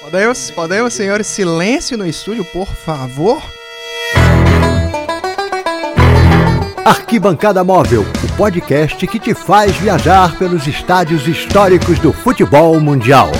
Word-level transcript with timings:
Podemos, 0.00 0.50
podemos, 0.52 0.94
senhores, 0.94 1.26
silêncio 1.26 1.98
no 1.98 2.06
estúdio, 2.06 2.42
por 2.42 2.66
favor? 2.66 3.42
Arquibancada 6.82 7.62
Móvel, 7.62 8.00
o 8.00 8.32
podcast 8.34 9.06
que 9.06 9.20
te 9.20 9.34
faz 9.34 9.76
viajar 9.76 10.38
pelos 10.38 10.66
estádios 10.66 11.28
históricos 11.28 11.98
do 11.98 12.14
futebol 12.14 12.80
mundial. 12.80 13.30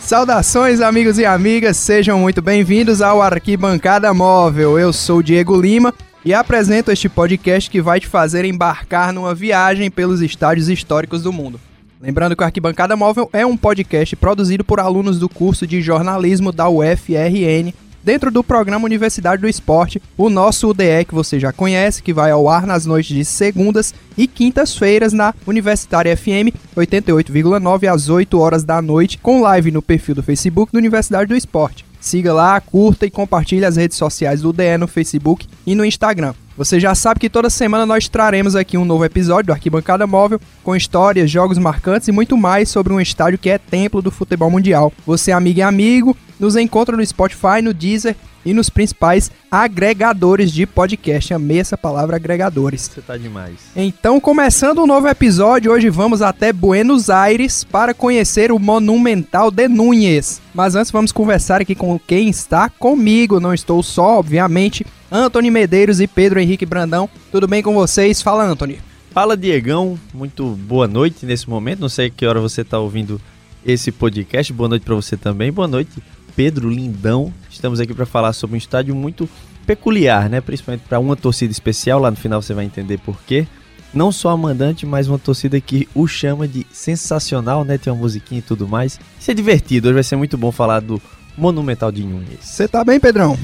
Saudações, 0.00 0.80
amigos 0.80 1.16
e 1.16 1.24
amigas, 1.24 1.76
sejam 1.76 2.18
muito 2.18 2.42
bem-vindos 2.42 3.00
ao 3.00 3.22
Arquibancada 3.22 4.12
Móvel. 4.12 4.76
Eu 4.76 4.92
sou 4.92 5.22
Diego 5.22 5.56
Lima 5.56 5.94
e 6.24 6.34
apresento 6.34 6.90
este 6.90 7.08
podcast 7.08 7.70
que 7.70 7.80
vai 7.80 8.00
te 8.00 8.08
fazer 8.08 8.44
embarcar 8.44 9.12
numa 9.12 9.36
viagem 9.36 9.88
pelos 9.88 10.20
estádios 10.20 10.68
históricos 10.68 11.22
do 11.22 11.32
mundo. 11.32 11.60
Lembrando 12.00 12.34
que 12.34 12.42
o 12.42 12.46
Arquibancada 12.46 12.96
Móvel 12.96 13.28
é 13.30 13.44
um 13.44 13.58
podcast 13.58 14.16
produzido 14.16 14.64
por 14.64 14.80
alunos 14.80 15.18
do 15.18 15.28
curso 15.28 15.66
de 15.66 15.82
jornalismo 15.82 16.50
da 16.50 16.66
UFRN, 16.66 17.74
dentro 18.02 18.30
do 18.30 18.42
programa 18.42 18.86
Universidade 18.86 19.42
do 19.42 19.48
Esporte, 19.48 20.00
o 20.16 20.30
nosso 20.30 20.70
UDE 20.70 21.04
que 21.06 21.14
você 21.14 21.38
já 21.38 21.52
conhece, 21.52 22.02
que 22.02 22.14
vai 22.14 22.30
ao 22.30 22.48
ar 22.48 22.66
nas 22.66 22.86
noites 22.86 23.14
de 23.14 23.22
segundas 23.22 23.94
e 24.16 24.26
quintas-feiras 24.26 25.12
na 25.12 25.34
Universitária 25.46 26.16
FM 26.16 26.56
88,9 26.74 27.92
às 27.92 28.08
8 28.08 28.38
horas 28.38 28.64
da 28.64 28.80
noite, 28.80 29.18
com 29.18 29.42
live 29.42 29.70
no 29.70 29.82
perfil 29.82 30.14
do 30.14 30.22
Facebook 30.22 30.72
da 30.72 30.78
Universidade 30.78 31.28
do 31.28 31.36
Esporte. 31.36 31.84
Siga 32.00 32.32
lá, 32.32 32.58
curta 32.62 33.04
e 33.04 33.10
compartilhe 33.10 33.66
as 33.66 33.76
redes 33.76 33.98
sociais 33.98 34.40
do 34.40 34.48
UDE 34.48 34.78
no 34.78 34.88
Facebook 34.88 35.46
e 35.66 35.74
no 35.74 35.84
Instagram. 35.84 36.32
Você 36.56 36.78
já 36.78 36.94
sabe 36.94 37.20
que 37.20 37.30
toda 37.30 37.48
semana 37.48 37.86
nós 37.86 38.08
traremos 38.08 38.56
aqui 38.56 38.76
um 38.76 38.84
novo 38.84 39.04
episódio 39.04 39.46
do 39.46 39.52
Arquibancada 39.52 40.06
Móvel 40.06 40.40
com 40.62 40.76
histórias, 40.76 41.30
jogos 41.30 41.58
marcantes 41.58 42.08
e 42.08 42.12
muito 42.12 42.36
mais 42.36 42.68
sobre 42.68 42.92
um 42.92 43.00
estádio 43.00 43.38
que 43.38 43.48
é 43.48 43.58
templo 43.58 44.02
do 44.02 44.10
futebol 44.10 44.50
mundial. 44.50 44.92
Você, 45.06 45.32
amigo 45.32 45.60
e 45.60 45.62
amigo, 45.62 46.16
nos 46.38 46.56
encontra 46.56 46.96
no 46.96 47.06
Spotify, 47.06 47.62
no 47.62 47.72
Deezer 47.72 48.16
e 48.44 48.52
nos 48.52 48.70
principais 48.70 49.30
agregadores 49.50 50.50
de 50.50 50.66
podcast. 50.66 51.34
Amei 51.34 51.60
essa 51.60 51.76
palavra 51.76 52.16
agregadores. 52.16 52.90
Você 52.92 53.00
tá 53.00 53.16
demais. 53.16 53.56
Então, 53.76 54.18
começando 54.18 54.82
um 54.82 54.86
novo 54.86 55.08
episódio, 55.08 55.72
hoje 55.72 55.88
vamos 55.90 56.22
até 56.22 56.52
Buenos 56.52 57.10
Aires 57.10 57.64
para 57.64 57.94
conhecer 57.94 58.50
o 58.50 58.58
Monumental 58.58 59.50
de 59.50 59.68
Núñez. 59.68 60.40
Mas 60.54 60.74
antes 60.74 60.90
vamos 60.90 61.12
conversar 61.12 61.60
aqui 61.60 61.74
com 61.74 61.98
quem 61.98 62.28
está 62.28 62.68
comigo. 62.68 63.40
Não 63.40 63.54
estou 63.54 63.82
só, 63.82 64.18
obviamente. 64.18 64.86
Anthony 65.10 65.50
Medeiros 65.50 66.00
e 66.00 66.06
Pedro 66.06 66.38
Henrique 66.38 66.64
Brandão. 66.64 67.08
Tudo 67.32 67.48
bem 67.48 67.62
com 67.62 67.74
vocês? 67.74 68.22
Fala, 68.22 68.44
Anthony. 68.44 68.78
Fala, 69.10 69.36
Diegão. 69.36 69.98
Muito 70.14 70.50
boa 70.50 70.86
noite 70.86 71.26
nesse 71.26 71.50
momento. 71.50 71.80
Não 71.80 71.88
sei 71.88 72.10
que 72.10 72.24
hora 72.24 72.40
você 72.40 72.60
está 72.60 72.78
ouvindo 72.78 73.20
esse 73.66 73.90
podcast. 73.90 74.52
Boa 74.52 74.68
noite 74.68 74.84
para 74.84 74.94
você 74.94 75.16
também. 75.16 75.50
Boa 75.50 75.66
noite, 75.66 75.90
Pedro 76.36 76.70
Lindão. 76.70 77.32
Estamos 77.50 77.80
aqui 77.80 77.92
para 77.92 78.06
falar 78.06 78.32
sobre 78.32 78.54
um 78.54 78.58
estádio 78.58 78.94
muito 78.94 79.28
peculiar, 79.66 80.30
né? 80.30 80.40
Principalmente 80.40 80.82
para 80.88 81.00
uma 81.00 81.16
torcida 81.16 81.50
especial. 81.50 81.98
Lá 81.98 82.10
no 82.10 82.16
final 82.16 82.40
você 82.40 82.54
vai 82.54 82.64
entender 82.64 82.98
por 82.98 83.20
quê. 83.22 83.48
Não 83.92 84.12
só 84.12 84.28
a 84.28 84.36
mandante, 84.36 84.86
mas 84.86 85.08
uma 85.08 85.18
torcida 85.18 85.60
que 85.60 85.88
o 85.92 86.06
chama 86.06 86.46
de 86.46 86.64
sensacional, 86.70 87.64
né? 87.64 87.76
Tem 87.76 87.92
uma 87.92 87.98
musiquinha 87.98 88.38
e 88.38 88.42
tudo 88.42 88.68
mais. 88.68 89.00
Isso 89.18 89.30
é 89.30 89.34
divertido. 89.34 89.88
Hoje 89.88 89.94
vai 89.94 90.04
ser 90.04 90.14
muito 90.14 90.38
bom 90.38 90.52
falar 90.52 90.78
do 90.78 91.02
Monumental 91.36 91.90
de 91.90 92.04
Nunes. 92.04 92.38
Você 92.42 92.68
tá 92.68 92.84
bem, 92.84 93.00
Pedrão? 93.00 93.36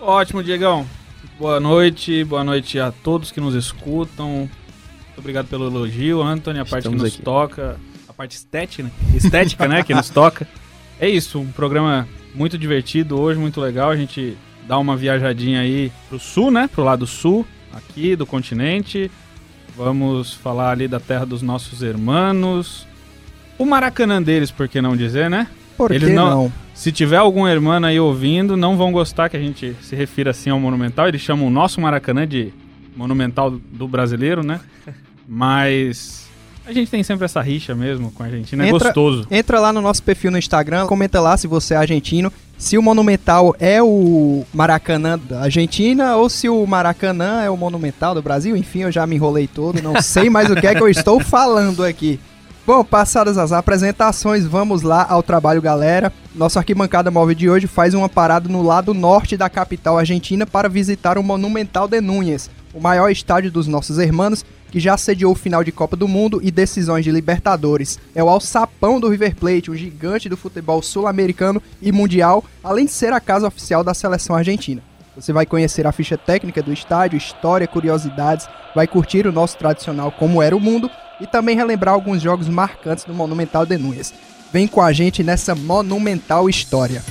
Ótimo, 0.00 0.42
Diegão. 0.42 0.86
Boa 1.38 1.60
noite, 1.60 2.24
boa 2.24 2.44
noite 2.44 2.78
a 2.78 2.90
todos 2.92 3.30
que 3.30 3.40
nos 3.40 3.54
escutam. 3.54 4.48
Muito 5.06 5.18
obrigado 5.18 5.46
pelo 5.46 5.66
elogio, 5.66 6.22
Anthony, 6.22 6.58
a 6.58 6.64
parte 6.64 6.78
Estamos 6.86 6.98
que 6.98 7.04
nos 7.04 7.14
aqui. 7.14 7.22
toca, 7.22 7.76
a 8.08 8.12
parte 8.12 8.32
estética, 8.36 8.90
estética, 9.14 9.68
né, 9.68 9.82
que 9.82 9.94
nos 9.94 10.08
toca. 10.10 10.46
É 10.98 11.08
isso, 11.08 11.38
um 11.38 11.50
programa 11.52 12.06
muito 12.34 12.56
divertido 12.58 13.18
hoje, 13.20 13.38
muito 13.38 13.60
legal. 13.60 13.90
A 13.90 13.96
gente 13.96 14.36
dá 14.66 14.78
uma 14.78 14.96
viajadinha 14.96 15.60
aí 15.60 15.92
pro 16.08 16.18
sul, 16.18 16.50
né, 16.50 16.68
pro 16.72 16.84
lado 16.84 17.06
sul, 17.06 17.46
aqui 17.72 18.14
do 18.16 18.26
continente. 18.26 19.10
Vamos 19.76 20.34
falar 20.34 20.72
ali 20.72 20.88
da 20.88 21.00
terra 21.00 21.24
dos 21.24 21.42
nossos 21.42 21.80
irmãos. 21.82 22.86
O 23.58 23.64
Maracanã 23.64 24.22
deles, 24.22 24.50
por 24.50 24.68
que 24.68 24.80
não 24.80 24.96
dizer, 24.96 25.28
né? 25.30 25.46
Por 25.76 25.90
Eles 25.90 26.08
que 26.08 26.14
não- 26.14 26.30
não? 26.44 26.52
Se 26.80 26.90
tiver 26.90 27.18
algum 27.18 27.46
irmão 27.46 27.84
aí 27.84 28.00
ouvindo, 28.00 28.56
não 28.56 28.74
vão 28.74 28.90
gostar 28.90 29.28
que 29.28 29.36
a 29.36 29.40
gente 29.40 29.76
se 29.82 29.94
refira 29.94 30.30
assim 30.30 30.48
ao 30.48 30.58
Monumental. 30.58 31.06
Eles 31.06 31.20
chamam 31.20 31.46
o 31.46 31.50
nosso 31.50 31.78
Maracanã 31.78 32.26
de 32.26 32.54
Monumental 32.96 33.50
do 33.50 33.86
brasileiro, 33.86 34.42
né? 34.42 34.58
Mas 35.28 36.26
a 36.66 36.72
gente 36.72 36.90
tem 36.90 37.02
sempre 37.02 37.26
essa 37.26 37.42
rixa 37.42 37.74
mesmo 37.74 38.10
com 38.10 38.22
a 38.22 38.26
Argentina. 38.26 38.64
É 38.64 38.70
Entra- 38.70 38.86
gostoso. 38.86 39.26
Entra 39.30 39.60
lá 39.60 39.74
no 39.74 39.82
nosso 39.82 40.02
perfil 40.02 40.30
no 40.30 40.38
Instagram, 40.38 40.86
comenta 40.86 41.20
lá 41.20 41.36
se 41.36 41.46
você 41.46 41.74
é 41.74 41.76
argentino, 41.76 42.32
se 42.56 42.78
o 42.78 42.82
Monumental 42.82 43.54
é 43.60 43.82
o 43.82 44.46
Maracanã 44.50 45.18
da 45.18 45.42
Argentina 45.42 46.16
ou 46.16 46.30
se 46.30 46.48
o 46.48 46.66
Maracanã 46.66 47.42
é 47.42 47.50
o 47.50 47.58
Monumental 47.58 48.14
do 48.14 48.22
Brasil. 48.22 48.56
Enfim, 48.56 48.84
eu 48.84 48.90
já 48.90 49.06
me 49.06 49.16
enrolei 49.16 49.46
todo, 49.46 49.82
não 49.82 50.00
sei 50.00 50.30
mais 50.30 50.48
o 50.50 50.54
que 50.54 50.66
é 50.66 50.74
que 50.74 50.82
eu 50.82 50.88
estou 50.88 51.20
falando 51.20 51.84
aqui. 51.84 52.18
Bom, 52.66 52.84
passadas 52.84 53.38
as 53.38 53.52
apresentações, 53.52 54.44
vamos 54.44 54.82
lá 54.82 55.06
ao 55.08 55.22
trabalho, 55.22 55.62
galera. 55.62 56.12
Nossa 56.34 56.58
arquibancada 56.58 57.10
móvel 57.10 57.34
de 57.34 57.48
hoje 57.48 57.66
faz 57.66 57.94
uma 57.94 58.08
parada 58.08 58.50
no 58.50 58.62
lado 58.62 58.92
norte 58.92 59.34
da 59.34 59.48
capital 59.48 59.96
argentina 59.96 60.46
para 60.46 60.68
visitar 60.68 61.16
o 61.16 61.22
Monumental 61.22 61.88
de 61.88 62.00
Núñez, 62.02 62.50
o 62.74 62.80
maior 62.80 63.10
estádio 63.10 63.50
dos 63.50 63.66
nossos 63.66 63.98
hermanos, 63.98 64.44
que 64.70 64.78
já 64.78 64.96
sediou 64.96 65.32
o 65.32 65.36
final 65.36 65.64
de 65.64 65.72
Copa 65.72 65.96
do 65.96 66.06
Mundo 66.06 66.38
e 66.42 66.50
decisões 66.50 67.02
de 67.02 67.10
Libertadores. 67.10 67.98
É 68.14 68.22
o 68.22 68.28
alçapão 68.28 69.00
do 69.00 69.08
River 69.08 69.34
Plate, 69.34 69.70
um 69.70 69.74
gigante 69.74 70.28
do 70.28 70.36
futebol 70.36 70.82
sul-americano 70.82 71.62
e 71.80 71.90
mundial, 71.90 72.44
além 72.62 72.84
de 72.84 72.92
ser 72.92 73.12
a 73.12 73.20
casa 73.20 73.48
oficial 73.48 73.82
da 73.82 73.94
seleção 73.94 74.36
argentina. 74.36 74.82
Você 75.16 75.32
vai 75.32 75.46
conhecer 75.46 75.86
a 75.86 75.92
ficha 75.92 76.16
técnica 76.16 76.62
do 76.62 76.72
estádio, 76.72 77.16
história, 77.16 77.66
curiosidades, 77.66 78.46
vai 78.74 78.86
curtir 78.86 79.26
o 79.26 79.32
nosso 79.32 79.56
tradicional 79.56 80.12
Como 80.12 80.40
Era 80.40 80.54
o 80.54 80.60
Mundo 80.60 80.90
e 81.20 81.26
também 81.26 81.56
relembrar 81.56 81.94
alguns 81.94 82.22
jogos 82.22 82.48
marcantes 82.48 83.04
do 83.04 83.14
Monumental 83.14 83.66
de 83.66 83.76
Núñez. 83.76 84.12
Vem 84.52 84.66
com 84.66 84.80
a 84.80 84.92
gente 84.92 85.22
nessa 85.22 85.54
monumental 85.54 86.48
história. 86.48 87.02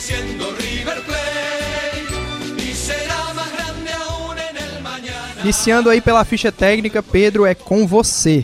River 0.00 1.02
Plate 1.02 2.56
y 2.56 2.72
será 2.72 3.34
más 3.34 3.52
grande 3.52 3.92
aún 3.92 4.34
en 4.38 4.56
el 4.56 4.82
mañana. 4.82 5.42
Iniciando 5.42 5.90
aí 5.90 6.00
pela 6.00 6.24
ficha 6.24 6.50
técnica, 6.50 7.02
Pedro, 7.02 7.44
é 7.44 7.54
com 7.54 7.86
você. 7.86 8.42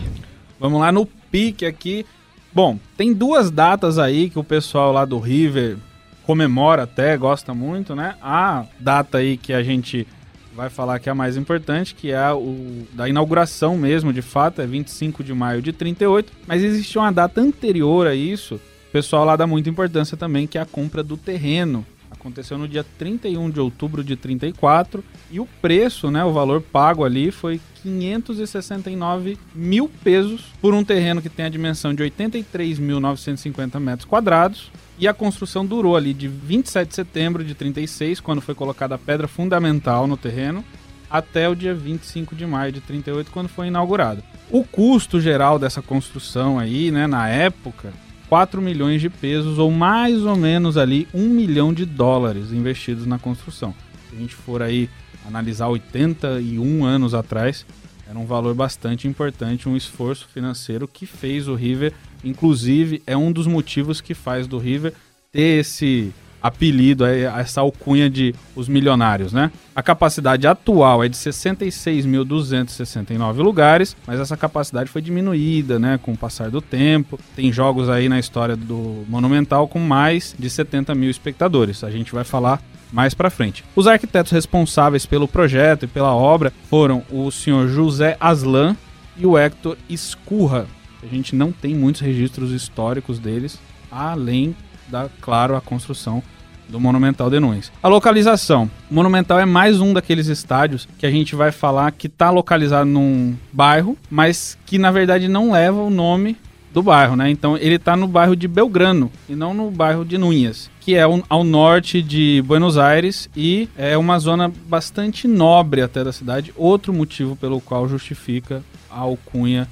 Vamos 0.60 0.80
lá 0.82 0.92
no 0.92 1.06
pique 1.30 1.64
aqui. 1.64 2.04
Bom, 2.52 2.78
tem 2.94 3.14
duas 3.14 3.50
datas 3.50 3.98
aí 3.98 4.28
que 4.28 4.38
o 4.38 4.44
pessoal 4.44 4.92
lá 4.92 5.06
do 5.06 5.18
River 5.18 5.78
comemora 6.26 6.82
até, 6.82 7.16
gosta 7.16 7.54
muito, 7.54 7.94
né? 7.94 8.16
A 8.20 8.66
data 8.78 9.16
aí 9.16 9.38
que 9.38 9.54
a 9.54 9.62
gente 9.62 10.06
vai 10.54 10.68
falar 10.68 10.98
que 10.98 11.08
é 11.08 11.12
a 11.12 11.14
mais 11.14 11.38
importante, 11.38 11.94
que 11.94 12.12
é 12.12 12.32
o 12.32 12.86
da 12.92 13.08
inauguração 13.08 13.78
mesmo, 13.78 14.12
de 14.12 14.22
fato, 14.22 14.60
é 14.60 14.66
25 14.66 15.24
de 15.24 15.32
maio 15.32 15.62
de 15.62 15.72
38, 15.72 16.32
mas 16.46 16.62
existe 16.62 16.98
uma 16.98 17.10
data 17.10 17.40
anterior 17.40 18.06
a 18.06 18.14
isso, 18.14 18.60
pessoal 18.96 19.26
lá 19.26 19.36
dá 19.36 19.46
muita 19.46 19.68
importância 19.68 20.16
também, 20.16 20.46
que 20.46 20.56
é 20.56 20.60
a 20.62 20.64
compra 20.64 21.02
do 21.02 21.18
terreno. 21.18 21.84
Aconteceu 22.10 22.56
no 22.56 22.66
dia 22.66 22.82
31 22.82 23.50
de 23.50 23.60
outubro 23.60 24.02
de 24.02 24.16
34 24.16 25.04
e 25.30 25.38
o 25.38 25.46
preço, 25.60 26.10
né, 26.10 26.24
o 26.24 26.32
valor 26.32 26.62
pago 26.62 27.04
ali 27.04 27.30
foi 27.30 27.60
569 27.82 29.36
mil 29.54 29.86
pesos 30.02 30.46
por 30.62 30.72
um 30.72 30.82
terreno 30.82 31.20
que 31.20 31.28
tem 31.28 31.44
a 31.44 31.50
dimensão 31.50 31.92
de 31.92 32.02
83.950 32.04 33.78
metros 33.78 34.06
quadrados. 34.06 34.70
E 34.98 35.06
a 35.06 35.12
construção 35.12 35.66
durou 35.66 35.94
ali 35.94 36.14
de 36.14 36.26
27 36.26 36.88
de 36.88 36.94
setembro 36.94 37.44
de 37.44 37.54
36, 37.54 38.18
quando 38.20 38.40
foi 38.40 38.54
colocada 38.54 38.94
a 38.94 38.98
pedra 38.98 39.28
fundamental 39.28 40.06
no 40.06 40.16
terreno, 40.16 40.64
até 41.10 41.50
o 41.50 41.54
dia 41.54 41.74
25 41.74 42.34
de 42.34 42.46
maio 42.46 42.72
de 42.72 42.80
38, 42.80 43.30
quando 43.30 43.48
foi 43.48 43.66
inaugurado. 43.66 44.24
O 44.50 44.64
custo 44.64 45.20
geral 45.20 45.58
dessa 45.58 45.82
construção 45.82 46.58
aí, 46.58 46.90
né, 46.90 47.06
na 47.06 47.28
época, 47.28 47.92
4 48.28 48.60
milhões 48.60 49.00
de 49.00 49.08
pesos, 49.08 49.58
ou 49.58 49.70
mais 49.70 50.22
ou 50.24 50.36
menos 50.36 50.76
ali 50.76 51.06
1 51.14 51.28
milhão 51.28 51.72
de 51.72 51.84
dólares 51.84 52.52
investidos 52.52 53.06
na 53.06 53.18
construção. 53.18 53.74
Se 54.08 54.16
a 54.16 54.18
gente 54.18 54.34
for 54.34 54.62
aí 54.62 54.88
analisar 55.26 55.68
81 55.68 56.84
anos 56.84 57.14
atrás, 57.14 57.66
era 58.08 58.18
um 58.18 58.26
valor 58.26 58.54
bastante 58.54 59.08
importante, 59.08 59.68
um 59.68 59.76
esforço 59.76 60.28
financeiro 60.28 60.86
que 60.86 61.06
fez 61.06 61.48
o 61.48 61.54
River, 61.54 61.92
inclusive 62.24 63.02
é 63.06 63.16
um 63.16 63.32
dos 63.32 63.46
motivos 63.46 64.00
que 64.00 64.14
faz 64.14 64.46
do 64.46 64.58
River 64.58 64.92
ter 65.32 65.60
esse 65.60 66.12
apelido, 66.46 67.04
aí, 67.04 67.22
essa 67.22 67.60
alcunha 67.60 68.08
de 68.08 68.34
os 68.54 68.68
milionários, 68.68 69.32
né? 69.32 69.50
A 69.74 69.82
capacidade 69.82 70.46
atual 70.46 71.02
é 71.04 71.08
de 71.08 71.16
66.269 71.16 73.38
lugares, 73.38 73.96
mas 74.06 74.20
essa 74.20 74.36
capacidade 74.36 74.90
foi 74.90 75.02
diminuída, 75.02 75.76
né, 75.78 75.98
com 76.02 76.12
o 76.12 76.16
passar 76.16 76.50
do 76.50 76.62
tempo. 76.62 77.18
Tem 77.34 77.52
jogos 77.52 77.88
aí 77.88 78.08
na 78.08 78.18
história 78.18 78.56
do 78.56 79.04
Monumental 79.08 79.68
com 79.68 79.78
mais 79.78 80.34
de 80.38 80.48
70 80.48 80.94
mil 80.94 81.10
espectadores. 81.10 81.84
A 81.84 81.90
gente 81.90 82.12
vai 82.12 82.24
falar 82.24 82.62
mais 82.92 83.12
pra 83.12 83.30
frente. 83.30 83.64
Os 83.74 83.86
arquitetos 83.86 84.32
responsáveis 84.32 85.04
pelo 85.04 85.28
projeto 85.28 85.84
e 85.84 85.88
pela 85.88 86.14
obra 86.14 86.50
foram 86.70 87.02
o 87.10 87.30
senhor 87.30 87.68
José 87.68 88.16
Aslan 88.20 88.74
e 89.16 89.26
o 89.26 89.36
Hector 89.36 89.76
Escurra. 89.88 90.66
A 91.02 91.06
gente 91.06 91.36
não 91.36 91.52
tem 91.52 91.74
muitos 91.74 92.00
registros 92.00 92.52
históricos 92.52 93.18
deles, 93.18 93.58
além 93.90 94.56
da, 94.88 95.08
claro, 95.20 95.56
a 95.56 95.60
construção 95.60 96.22
do 96.68 96.80
Monumental 96.80 97.30
de 97.30 97.40
Nunes. 97.40 97.72
A 97.82 97.88
localização. 97.88 98.70
O 98.90 98.94
Monumental 98.94 99.38
é 99.38 99.44
mais 99.44 99.80
um 99.80 99.92
daqueles 99.92 100.26
estádios 100.26 100.88
que 100.98 101.06
a 101.06 101.10
gente 101.10 101.34
vai 101.34 101.52
falar 101.52 101.92
que 101.92 102.06
está 102.06 102.30
localizado 102.30 102.88
num 102.88 103.34
bairro, 103.52 103.96
mas 104.10 104.58
que 104.66 104.78
na 104.78 104.90
verdade 104.90 105.28
não 105.28 105.52
leva 105.52 105.80
o 105.80 105.90
nome 105.90 106.36
do 106.76 106.82
bairro, 106.82 107.16
né? 107.16 107.30
Então 107.30 107.56
ele 107.56 107.76
está 107.76 107.96
no 107.96 108.06
bairro 108.06 108.36
de 108.36 108.46
Belgrano 108.46 109.10
e 109.28 109.34
não 109.34 109.54
no 109.54 109.70
bairro 109.70 110.04
de 110.04 110.18
Núñez, 110.18 110.68
que 110.80 110.94
é 110.94 111.02
ao 111.02 111.42
norte 111.42 112.02
de 112.02 112.42
Buenos 112.46 112.76
Aires 112.76 113.30
e 113.34 113.66
é 113.78 113.96
uma 113.96 114.18
zona 114.18 114.52
bastante 114.68 115.26
nobre 115.26 115.80
até 115.80 116.04
da 116.04 116.12
cidade. 116.12 116.52
Outro 116.54 116.92
motivo 116.92 117.34
pelo 117.34 117.62
qual 117.62 117.88
justifica 117.88 118.62
a 118.90 119.00
alcunha 119.00 119.66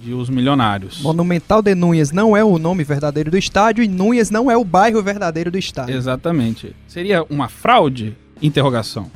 de 0.00 0.12
os 0.12 0.28
milionários. 0.28 1.00
Monumental 1.02 1.62
de 1.62 1.74
Núñez 1.74 2.10
não 2.12 2.36
é 2.36 2.44
o 2.44 2.58
nome 2.58 2.84
verdadeiro 2.84 3.30
do 3.30 3.38
estádio 3.38 3.82
e 3.82 3.88
Núñez 3.88 4.30
não 4.30 4.50
é 4.50 4.56
o 4.56 4.64
bairro 4.64 5.02
verdadeiro 5.02 5.50
do 5.50 5.58
estádio. 5.58 5.96
Exatamente. 5.96 6.74
Seria 6.86 7.24
uma 7.28 7.48
fraude? 7.48 8.16
Interrogação. 8.42 9.10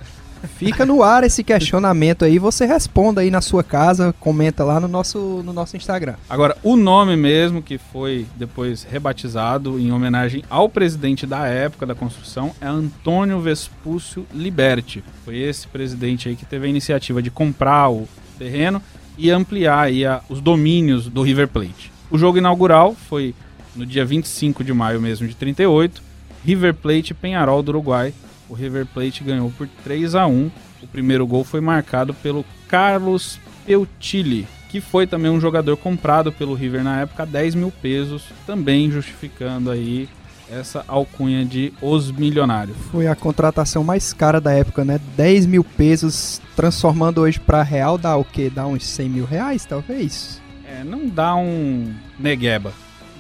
Fica 0.57 0.87
no 0.87 1.03
ar 1.03 1.25
esse 1.25 1.43
questionamento 1.43 2.25
aí, 2.25 2.39
você 2.39 2.65
responda 2.65 3.21
aí 3.21 3.31
na 3.31 3.41
sua 3.41 3.65
casa, 3.65 4.15
comenta 4.21 4.63
lá 4.63 4.79
no 4.79 4.87
nosso, 4.87 5.43
no 5.45 5.53
nosso 5.53 5.77
Instagram. 5.77 6.15
Agora, 6.29 6.57
o 6.63 6.77
nome 6.77 7.17
mesmo, 7.17 7.61
que 7.61 7.79
foi 7.79 8.27
depois 8.37 8.85
rebatizado 8.85 9.79
em 9.79 9.91
homenagem 9.91 10.45
ao 10.49 10.69
presidente 10.69 11.27
da 11.27 11.47
época 11.47 11.87
da 11.87 11.95
construção, 11.95 12.53
é 12.61 12.67
Antônio 12.67 13.41
Vespúcio 13.41 14.27
Liberti. 14.33 15.03
Foi 15.25 15.37
esse 15.37 15.67
presidente 15.67 16.29
aí 16.29 16.37
que 16.37 16.47
teve 16.47 16.67
a 16.67 16.71
iniciativa 16.71 17.21
de 17.21 17.31
comprar 17.31 17.91
o 17.91 18.09
terreno 18.39 18.81
e 19.19 19.31
ampliar 19.31 19.81
aí 19.81 20.07
a- 20.07 20.21
os 20.29 20.41
domínios 20.41 21.09
do 21.09 21.23
River 21.23 21.49
Plate. 21.49 21.91
O 22.11 22.17
jogo 22.17 22.39
inaugural 22.39 22.95
foi 22.95 23.35
no 23.77 23.85
dia 23.85 24.05
25 24.05 24.65
de 24.65 24.73
maio 24.73 25.01
mesmo 25.01 25.27
de 25.29 25.35
38, 25.35 26.03
River 26.45 26.73
Plate 26.75 27.13
Penharol 27.13 27.63
do 27.63 27.71
Uruguai. 27.71 28.15
O 28.49 28.55
River 28.55 28.87
Plate 28.87 29.23
ganhou 29.23 29.51
por 29.59 29.69
3 29.85 30.15
a 30.15 30.27
1 30.27 30.51
O 30.81 30.87
primeiro 30.87 31.27
gol 31.27 31.43
foi 31.43 31.61
marcado 31.61 32.15
pelo 32.15 32.45
Carlos 32.69 33.39
Peutilli, 33.67 34.47
que 34.71 34.81
foi 34.81 35.09
também 35.09 35.29
um 35.31 35.41
jogador 35.41 35.77
comprado 35.77 36.31
pelo 36.31 36.55
River 36.55 36.85
na 36.85 37.01
época 37.01 37.25
a 37.25 37.27
10 37.27 37.57
mil 37.57 37.73
pesos, 37.73 38.23
também 38.47 38.89
justificando 38.91 39.71
aí 39.73 40.09
essa 40.51 40.85
alcunha 40.89 41.45
de 41.45 41.73
os 41.81 42.11
milionários. 42.11 42.77
Foi 42.91 43.07
a 43.07 43.15
contratação 43.15 43.85
mais 43.85 44.13
cara 44.13 44.41
da 44.41 44.53
época, 44.53 44.85
né? 44.85 45.01
10 45.17 45.47
mil 45.47 45.65
pesos, 45.65 46.41
transformando 46.57 47.21
hoje 47.21 47.39
pra 47.39 47.63
real, 47.63 47.99
dá 47.99 48.17
o 48.17 48.25
quê? 48.25 48.51
Dá 48.53 48.67
uns 48.67 48.85
100 48.85 49.09
mil 49.09 49.25
reais, 49.25 49.65
talvez? 49.65 50.41
É, 50.65 50.85
não 50.85 51.09
dá 51.09 51.35
um 51.35 51.93
negueba. 52.19 52.73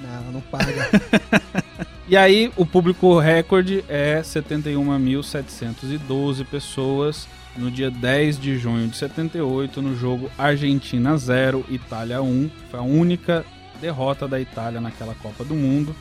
Não, 0.02 0.32
não 0.32 0.40
paga. 0.40 0.68
E 2.10 2.16
aí, 2.16 2.50
o 2.56 2.64
público 2.64 3.18
recorde 3.18 3.84
é 3.86 4.22
71.712 4.22 6.42
pessoas 6.46 7.28
no 7.54 7.70
dia 7.70 7.90
10 7.90 8.40
de 8.40 8.56
junho 8.56 8.88
de 8.88 8.96
78, 8.96 9.82
no 9.82 9.94
jogo 9.94 10.30
Argentina 10.38 11.18
0, 11.18 11.66
Itália 11.68 12.22
1. 12.22 12.50
Foi 12.70 12.80
a 12.80 12.82
única 12.82 13.44
derrota 13.78 14.26
da 14.26 14.40
Itália 14.40 14.80
naquela 14.80 15.14
Copa 15.16 15.44
do 15.44 15.54
Mundo. 15.54 15.94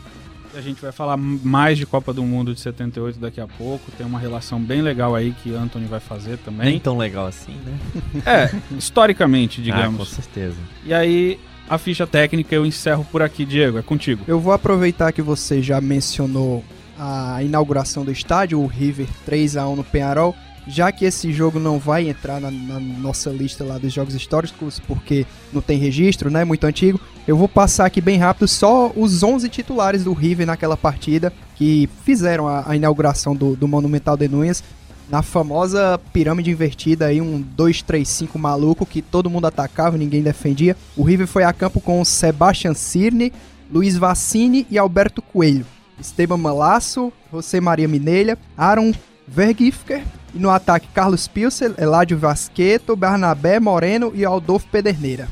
A 0.58 0.62
gente 0.62 0.82
vai 0.82 0.92
falar 0.92 1.16
mais 1.18 1.78
de 1.78 1.86
Copa 1.86 2.12
do 2.12 2.24
Mundo 2.24 2.54
de 2.54 2.60
78 2.60 3.20
daqui 3.20 3.40
a 3.40 3.48
pouco. 3.48 3.92
Tem 3.92 4.06
uma 4.06 4.18
relação 4.18 4.60
bem 4.60 4.82
legal 4.82 5.14
aí 5.16 5.34
que 5.44 5.54
Anthony 5.54 5.86
vai 5.86 6.00
fazer 6.00 6.32
Nem 6.32 6.38
também. 6.38 6.80
tão 6.80 6.98
legal 6.98 7.28
assim, 7.28 7.54
né? 7.66 7.78
É, 8.26 8.52
historicamente, 8.76 9.62
Ah, 9.70 9.72
com 9.72 9.78
digamos. 9.78 10.10
certeza. 10.10 10.56
e 10.84 10.94
aí, 10.94 11.40
a 11.70 11.78
ficha 11.78 12.08
técnica 12.08 12.56
eu 12.56 12.66
encerro 12.66 13.06
por 13.12 13.22
aqui, 13.22 13.46
Diego. 13.46 13.78
É 13.78 13.82
contigo. 13.84 14.24
Eu 14.28 14.40
vou 14.40 14.52
aproveitar 14.54 15.12
que 15.12 15.22
você 15.22 15.62
já 15.62 15.80
mencionou 15.80 16.64
a 16.98 17.44
inauguração 17.44 18.04
do 18.04 18.12
estádio, 18.12 18.60
o 18.60 18.66
River 18.66 19.08
3 19.26 19.58
a 19.58 19.68
1 19.68 19.76
no 19.76 19.84
Penharol, 19.84 20.36
já 20.68 20.92
que 20.92 21.06
esse 21.06 21.32
jogo 21.32 21.60
não 21.60 21.80
vai 21.80 22.10
entrar 22.10 22.42
na, 22.42 22.52
na 22.52 22.80
nossa 22.80 23.30
lista 23.30 23.64
lá 23.64 23.78
dos 23.78 23.94
jogos 23.94 24.14
históricos, 24.14 24.80
porque 24.86 25.26
não 25.54 25.62
tem 25.62 25.78
registro, 25.78 26.30
né, 26.30 26.44
muito 26.44 26.66
antigo, 26.66 27.00
eu 27.28 27.38
vou 27.38 27.48
passar 27.48 27.86
aqui 27.86 28.02
bem 28.02 28.18
rápido 28.18 28.48
só 28.48 28.92
os 28.96 29.24
11 29.24 29.50
titulares 29.50 30.04
do 30.04 30.14
River 30.14 30.46
naquela 30.46 30.78
partida 30.78 31.32
que 31.56 31.90
fizeram 32.04 32.48
a, 32.48 32.70
a 32.70 32.76
inauguração 32.76 33.36
do, 33.36 33.56
do 33.56 33.68
Monumental 33.68 34.18
de 34.18 34.28
Núñez 34.28 34.64
na 35.10 35.22
famosa 35.22 36.00
pirâmide 36.12 36.52
invertida 36.52 37.06
aí, 37.06 37.22
um 37.22 37.44
2-3-5 37.58 38.38
maluco 38.38 38.86
que 38.86 39.02
todo 39.02 39.30
mundo 39.30 39.48
atacava, 39.48 39.98
ninguém 39.98 40.22
defendia. 40.22 40.76
O 40.98 41.04
River 41.04 41.28
foi 41.28 41.44
a 41.44 41.54
campo 41.54 41.80
com 41.80 42.04
Sebastian 42.04 42.74
Cirne, 42.74 43.32
Luiz 43.72 43.96
Vaccini 43.96 44.68
e 44.70 44.78
Alberto 44.78 45.22
Coelho. 45.22 45.66
Esteban 46.00 46.38
Malasso, 46.38 47.12
José 47.32 47.60
Maria 47.60 47.88
Minelha, 47.88 48.38
Aaron 48.58 48.94
Vergifker 49.28 50.04
e 50.38 50.40
no 50.40 50.52
ataque 50.52 50.88
Carlos 50.94 51.28
Pilser, 51.28 51.74
Eladio 51.80 52.18
Vasqueto, 52.18 52.96
Bernabé 52.96 53.60
Moreno 53.60 54.12
e 54.14 54.24
Aldolfo 54.24 54.68
Pederneira. 54.68 55.28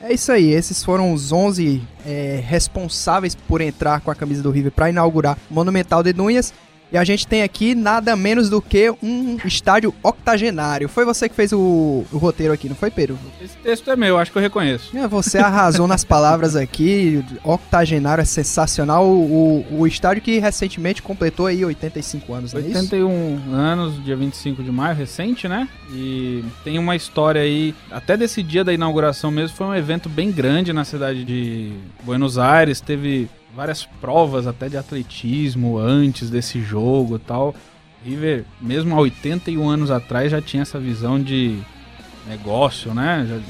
É 0.00 0.12
isso 0.12 0.32
aí, 0.32 0.52
esses 0.52 0.84
foram 0.84 1.12
os 1.12 1.32
11 1.32 1.80
é, 2.04 2.42
responsáveis 2.44 3.34
por 3.34 3.60
entrar 3.60 4.00
com 4.00 4.10
a 4.10 4.14
camisa 4.14 4.42
do 4.42 4.50
River 4.50 4.72
para 4.72 4.90
inaugurar 4.90 5.38
o 5.48 5.54
Monumental 5.54 6.02
de 6.02 6.12
Núñez. 6.12 6.52
E 6.90 6.96
a 6.96 7.04
gente 7.04 7.26
tem 7.26 7.42
aqui 7.42 7.74
nada 7.74 8.16
menos 8.16 8.48
do 8.48 8.62
que 8.62 8.90
um 9.02 9.36
estádio 9.44 9.94
octogenário. 10.02 10.88
Foi 10.88 11.04
você 11.04 11.28
que 11.28 11.34
fez 11.34 11.52
o, 11.52 12.04
o 12.10 12.18
roteiro 12.18 12.52
aqui, 12.52 12.68
não 12.68 12.76
foi, 12.76 12.90
Pedro? 12.90 13.18
Esse 13.40 13.56
texto 13.58 13.90
é 13.90 13.96
meu, 13.96 14.18
acho 14.18 14.32
que 14.32 14.38
eu 14.38 14.42
reconheço. 14.42 14.96
É, 14.96 15.06
você 15.06 15.38
arrasou 15.38 15.86
nas 15.86 16.02
palavras 16.02 16.56
aqui. 16.56 17.22
Octogenário 17.44 18.22
é 18.22 18.24
sensacional. 18.24 19.06
O, 19.06 19.64
o, 19.70 19.80
o 19.80 19.86
estádio 19.86 20.22
que 20.22 20.38
recentemente 20.38 21.02
completou 21.02 21.46
aí 21.46 21.62
85 21.64 22.32
anos, 22.32 22.52
não 22.52 22.60
é 22.60 22.64
isso? 22.64 22.78
81 22.78 23.52
anos, 23.52 24.02
dia 24.02 24.16
25 24.16 24.62
de 24.62 24.72
maio, 24.72 24.96
recente, 24.96 25.46
né? 25.46 25.68
E 25.92 26.42
tem 26.64 26.78
uma 26.78 26.96
história 26.96 27.42
aí, 27.42 27.74
até 27.90 28.16
desse 28.16 28.42
dia 28.42 28.64
da 28.64 28.72
inauguração 28.72 29.30
mesmo, 29.30 29.56
foi 29.56 29.66
um 29.66 29.74
evento 29.74 30.08
bem 30.08 30.30
grande 30.30 30.72
na 30.72 30.84
cidade 30.84 31.24
de 31.24 31.72
Buenos 32.02 32.38
Aires, 32.38 32.80
teve 32.80 33.28
várias 33.58 33.84
provas 34.00 34.46
até 34.46 34.68
de 34.68 34.76
atletismo 34.76 35.78
antes 35.78 36.30
desse 36.30 36.62
jogo 36.62 37.16
e 37.16 37.18
tal. 37.18 37.52
River, 38.04 38.44
mesmo 38.60 38.94
há 38.94 39.00
81 39.00 39.68
anos 39.68 39.90
atrás, 39.90 40.30
já 40.30 40.40
tinha 40.40 40.62
essa 40.62 40.78
visão 40.78 41.20
de 41.20 41.58
negócio, 42.28 42.94
né? 42.94 43.26
Já 43.28 43.40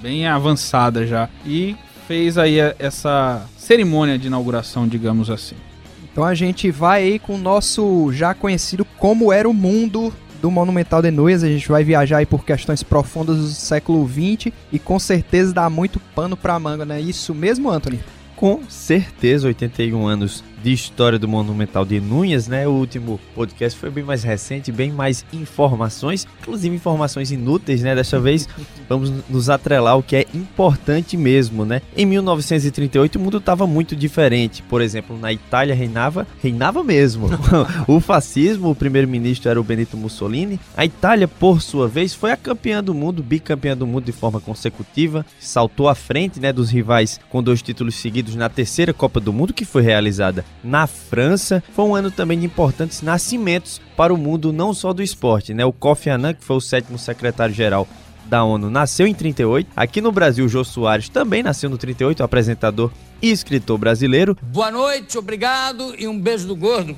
bem 0.00 0.24
avançada 0.24 1.04
já. 1.04 1.28
E 1.44 1.74
fez 2.06 2.38
aí 2.38 2.58
essa 2.78 3.44
cerimônia 3.58 4.16
de 4.16 4.28
inauguração, 4.28 4.86
digamos 4.86 5.30
assim. 5.30 5.56
Então 6.04 6.22
a 6.22 6.32
gente 6.32 6.70
vai 6.70 7.02
aí 7.02 7.18
com 7.18 7.34
o 7.34 7.38
nosso 7.38 8.12
já 8.12 8.34
conhecido 8.34 8.84
Como 8.84 9.32
Era 9.32 9.48
o 9.48 9.52
Mundo 9.52 10.14
do 10.40 10.48
Monumental 10.48 11.02
de 11.02 11.10
Núñez. 11.10 11.42
A 11.42 11.48
gente 11.48 11.68
vai 11.68 11.82
viajar 11.82 12.18
aí 12.18 12.26
por 12.26 12.44
questões 12.44 12.84
profundas 12.84 13.38
do 13.38 13.48
século 13.48 14.08
XX 14.08 14.52
e 14.72 14.78
com 14.78 14.96
certeza 15.00 15.52
dá 15.52 15.68
muito 15.68 15.98
pano 16.14 16.36
pra 16.36 16.56
manga, 16.60 16.84
né? 16.84 17.00
Isso 17.00 17.34
mesmo, 17.34 17.68
Anthony? 17.68 17.98
Com 18.36 18.60
certeza, 18.68 19.48
81 19.48 20.06
anos 20.06 20.44
de 20.66 20.72
história 20.72 21.16
do 21.16 21.28
Monumental 21.28 21.84
de 21.84 22.00
Núñez, 22.00 22.48
né? 22.48 22.66
O 22.66 22.72
último 22.72 23.20
podcast 23.36 23.78
foi 23.78 23.88
bem 23.88 24.02
mais 24.02 24.24
recente, 24.24 24.72
bem 24.72 24.90
mais 24.90 25.24
informações, 25.32 26.26
inclusive 26.42 26.74
informações 26.74 27.30
inúteis, 27.30 27.82
né? 27.82 27.94
Desta 27.94 28.18
vez 28.18 28.48
vamos 28.88 29.12
nos 29.30 29.48
atrelar 29.48 29.92
ao 29.92 30.02
que 30.02 30.16
é 30.16 30.26
importante 30.34 31.16
mesmo, 31.16 31.64
né? 31.64 31.82
Em 31.96 32.04
1938 32.04 33.14
o 33.14 33.20
mundo 33.20 33.36
estava 33.36 33.64
muito 33.64 33.94
diferente. 33.94 34.60
Por 34.60 34.82
exemplo, 34.82 35.16
na 35.16 35.32
Itália 35.32 35.72
reinava, 35.72 36.26
reinava 36.42 36.82
mesmo. 36.82 37.28
o 37.86 38.00
fascismo, 38.00 38.70
o 38.70 38.74
primeiro-ministro 38.74 39.48
era 39.48 39.60
o 39.60 39.64
Benito 39.64 39.96
Mussolini. 39.96 40.58
A 40.76 40.84
Itália, 40.84 41.28
por 41.28 41.62
sua 41.62 41.86
vez, 41.86 42.12
foi 42.12 42.32
a 42.32 42.36
campeã 42.36 42.82
do 42.82 42.92
mundo, 42.92 43.22
bicampeã 43.22 43.76
do 43.76 43.86
mundo 43.86 44.06
de 44.06 44.10
forma 44.12 44.40
consecutiva, 44.40 45.24
saltou 45.38 45.88
à 45.88 45.94
frente, 45.94 46.40
né, 46.40 46.52
dos 46.52 46.70
rivais 46.70 47.20
com 47.30 47.40
dois 47.40 47.62
títulos 47.62 47.94
seguidos 47.94 48.34
na 48.34 48.48
terceira 48.48 48.92
Copa 48.92 49.20
do 49.20 49.32
Mundo 49.32 49.54
que 49.54 49.64
foi 49.64 49.82
realizada 49.82 50.44
na 50.62 50.86
França. 50.86 51.62
Foi 51.72 51.84
um 51.84 51.94
ano 51.94 52.10
também 52.10 52.38
de 52.38 52.46
importantes 52.46 53.02
nascimentos 53.02 53.80
para 53.96 54.12
o 54.12 54.16
mundo 54.16 54.52
não 54.52 54.74
só 54.74 54.92
do 54.92 55.02
esporte, 55.02 55.54
né? 55.54 55.64
O 55.64 55.72
Kofi 55.72 56.10
Annan, 56.10 56.34
que 56.34 56.44
foi 56.44 56.56
o 56.56 56.60
sétimo 56.60 56.98
secretário-geral 56.98 57.86
da 58.26 58.44
ONU, 58.44 58.68
nasceu 58.70 59.06
em 59.06 59.14
38. 59.14 59.68
Aqui 59.76 60.00
no 60.00 60.10
Brasil, 60.10 60.44
o 60.44 60.48
Jô 60.48 60.64
Soares 60.64 61.08
também 61.08 61.42
nasceu 61.42 61.70
no 61.70 61.78
38, 61.78 62.22
apresentador 62.22 62.90
e 63.22 63.30
escritor 63.30 63.78
brasileiro. 63.78 64.36
Boa 64.42 64.70
noite, 64.70 65.16
obrigado 65.16 65.94
e 65.98 66.08
um 66.08 66.18
beijo 66.18 66.46
do 66.46 66.56
gordo. 66.56 66.96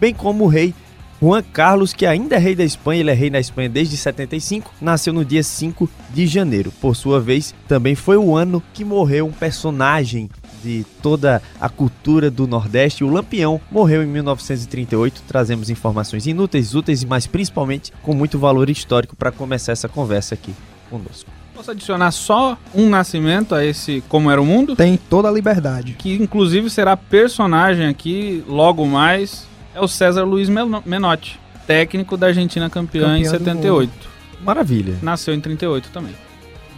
Bem 0.00 0.14
como 0.14 0.44
o 0.44 0.48
rei 0.48 0.74
Juan 1.20 1.42
Carlos, 1.42 1.92
que 1.92 2.06
ainda 2.06 2.36
é 2.36 2.38
rei 2.38 2.54
da 2.54 2.64
Espanha, 2.64 3.00
ele 3.00 3.10
é 3.10 3.14
rei 3.14 3.28
na 3.28 3.40
Espanha 3.40 3.68
desde 3.68 3.96
75, 3.96 4.72
nasceu 4.80 5.12
no 5.12 5.24
dia 5.24 5.42
5 5.42 5.90
de 6.10 6.28
janeiro. 6.28 6.72
Por 6.80 6.94
sua 6.94 7.20
vez, 7.20 7.52
também 7.66 7.96
foi 7.96 8.16
o 8.16 8.36
ano 8.36 8.62
que 8.72 8.84
morreu 8.84 9.26
um 9.26 9.32
personagem 9.32 10.30
de 10.62 10.84
toda 11.02 11.42
a 11.60 11.68
cultura 11.68 12.30
do 12.30 12.46
Nordeste, 12.46 13.04
o 13.04 13.08
Lampião, 13.10 13.60
morreu 13.70 14.02
em 14.02 14.06
1938. 14.06 15.22
Trazemos 15.26 15.70
informações 15.70 16.26
inúteis, 16.26 16.74
úteis 16.74 17.02
e 17.02 17.06
mais 17.06 17.26
principalmente 17.26 17.92
com 18.02 18.14
muito 18.14 18.38
valor 18.38 18.68
histórico 18.70 19.16
para 19.16 19.30
começar 19.30 19.72
essa 19.72 19.88
conversa 19.88 20.34
aqui 20.34 20.54
conosco. 20.90 21.30
Posso 21.54 21.70
adicionar 21.72 22.12
só 22.12 22.56
um 22.74 22.88
nascimento 22.88 23.52
a 23.54 23.64
esse 23.64 24.00
Como 24.08 24.30
Era 24.30 24.40
o 24.40 24.46
Mundo? 24.46 24.76
Tem 24.76 24.96
toda 24.96 25.28
a 25.28 25.32
liberdade. 25.32 25.94
Que 25.98 26.14
inclusive 26.14 26.70
será 26.70 26.96
personagem 26.96 27.86
aqui 27.86 28.44
logo 28.46 28.86
mais. 28.86 29.44
É 29.74 29.80
o 29.80 29.88
César 29.88 30.22
Luiz 30.24 30.48
Meno- 30.48 30.82
Menotti, 30.86 31.38
técnico 31.66 32.16
da 32.16 32.28
Argentina 32.28 32.70
campeã 32.70 33.18
em 33.18 33.24
Campeão 33.24 33.38
do 33.56 33.62
78. 33.62 33.92
Maravilha. 34.40 34.96
Nasceu 35.02 35.34
em 35.34 35.40
38 35.40 35.88
também. 35.90 36.14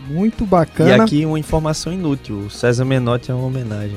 Muito 0.09 0.45
E 0.45 0.47
bacana. 0.47 1.04
aqui 1.04 1.25
uma 1.25 1.38
informação 1.38 1.92
inútil: 1.92 2.38
o 2.47 2.50
César 2.50 2.85
Menotti 2.85 3.30
é 3.30 3.35
uma 3.35 3.47
homenagem 3.47 3.97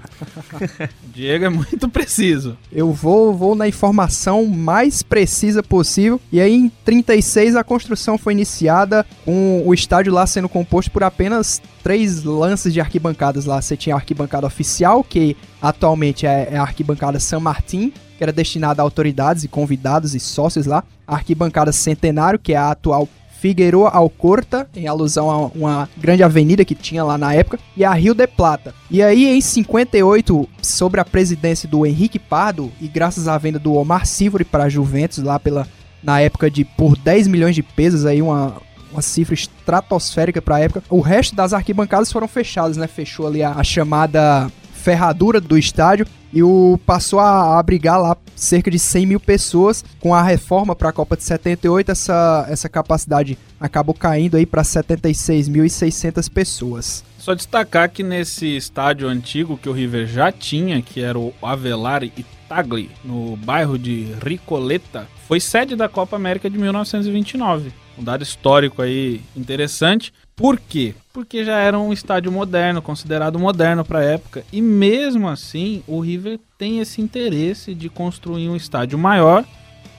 Diego 1.14 1.46
é 1.46 1.48
muito 1.48 1.88
preciso. 1.88 2.58
Eu 2.70 2.92
vou, 2.92 3.32
vou 3.32 3.54
na 3.54 3.66
informação 3.66 4.44
mais 4.44 5.02
precisa 5.02 5.62
possível. 5.62 6.20
E 6.30 6.38
aí, 6.42 6.52
em 6.54 6.68
36, 6.84 7.56
a 7.56 7.64
construção 7.64 8.18
foi 8.18 8.34
iniciada 8.34 9.06
com 9.24 9.62
o 9.64 9.72
estádio 9.72 10.12
lá 10.12 10.26
sendo 10.26 10.46
composto 10.46 10.90
por 10.90 11.02
apenas 11.02 11.62
três 11.82 12.22
lances 12.22 12.74
de 12.74 12.78
arquibancadas 12.78 13.46
lá. 13.46 13.62
Você 13.62 13.78
tinha 13.78 13.94
a 13.94 13.98
arquibancada 13.98 14.46
oficial, 14.46 15.02
que 15.02 15.34
atualmente 15.62 16.26
é 16.26 16.50
é 16.50 16.58
a 16.58 16.62
arquibancada 16.62 17.18
San 17.18 17.40
Martín, 17.40 17.94
que 18.18 18.22
era 18.22 18.32
destinada 18.32 18.82
a 18.82 18.84
autoridades 18.84 19.42
e 19.42 19.48
convidados 19.48 20.14
e 20.14 20.20
sócios 20.20 20.66
lá. 20.66 20.84
A 21.06 21.14
arquibancada 21.14 21.72
Centenário, 21.72 22.38
que 22.38 22.52
é 22.52 22.58
a 22.58 22.72
atual 22.72 23.08
Figueroa 23.40 23.90
Alcorta, 23.90 24.68
em 24.74 24.88
alusão 24.88 25.30
a 25.30 25.46
uma 25.46 25.88
grande 25.96 26.22
avenida 26.22 26.64
que 26.64 26.74
tinha 26.74 27.04
lá 27.04 27.16
na 27.16 27.32
época, 27.32 27.58
e 27.76 27.84
a 27.84 27.92
Rio 27.92 28.14
de 28.14 28.26
Plata. 28.26 28.74
E 28.90 29.02
aí, 29.02 29.26
em 29.26 29.40
58, 29.40 30.48
sobre 30.60 31.00
a 31.00 31.04
presidência 31.04 31.68
do 31.68 31.86
Henrique 31.86 32.18
Pardo, 32.18 32.72
e 32.80 32.88
graças 32.88 33.28
à 33.28 33.38
venda 33.38 33.58
do 33.58 33.74
Omar 33.74 34.06
Sivori 34.06 34.44
para 34.44 34.64
a 34.64 34.68
Juventus, 34.68 35.18
lá 35.18 35.38
pela, 35.38 35.68
na 36.02 36.20
época 36.20 36.50
de 36.50 36.64
por 36.64 36.96
10 36.96 37.28
milhões 37.28 37.54
de 37.54 37.62
pesos, 37.62 38.04
aí 38.04 38.20
uma, 38.20 38.56
uma 38.92 39.02
cifra 39.02 39.34
estratosférica 39.34 40.42
para 40.42 40.56
a 40.56 40.60
época, 40.60 40.82
o 40.90 41.00
resto 41.00 41.36
das 41.36 41.52
arquibancadas 41.52 42.10
foram 42.10 42.26
fechadas, 42.26 42.76
né? 42.76 42.86
Fechou 42.86 43.26
ali 43.26 43.42
a, 43.42 43.52
a 43.52 43.62
chamada 43.62 44.50
ferradura 44.88 45.38
do 45.38 45.58
estádio 45.58 46.06
e 46.32 46.42
o 46.42 46.80
passou 46.86 47.20
a 47.20 47.58
abrigar 47.58 48.00
lá 48.00 48.16
cerca 48.34 48.70
de 48.70 48.78
100 48.78 49.04
mil 49.04 49.20
pessoas. 49.20 49.84
Com 50.00 50.14
a 50.14 50.22
reforma 50.22 50.74
para 50.74 50.88
a 50.88 50.92
Copa 50.92 51.14
de 51.14 51.24
78, 51.24 51.92
essa, 51.92 52.46
essa 52.48 52.70
capacidade 52.70 53.36
acabou 53.60 53.94
caindo 53.94 54.38
aí 54.38 54.46
para 54.46 54.62
76.600 54.62 56.32
pessoas. 56.32 57.04
Só 57.18 57.34
destacar 57.34 57.90
que 57.90 58.02
nesse 58.02 58.56
estádio 58.56 59.08
antigo 59.08 59.58
que 59.58 59.68
o 59.68 59.72
River 59.72 60.06
já 60.06 60.32
tinha, 60.32 60.80
que 60.80 61.02
era 61.02 61.18
o 61.18 61.34
Avelar 61.42 62.02
e 62.02 62.24
Tagli, 62.48 62.90
no 63.04 63.36
bairro 63.36 63.78
de 63.78 64.14
Ricoleta, 64.24 65.06
foi 65.26 65.38
sede 65.38 65.76
da 65.76 65.86
Copa 65.86 66.16
América 66.16 66.48
de 66.48 66.56
1929. 66.56 67.72
Um 67.98 68.04
dado 68.04 68.22
histórico 68.22 68.80
aí 68.80 69.20
interessante. 69.36 70.14
Por 70.34 70.58
quê? 70.58 70.94
Porque 71.18 71.44
já 71.44 71.56
era 71.56 71.76
um 71.76 71.92
estádio 71.92 72.30
moderno, 72.30 72.80
considerado 72.80 73.40
moderno 73.40 73.84
para 73.84 73.98
a 73.98 74.04
época, 74.04 74.44
e 74.52 74.62
mesmo 74.62 75.28
assim 75.28 75.82
o 75.84 75.98
River 75.98 76.38
tem 76.56 76.78
esse 76.78 77.00
interesse 77.00 77.74
de 77.74 77.88
construir 77.88 78.48
um 78.48 78.54
estádio 78.54 78.96
maior 78.96 79.44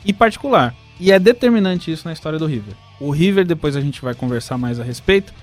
e 0.05 0.13
particular. 0.13 0.73
E 0.97 1.11
é 1.11 1.19
determinante 1.19 1.91
isso 1.91 2.07
na 2.07 2.13
história 2.13 2.39
do 2.39 2.45
River. 2.45 2.73
O 3.01 3.11
River, 3.11 3.45
depois 3.45 3.75
a 3.75 3.81
gente 3.81 4.01
vai 4.01 4.13
conversar 4.13 4.57
mais 4.57 4.79
a 4.79 4.83
respeito, 4.85 5.33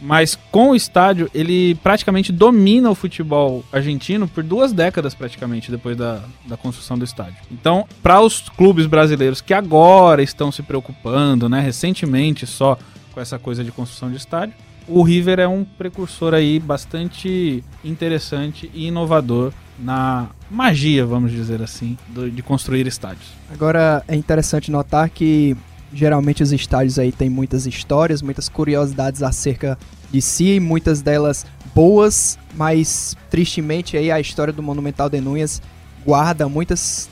mas 0.00 0.38
com 0.52 0.70
o 0.70 0.76
estádio, 0.76 1.28
ele 1.34 1.74
praticamente 1.82 2.30
domina 2.30 2.88
o 2.88 2.94
futebol 2.94 3.64
argentino 3.72 4.28
por 4.28 4.44
duas 4.44 4.72
décadas, 4.72 5.16
praticamente, 5.16 5.68
depois 5.68 5.96
da, 5.96 6.22
da 6.46 6.56
construção 6.56 6.96
do 6.96 7.04
estádio. 7.04 7.38
Então, 7.50 7.88
para 8.00 8.20
os 8.20 8.48
clubes 8.50 8.86
brasileiros 8.86 9.40
que 9.40 9.52
agora 9.52 10.22
estão 10.22 10.52
se 10.52 10.62
preocupando, 10.62 11.48
né, 11.48 11.58
recentemente 11.58 12.46
só 12.46 12.78
com 13.12 13.20
essa 13.20 13.36
coisa 13.36 13.64
de 13.64 13.72
construção 13.72 14.12
de 14.12 14.16
estádio, 14.16 14.54
o 14.88 15.02
River 15.02 15.38
é 15.40 15.48
um 15.48 15.64
precursor 15.64 16.34
aí 16.34 16.58
bastante 16.58 17.62
interessante 17.84 18.70
e 18.74 18.86
inovador 18.86 19.52
na 19.78 20.28
magia, 20.50 21.04
vamos 21.04 21.32
dizer 21.32 21.62
assim, 21.62 21.96
do- 22.08 22.30
de 22.30 22.42
construir 22.42 22.86
estádios. 22.86 23.26
Agora 23.52 24.04
é 24.06 24.14
interessante 24.14 24.70
notar 24.70 25.08
que 25.10 25.56
geralmente 25.92 26.42
os 26.42 26.52
estádios 26.52 26.98
aí 26.98 27.10
têm 27.12 27.28
muitas 27.30 27.66
histórias, 27.66 28.20
muitas 28.22 28.48
curiosidades 28.48 29.22
acerca 29.22 29.78
de 30.12 30.20
si, 30.20 30.60
muitas 30.60 31.02
delas 31.02 31.44
boas, 31.74 32.38
mas 32.54 33.16
tristemente 33.30 33.96
aí 33.96 34.10
a 34.12 34.20
história 34.20 34.52
do 34.52 34.62
Monumental 34.62 35.08
de 35.08 35.20
Núñez 35.20 35.60
guarda 36.04 36.48
muitas 36.48 37.08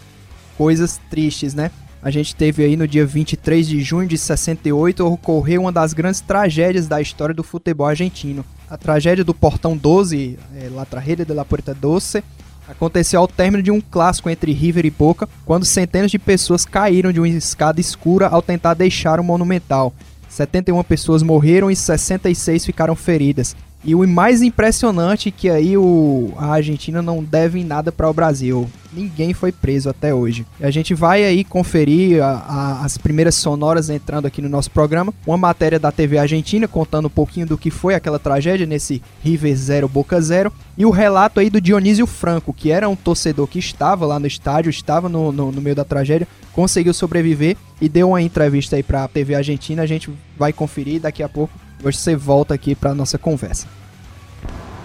coisas 0.56 1.00
tristes, 1.10 1.54
né? 1.54 1.70
A 2.02 2.11
gente 2.11 2.35
teve 2.35 2.64
aí 2.64 2.76
no 2.76 2.88
dia 2.88 3.06
23 3.06 3.64
de 3.64 3.80
junho 3.80 4.09
de 4.09 4.18
68 4.18 5.06
ocorreu 5.06 5.61
uma 5.61 5.71
das 5.71 5.92
grandes 5.92 6.21
tragédias 6.21 6.88
da 6.88 7.00
história 7.00 7.32
do 7.32 7.44
futebol 7.44 7.87
argentino. 7.87 8.44
A 8.68 8.76
tragédia 8.76 9.23
do 9.23 9.32
Portão 9.32 9.76
12, 9.76 10.37
eh, 10.56 10.68
La 10.75 10.85
Tragedia 10.85 11.25
de 11.25 11.32
la 11.32 11.44
Puerta 11.44 11.73
Doce, 11.73 12.25
aconteceu 12.66 13.21
ao 13.21 13.28
término 13.28 13.62
de 13.62 13.71
um 13.71 13.80
clássico 13.80 14.28
entre 14.28 14.50
River 14.52 14.85
e 14.85 14.90
Boca, 14.90 15.28
quando 15.44 15.64
centenas 15.64 16.11
de 16.11 16.18
pessoas 16.18 16.64
caíram 16.64 17.12
de 17.12 17.21
uma 17.21 17.28
escada 17.28 17.80
escura 17.80 18.26
ao 18.26 18.42
tentar 18.42 18.75
deixar 18.75 19.21
o 19.21 19.25
Monumental. 19.25 19.94
71 20.28 20.82
pessoas 20.82 21.23
morreram 21.23 21.71
e 21.71 21.76
66 21.76 22.66
ficaram 22.66 22.97
feridas. 22.97 23.54
E 23.84 23.94
o 23.94 24.06
mais 24.08 24.42
impressionante 24.42 25.28
é 25.28 25.32
que 25.32 25.50
aí 25.50 25.76
o, 25.76 26.32
a 26.36 26.52
Argentina 26.52 27.02
não 27.02 27.22
deve 27.22 27.64
nada 27.64 27.90
para 27.90 28.08
o 28.08 28.12
Brasil. 28.14 28.70
Ninguém 28.92 29.32
foi 29.34 29.50
preso 29.50 29.88
até 29.90 30.14
hoje. 30.14 30.46
E 30.60 30.64
a 30.64 30.70
gente 30.70 30.94
vai 30.94 31.24
aí 31.24 31.42
conferir 31.42 32.22
a- 32.22 32.44
a- 32.46 32.84
as 32.84 32.96
primeiras 32.96 33.34
sonoras 33.34 33.88
entrando 33.90 34.26
aqui 34.26 34.40
no 34.40 34.48
nosso 34.48 34.70
programa. 34.70 35.12
Uma 35.26 35.36
matéria 35.38 35.78
da 35.80 35.90
TV 35.90 36.18
Argentina 36.18 36.68
contando 36.68 37.06
um 37.06 37.10
pouquinho 37.10 37.46
do 37.46 37.58
que 37.58 37.70
foi 37.70 37.94
aquela 37.94 38.18
tragédia 38.18 38.66
nesse 38.66 39.02
River 39.24 39.56
0 39.56 39.88
Boca 39.88 40.20
0. 40.20 40.52
E 40.78 40.86
o 40.86 40.90
relato 40.90 41.40
aí 41.40 41.50
do 41.50 41.60
Dionísio 41.60 42.06
Franco, 42.06 42.52
que 42.52 42.70
era 42.70 42.88
um 42.88 42.94
torcedor 42.94 43.46
que 43.48 43.58
estava 43.58 44.06
lá 44.06 44.20
no 44.20 44.26
estádio, 44.26 44.70
estava 44.70 45.08
no, 45.08 45.32
no, 45.32 45.50
no 45.50 45.60
meio 45.60 45.74
da 45.74 45.84
tragédia, 45.84 46.28
conseguiu 46.52 46.92
sobreviver 46.94 47.56
e 47.80 47.88
deu 47.88 48.10
uma 48.10 48.22
entrevista 48.22 48.76
aí 48.76 48.82
para 48.82 49.04
a 49.04 49.08
TV 49.08 49.34
Argentina. 49.34 49.82
A 49.82 49.86
gente 49.86 50.08
vai 50.38 50.52
conferir 50.52 51.00
daqui 51.00 51.22
a 51.22 51.28
pouco. 51.28 51.52
Você 51.82 52.14
volta 52.14 52.54
aqui 52.54 52.74
para 52.74 52.94
nossa 52.94 53.18
conversa. 53.18 53.66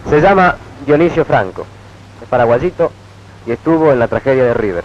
Se 0.09 0.19
llama 0.21 0.55
Dionisio 0.85 1.25
Franco, 1.25 1.65
es 2.21 2.27
paraguayito 2.27 2.91
y 3.45 3.51
estuvo 3.51 3.91
en 3.91 3.99
la 3.99 4.07
tragedia 4.07 4.43
de 4.45 4.53
River. 4.53 4.83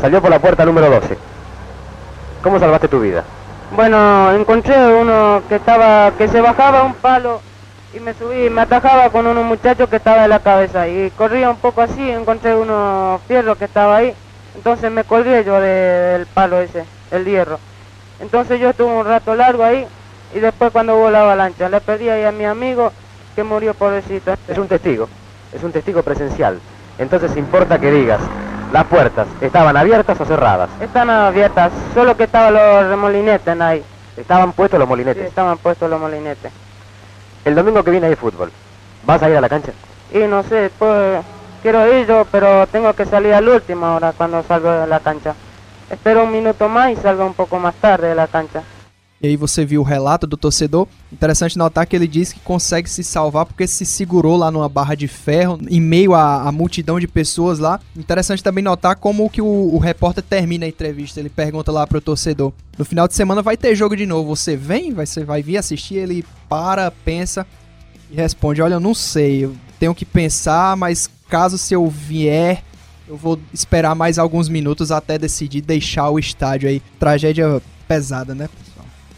Salió 0.00 0.20
por 0.22 0.30
la 0.30 0.38
puerta 0.38 0.64
número 0.64 0.88
12. 0.90 1.18
¿Cómo 2.42 2.58
salvaste 2.58 2.88
tu 2.88 3.00
vida? 3.00 3.24
Bueno, 3.74 4.32
encontré 4.32 4.76
uno 4.94 5.42
que 5.48 5.56
estaba, 5.56 6.12
que 6.12 6.28
se 6.28 6.40
bajaba 6.40 6.84
un 6.84 6.94
palo 6.94 7.40
y 7.94 8.00
me 8.00 8.14
subí 8.14 8.48
me 8.50 8.60
atajaba 8.62 9.10
con 9.10 9.26
unos 9.26 9.44
muchachos 9.44 9.88
que 9.88 9.96
estaba 9.96 10.24
en 10.24 10.30
la 10.30 10.38
cabeza 10.40 10.86
y 10.88 11.10
corría 11.10 11.50
un 11.50 11.56
poco 11.56 11.82
así, 11.82 12.10
encontré 12.10 12.54
unos 12.54 13.20
fierros 13.22 13.58
que 13.58 13.64
estaba 13.64 13.96
ahí, 13.96 14.14
entonces 14.54 14.90
me 14.92 15.02
colgué 15.04 15.42
yo 15.44 15.60
de- 15.60 15.68
del 16.18 16.26
palo 16.26 16.60
ese, 16.60 16.84
el 17.10 17.24
hierro. 17.24 17.58
Entonces 18.20 18.60
yo 18.60 18.70
estuve 18.70 18.92
un 18.92 19.04
rato 19.04 19.34
largo 19.34 19.64
ahí 19.64 19.86
y 20.34 20.40
después 20.40 20.70
cuando 20.72 20.96
hubo 20.96 21.10
la 21.10 21.20
avalancha 21.22 21.68
le 21.68 21.80
pedí 21.80 22.08
ahí 22.08 22.24
a 22.24 22.32
mi 22.32 22.44
amigo 22.44 22.92
que 23.34 23.42
murió 23.44 23.74
pobrecito. 23.74 24.34
Es 24.48 24.58
un 24.58 24.68
testigo, 24.68 25.08
es 25.52 25.62
un 25.62 25.72
testigo 25.72 26.02
presencial. 26.02 26.58
Entonces 26.98 27.36
importa 27.36 27.78
que 27.78 27.90
digas, 27.90 28.20
las 28.72 28.84
puertas, 28.86 29.26
¿estaban 29.40 29.76
abiertas 29.76 30.20
o 30.20 30.24
cerradas? 30.24 30.70
Están 30.80 31.10
abiertas, 31.10 31.70
solo 31.94 32.16
que 32.16 32.24
estaban 32.24 32.54
los 32.54 32.88
remolinetes 32.88 33.60
ahí. 33.60 33.82
Estaban 34.16 34.52
puestos 34.52 34.78
los 34.78 34.86
Sí, 34.86 34.90
molinetes. 34.90 35.26
estaban 35.26 35.58
puestos 35.58 35.90
los 35.90 36.00
molinetes. 36.00 36.50
El 37.44 37.54
domingo 37.54 37.84
que 37.84 37.90
viene 37.90 38.06
hay 38.06 38.16
fútbol. 38.16 38.50
¿Vas 39.04 39.22
a 39.22 39.28
ir 39.30 39.36
a 39.36 39.40
la 39.40 39.48
cancha? 39.48 39.72
Y 40.12 40.18
no 40.20 40.42
sé, 40.42 40.70
pues 40.78 41.22
quiero 41.62 41.86
ir 41.92 42.06
yo, 42.06 42.26
pero 42.32 42.66
tengo 42.66 42.92
que 42.94 43.04
salir 43.04 43.34
al 43.34 43.48
último 43.48 43.86
ahora 43.86 44.12
cuando 44.16 44.42
salgo 44.42 44.70
de 44.72 44.86
la 44.86 45.00
cancha. 45.00 45.34
Espero 45.90 46.24
un 46.24 46.32
minuto 46.32 46.68
más 46.68 46.90
y 46.90 46.96
salgo 46.96 47.24
un 47.26 47.34
poco 47.34 47.58
más 47.58 47.74
tarde 47.74 48.08
de 48.08 48.14
la 48.14 48.26
cancha. 48.26 48.62
E 49.22 49.28
aí 49.28 49.36
você 49.36 49.64
viu 49.64 49.80
o 49.80 49.84
relato 49.84 50.26
do 50.26 50.36
torcedor. 50.36 50.86
Interessante 51.10 51.56
notar 51.56 51.86
que 51.86 51.96
ele 51.96 52.06
diz 52.06 52.32
que 52.32 52.40
consegue 52.40 52.88
se 52.88 53.02
salvar 53.02 53.46
porque 53.46 53.66
se 53.66 53.86
segurou 53.86 54.36
lá 54.36 54.50
numa 54.50 54.68
barra 54.68 54.94
de 54.94 55.08
ferro, 55.08 55.58
em 55.68 55.80
meio 55.80 56.14
à, 56.14 56.42
à 56.42 56.52
multidão 56.52 57.00
de 57.00 57.08
pessoas 57.08 57.58
lá. 57.58 57.80
Interessante 57.96 58.42
também 58.42 58.62
notar 58.62 58.96
como 58.96 59.28
que 59.30 59.40
o, 59.40 59.74
o 59.74 59.78
repórter 59.78 60.22
termina 60.22 60.66
a 60.66 60.68
entrevista. 60.68 61.18
Ele 61.18 61.30
pergunta 61.30 61.72
lá 61.72 61.86
pro 61.86 62.00
torcedor: 62.00 62.52
No 62.76 62.84
final 62.84 63.08
de 63.08 63.14
semana 63.14 63.40
vai 63.40 63.56
ter 63.56 63.74
jogo 63.74 63.96
de 63.96 64.04
novo. 64.04 64.36
Você 64.36 64.54
vem? 64.54 64.92
Você 64.92 65.24
vai 65.24 65.42
vir 65.42 65.56
assistir? 65.56 65.96
Ele 65.96 66.24
para, 66.48 66.90
pensa 66.90 67.46
e 68.10 68.16
responde: 68.16 68.60
Olha, 68.60 68.74
eu 68.74 68.80
não 68.80 68.94
sei. 68.94 69.44
Eu 69.44 69.56
tenho 69.80 69.94
que 69.94 70.04
pensar, 70.04 70.76
mas 70.76 71.08
caso 71.28 71.56
se 71.56 71.74
eu 71.74 71.88
vier. 71.88 72.62
Eu 73.08 73.16
vou 73.16 73.38
esperar 73.54 73.94
mais 73.94 74.18
alguns 74.18 74.48
minutos 74.48 74.90
até 74.90 75.16
decidir 75.16 75.60
deixar 75.60 76.10
o 76.10 76.18
estádio 76.18 76.68
aí. 76.68 76.82
Tragédia 76.98 77.62
pesada, 77.86 78.34
né? 78.34 78.48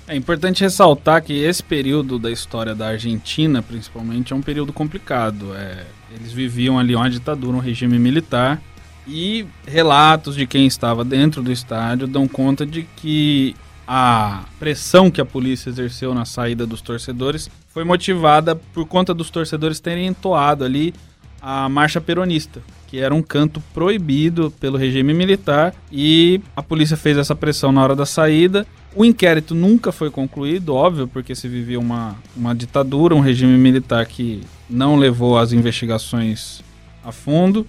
É 0.08 0.16
importante 0.16 0.62
ressaltar 0.62 1.22
que 1.22 1.34
esse 1.34 1.62
período 1.62 2.18
da 2.18 2.30
história 2.30 2.74
da 2.74 2.88
Argentina, 2.88 3.60
principalmente, 3.60 4.32
é 4.32 4.36
um 4.36 4.40
período 4.40 4.72
complicado. 4.72 5.54
É, 5.54 5.84
eles 6.10 6.32
viviam 6.32 6.78
ali 6.78 6.96
uma 6.96 7.10
ditadura, 7.10 7.54
um 7.54 7.60
regime 7.60 7.98
militar, 7.98 8.58
e 9.06 9.46
relatos 9.66 10.34
de 10.34 10.46
quem 10.46 10.66
estava 10.66 11.04
dentro 11.04 11.42
do 11.42 11.52
estádio 11.52 12.06
dão 12.06 12.26
conta 12.26 12.64
de 12.64 12.84
que 12.96 13.54
a 13.86 14.44
pressão 14.58 15.10
que 15.10 15.20
a 15.20 15.26
polícia 15.26 15.68
exerceu 15.68 16.14
na 16.14 16.24
saída 16.24 16.66
dos 16.66 16.80
torcedores 16.80 17.50
foi 17.68 17.84
motivada 17.84 18.56
por 18.56 18.86
conta 18.86 19.12
dos 19.12 19.28
torcedores 19.28 19.78
terem 19.78 20.06
entoado 20.06 20.64
ali 20.64 20.94
a 21.40 21.68
marcha 21.68 22.00
peronista, 22.00 22.60
que 22.86 22.98
era 22.98 23.14
um 23.14 23.22
canto 23.22 23.62
proibido 23.72 24.52
pelo 24.58 24.78
regime 24.78 25.12
militar, 25.12 25.74
e 25.92 26.40
a 26.56 26.62
polícia 26.62 26.96
fez 26.96 27.16
essa 27.18 27.34
pressão 27.34 27.70
na 27.70 27.82
hora 27.82 27.94
da 27.94 28.06
saída. 28.06 28.66
O 28.94 29.04
inquérito 29.04 29.54
nunca 29.54 29.92
foi 29.92 30.10
concluído, 30.10 30.74
óbvio, 30.74 31.06
porque 31.06 31.34
se 31.34 31.46
vivia 31.46 31.78
uma, 31.78 32.16
uma 32.36 32.54
ditadura, 32.54 33.14
um 33.14 33.20
regime 33.20 33.56
militar 33.58 34.06
que 34.06 34.40
não 34.68 34.96
levou 34.96 35.38
as 35.38 35.52
investigações 35.52 36.62
a 37.04 37.12
fundo, 37.12 37.66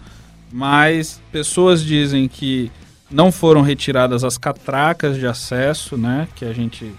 mas 0.51 1.21
pessoas 1.31 1.83
dizem 1.83 2.27
que 2.27 2.71
não 3.11 3.31
foram 3.31 3.61
retiradas 3.61 4.23
as 4.23 4.37
catracas 4.37 5.17
de 5.17 5.27
acesso, 5.27 5.97
né? 5.97 6.27
Que 6.35 6.45
a 6.45 6.53
gente 6.53 6.91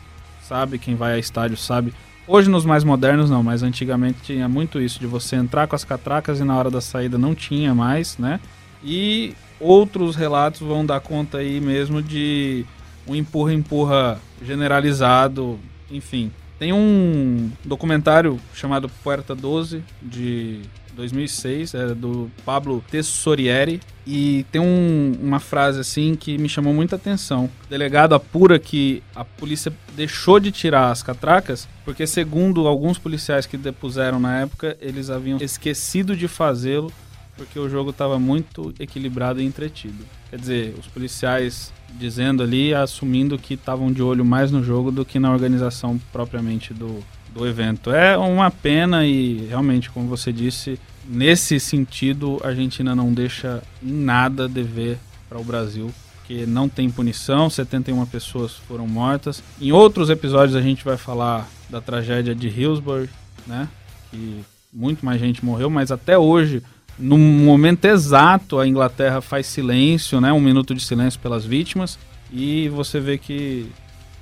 sabe, 0.43 0.79
quem 0.79 0.95
vai 0.95 1.15
a 1.15 1.19
estádio 1.19 1.57
sabe. 1.57 1.93
Hoje 2.27 2.49
nos 2.49 2.65
mais 2.65 2.85
modernos 2.85 3.29
não, 3.29 3.43
mas 3.43 3.63
antigamente 3.63 4.19
tinha 4.23 4.49
muito 4.49 4.81
isso 4.81 5.01
de 5.01 5.07
você 5.07 5.37
entrar 5.37 5.67
com 5.67 5.75
as 5.75 5.85
catracas 5.85 6.39
e 6.39 6.45
na 6.45 6.57
hora 6.57 6.71
da 6.71 6.81
saída 6.81 7.19
não 7.19 7.35
tinha 7.35 7.75
mais, 7.75 8.17
né? 8.19 8.39
E 8.85 9.35
outros 9.59 10.17
relatos 10.17 10.61
vão 10.61 10.87
dar 10.87 11.01
conta 11.01 11.39
aí 11.39 11.61
mesmo 11.61 12.03
de 12.03 12.65
um 13.07 13.15
empurra-empurra 13.15 14.21
generalizado, 14.43 15.59
enfim. 15.91 16.31
Tem 16.59 16.73
um 16.73 17.51
documentário 17.65 18.39
chamado 18.55 18.89
Puerta 19.03 19.35
12 19.35 19.83
de 20.03 20.61
2006, 20.95 21.75
é 21.75 21.95
do 21.95 22.31
Pablo 22.45 22.83
Tessorieri, 22.91 23.81
e 24.07 24.45
tem 24.51 24.61
um- 24.61 25.15
uma 25.23 25.39
frase 25.39 25.81
assim 25.81 26.15
que 26.15 26.37
me 26.39 26.49
chamou 26.49 26.73
muita 26.75 26.97
atenção. 26.97 27.45
O 27.67 27.69
delegado 27.69 28.15
apura 28.15 28.59
que 28.59 29.03
a 29.15 29.25
polícia 29.25 29.73
deixou 29.95 30.41
de 30.41 30.51
tirar 30.51 30.91
as 30.91 31.03
catracas 31.03 31.69
porque, 31.85 32.07
segundo 32.07 32.67
alguns 32.67 32.99
policiais 32.99 33.47
que 33.47 33.57
depuseram 33.57 34.19
na 34.19 34.41
época, 34.41 34.77
eles 34.81 35.11
haviam 35.11 35.39
esquecido 35.41 36.17
de 36.17 36.27
fazê-lo 36.29 36.93
porque 37.37 37.59
o 37.59 37.69
jogo 37.71 37.91
estava 37.91 38.19
muito 38.19 38.75
equilibrado 38.79 39.41
e 39.41 39.45
entretido. 39.47 40.05
Quer 40.29 40.39
dizer, 40.39 40.75
os 40.79 40.87
policiais 40.87 41.73
dizendo 41.99 42.43
ali, 42.43 42.75
assumindo 42.75 43.39
que 43.39 43.55
estavam 43.55 43.91
de 43.93 44.03
olho 44.03 44.25
mais 44.25 44.51
no 44.51 44.63
jogo 44.63 44.91
do 44.93 45.05
que 45.05 45.19
na 45.19 45.33
organização 45.33 45.99
propriamente 46.13 46.73
do, 46.75 47.03
do 47.35 47.47
evento. 47.47 47.91
É 47.91 48.17
uma 48.17 48.51
pena 48.51 49.07
e 49.07 49.47
realmente, 49.49 49.91
como 49.91 50.09
você 50.09 50.33
disse, 50.33 50.79
nesse 51.07 51.59
sentido, 51.59 52.41
a 52.43 52.49
Argentina 52.49 52.95
não 52.95 53.13
deixa 53.13 53.63
em 53.83 53.93
nada 53.93 54.49
dever 54.49 54.99
para 55.29 55.39
o 55.39 55.45
Brasil. 55.45 55.93
Porque 56.17 56.47
não 56.47 56.69
tem 56.69 56.91
punição, 56.91 57.51
71 57.51 58.07
pessoas 58.07 58.53
foram 58.53 58.87
mortas. 58.87 59.43
Em 59.61 59.73
outros 59.73 60.11
episódios 60.11 60.57
a 60.57 60.63
gente 60.63 60.85
vai 60.85 60.97
falar 60.97 61.49
da 61.69 61.81
tragédia 61.81 62.35
de 62.35 62.49
Hillsborough, 62.49 63.09
né? 63.47 63.69
Que 64.11 64.45
muito 64.73 65.05
mais 65.05 65.21
gente 65.21 65.45
morreu, 65.45 65.69
mas 65.69 65.91
até 65.91 66.17
hoje, 66.17 66.63
no 66.99 67.19
momento 67.19 67.85
exato, 67.85 68.59
a 68.59 68.67
Inglaterra 68.67 69.21
faz 69.21 69.47
silêncio, 69.47 70.21
né? 70.21 70.33
Um 70.33 70.41
minuto 70.41 70.75
de 70.75 70.85
silêncio 70.85 71.19
pelas 71.19 71.45
vítimas. 71.45 71.99
E 72.33 72.69
você 72.69 73.01
vê 73.01 73.19
que 73.19 73.67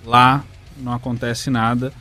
lá 0.05 0.43
não 0.79 0.95
acontece 0.95 1.51
nada. 1.51 1.93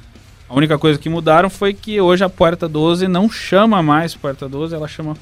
A 0.49 0.55
única 0.55 0.77
coisa 0.77 0.97
que 0.97 1.09
mudaram 1.09 1.49
foi 1.49 1.73
que 1.73 1.99
hoje 1.99 2.23
a 2.23 2.29
Puerta 2.29 2.67
12 2.69 3.07
não 3.07 3.29
chama 3.29 3.83
mais 3.83 4.15
Puerta 4.15 4.47
12, 4.47 4.73
ela 4.75 4.87
chama 4.87 5.15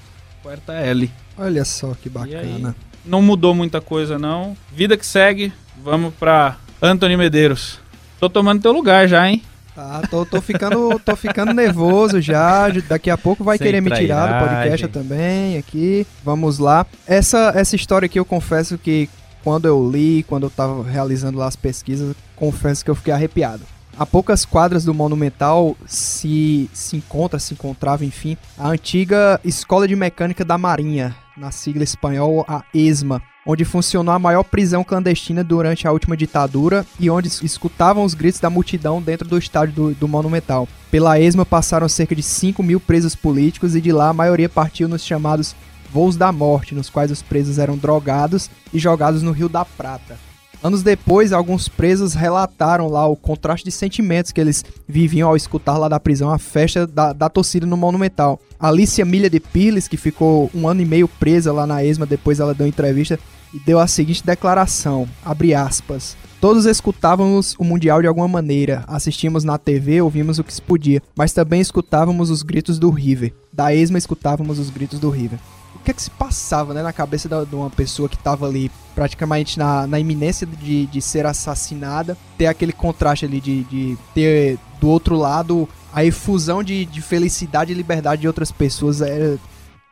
Puerta 0.43 0.73
L. 0.73 1.09
Olha 1.37 1.65
só 1.65 1.93
que 1.99 2.07
E 2.09 2.35
aí, 2.35 2.47
bacana. 2.47 2.75
não 3.03 3.21
mudou 3.21 3.53
muita 3.55 3.81
coisa 3.81 4.19
não. 4.19 4.55
Vida 4.71 4.95
que 4.95 5.05
segue, 5.05 5.51
vamos 5.83 6.13
pra 6.13 6.57
Anthony 6.81 7.17
Medeiros. 7.17 7.79
Tô 8.19 8.29
tomando 8.29 8.61
teu 8.61 8.71
lugar 8.71 9.07
já, 9.07 9.27
hein? 9.27 9.41
Tá, 9.75 10.01
tô, 10.09 10.25
tô 10.25 10.39
ficando, 10.41 10.97
tô 11.03 11.15
ficando 11.17 11.53
nervoso 11.53 12.21
já. 12.21 12.69
Daqui 12.87 13.09
a 13.09 13.17
pouco 13.17 13.43
vai 13.43 13.57
Sem 13.57 13.65
querer 13.67 13.81
me 13.81 13.91
tirar 13.91 14.21
do 14.21 14.45
trairagem. 14.45 14.57
podcast 14.61 14.87
também 14.87 15.57
aqui. 15.57 16.07
Vamos 16.23 16.59
lá. 16.59 16.85
Essa, 17.05 17.51
essa 17.55 17.75
história 17.75 18.05
aqui 18.05 18.17
eu 18.17 18.23
confesso 18.23 18.77
que 18.77 19.09
quando 19.43 19.67
eu 19.67 19.91
li, 19.91 20.23
quando 20.23 20.43
eu 20.43 20.49
tava 20.49 20.81
realizando 20.89 21.37
lá 21.37 21.47
as 21.47 21.57
pesquisas, 21.57 22.15
confesso 22.37 22.85
que 22.85 22.89
eu 22.91 22.95
fiquei 22.95 23.11
arrepiado. 23.13 23.63
A 23.97 24.05
poucas 24.05 24.43
quadras 24.43 24.83
do 24.83 24.93
Monumental 24.93 25.75
se, 25.85 26.69
se 26.73 26.97
encontra, 26.97 27.39
se 27.39 27.53
encontrava, 27.53 28.03
enfim, 28.03 28.35
a 28.57 28.67
antiga 28.69 29.39
Escola 29.43 29.87
de 29.87 29.95
Mecânica 29.95 30.43
da 30.43 30.57
Marinha, 30.57 31.15
na 31.37 31.49
sigla 31.49 31.81
espanhol 31.83 32.43
a 32.45 32.61
ESMA, 32.73 33.21
onde 33.47 33.63
funcionou 33.63 34.13
a 34.13 34.19
maior 34.19 34.43
prisão 34.43 34.83
clandestina 34.83 35.45
durante 35.45 35.87
a 35.87 35.93
última 35.93 36.17
ditadura 36.17 36.85
e 36.99 37.09
onde 37.09 37.29
es- 37.29 37.41
escutavam 37.41 38.03
os 38.03 38.13
gritos 38.13 38.41
da 38.41 38.49
multidão 38.49 39.01
dentro 39.01 39.29
do 39.29 39.37
estádio 39.37 39.73
do, 39.73 39.93
do 39.95 40.07
Monumental. 40.09 40.67
Pela 40.91 41.17
ESMA 41.17 41.45
passaram 41.45 41.87
cerca 41.87 42.13
de 42.13 42.23
5 42.23 42.61
mil 42.61 42.81
presos 42.81 43.15
políticos 43.15 43.75
e 43.77 43.81
de 43.81 43.93
lá 43.93 44.09
a 44.09 44.13
maioria 44.13 44.49
partiu 44.49 44.89
nos 44.89 45.05
chamados 45.05 45.55
voos 45.89 46.17
da 46.17 46.33
morte, 46.33 46.75
nos 46.75 46.89
quais 46.89 47.11
os 47.11 47.21
presos 47.21 47.59
eram 47.59 47.77
drogados 47.77 48.49
e 48.73 48.77
jogados 48.79 49.21
no 49.21 49.31
Rio 49.31 49.47
da 49.47 49.63
Prata. 49.63 50.17
Anos 50.65 50.81
depois, 50.81 51.31
alguns 51.31 51.67
presos 51.67 52.15
relataram 52.15 52.87
lá 52.87 53.05
o 53.05 53.15
contraste 53.15 53.63
de 53.63 53.71
sentimentos 53.71 54.31
que 54.31 54.41
eles 54.41 54.65
viviam 54.87 55.29
ao 55.29 55.35
escutar 55.35 55.77
lá 55.77 55.87
da 55.87 55.99
prisão 55.99 56.31
a 56.31 56.39
festa 56.39 56.87
da, 56.87 57.13
da 57.13 57.29
torcida 57.29 57.67
no 57.67 57.77
Monumental. 57.77 58.39
Alicia 58.59 59.05
Milha 59.05 59.29
de 59.29 59.39
Pirles, 59.39 59.87
que 59.87 59.95
ficou 59.95 60.49
um 60.55 60.67
ano 60.67 60.81
e 60.81 60.85
meio 60.85 61.07
presa 61.07 61.53
lá 61.53 61.67
na 61.67 61.85
ESMA, 61.85 62.07
depois 62.07 62.39
ela 62.39 62.55
deu 62.55 62.65
entrevista 62.65 63.19
e 63.53 63.59
deu 63.59 63.79
a 63.79 63.85
seguinte 63.85 64.25
declaração, 64.25 65.07
abre 65.23 65.53
aspas, 65.53 66.17
Todos 66.41 66.65
escutávamos 66.65 67.55
o 67.59 67.63
Mundial 67.63 68.01
de 68.01 68.07
alguma 68.07 68.27
maneira, 68.27 68.83
assistíamos 68.87 69.43
na 69.43 69.59
TV, 69.59 70.01
ouvimos 70.01 70.39
o 70.39 70.43
que 70.43 70.53
se 70.53 70.61
podia, 70.61 70.99
mas 71.15 71.31
também 71.31 71.61
escutávamos 71.61 72.31
os 72.31 72.41
gritos 72.41 72.79
do 72.79 72.89
River. 72.89 73.33
Da 73.53 73.71
ESMA 73.71 73.99
escutávamos 73.99 74.57
os 74.57 74.71
gritos 74.71 74.99
do 74.99 75.11
River. 75.11 75.37
Que 75.85 75.91
é 75.91 75.93
que 75.93 76.01
se 76.01 76.09
passava 76.09 76.73
né, 76.73 76.81
na 76.83 76.91
cabeça 76.91 77.29
da- 77.29 77.43
de 77.43 77.55
uma 77.55 77.69
pessoa 77.69 78.09
que 78.09 78.15
estava 78.15 78.47
ali 78.47 78.71
praticamente 78.93 79.57
na, 79.57 79.85
na 79.85 79.99
iminência 79.99 80.45
de, 80.47 80.85
de 80.87 81.01
ser 81.01 81.25
assassinada, 81.25 82.17
ter 82.37 82.47
aquele 82.47 82.73
contraste 82.73 83.25
ali 83.25 83.39
de, 83.39 83.63
de 83.65 83.97
ter 84.13 84.57
do 84.81 84.89
outro 84.89 85.15
lado 85.15 85.69
a 85.93 86.03
efusão 86.03 86.63
de, 86.63 86.85
de 86.85 87.01
felicidade 87.01 87.71
e 87.71 87.75
liberdade 87.75 88.21
de 88.21 88.27
outras 88.27 88.51
pessoas 88.51 89.01
é 89.01 89.37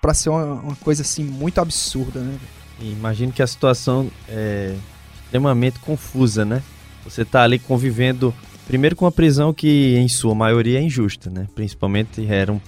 pra 0.01 0.13
ser 0.13 0.29
uma, 0.29 0.45
uma 0.55 0.75
coisa 0.75 1.01
assim 1.01 1.23
muito 1.23 1.61
absurda, 1.61 2.19
né? 2.19 2.37
Imagino 2.81 3.31
que 3.31 3.41
a 3.41 3.47
situação 3.47 4.09
é 4.27 4.75
extremamente 5.23 5.79
confusa, 5.79 6.43
né? 6.43 6.61
Você 7.05 7.23
tá 7.23 7.43
ali 7.43 7.59
convivendo 7.59 8.33
Primeiro 8.65 8.95
com 8.95 9.05
uma 9.05 9.11
prisão 9.11 9.53
que, 9.53 9.95
em 9.97 10.07
sua 10.07 10.33
maioria, 10.33 10.79
é 10.79 10.81
injusta, 10.81 11.29
né? 11.29 11.47
Principalmente 11.53 12.25
eram, 12.25 12.61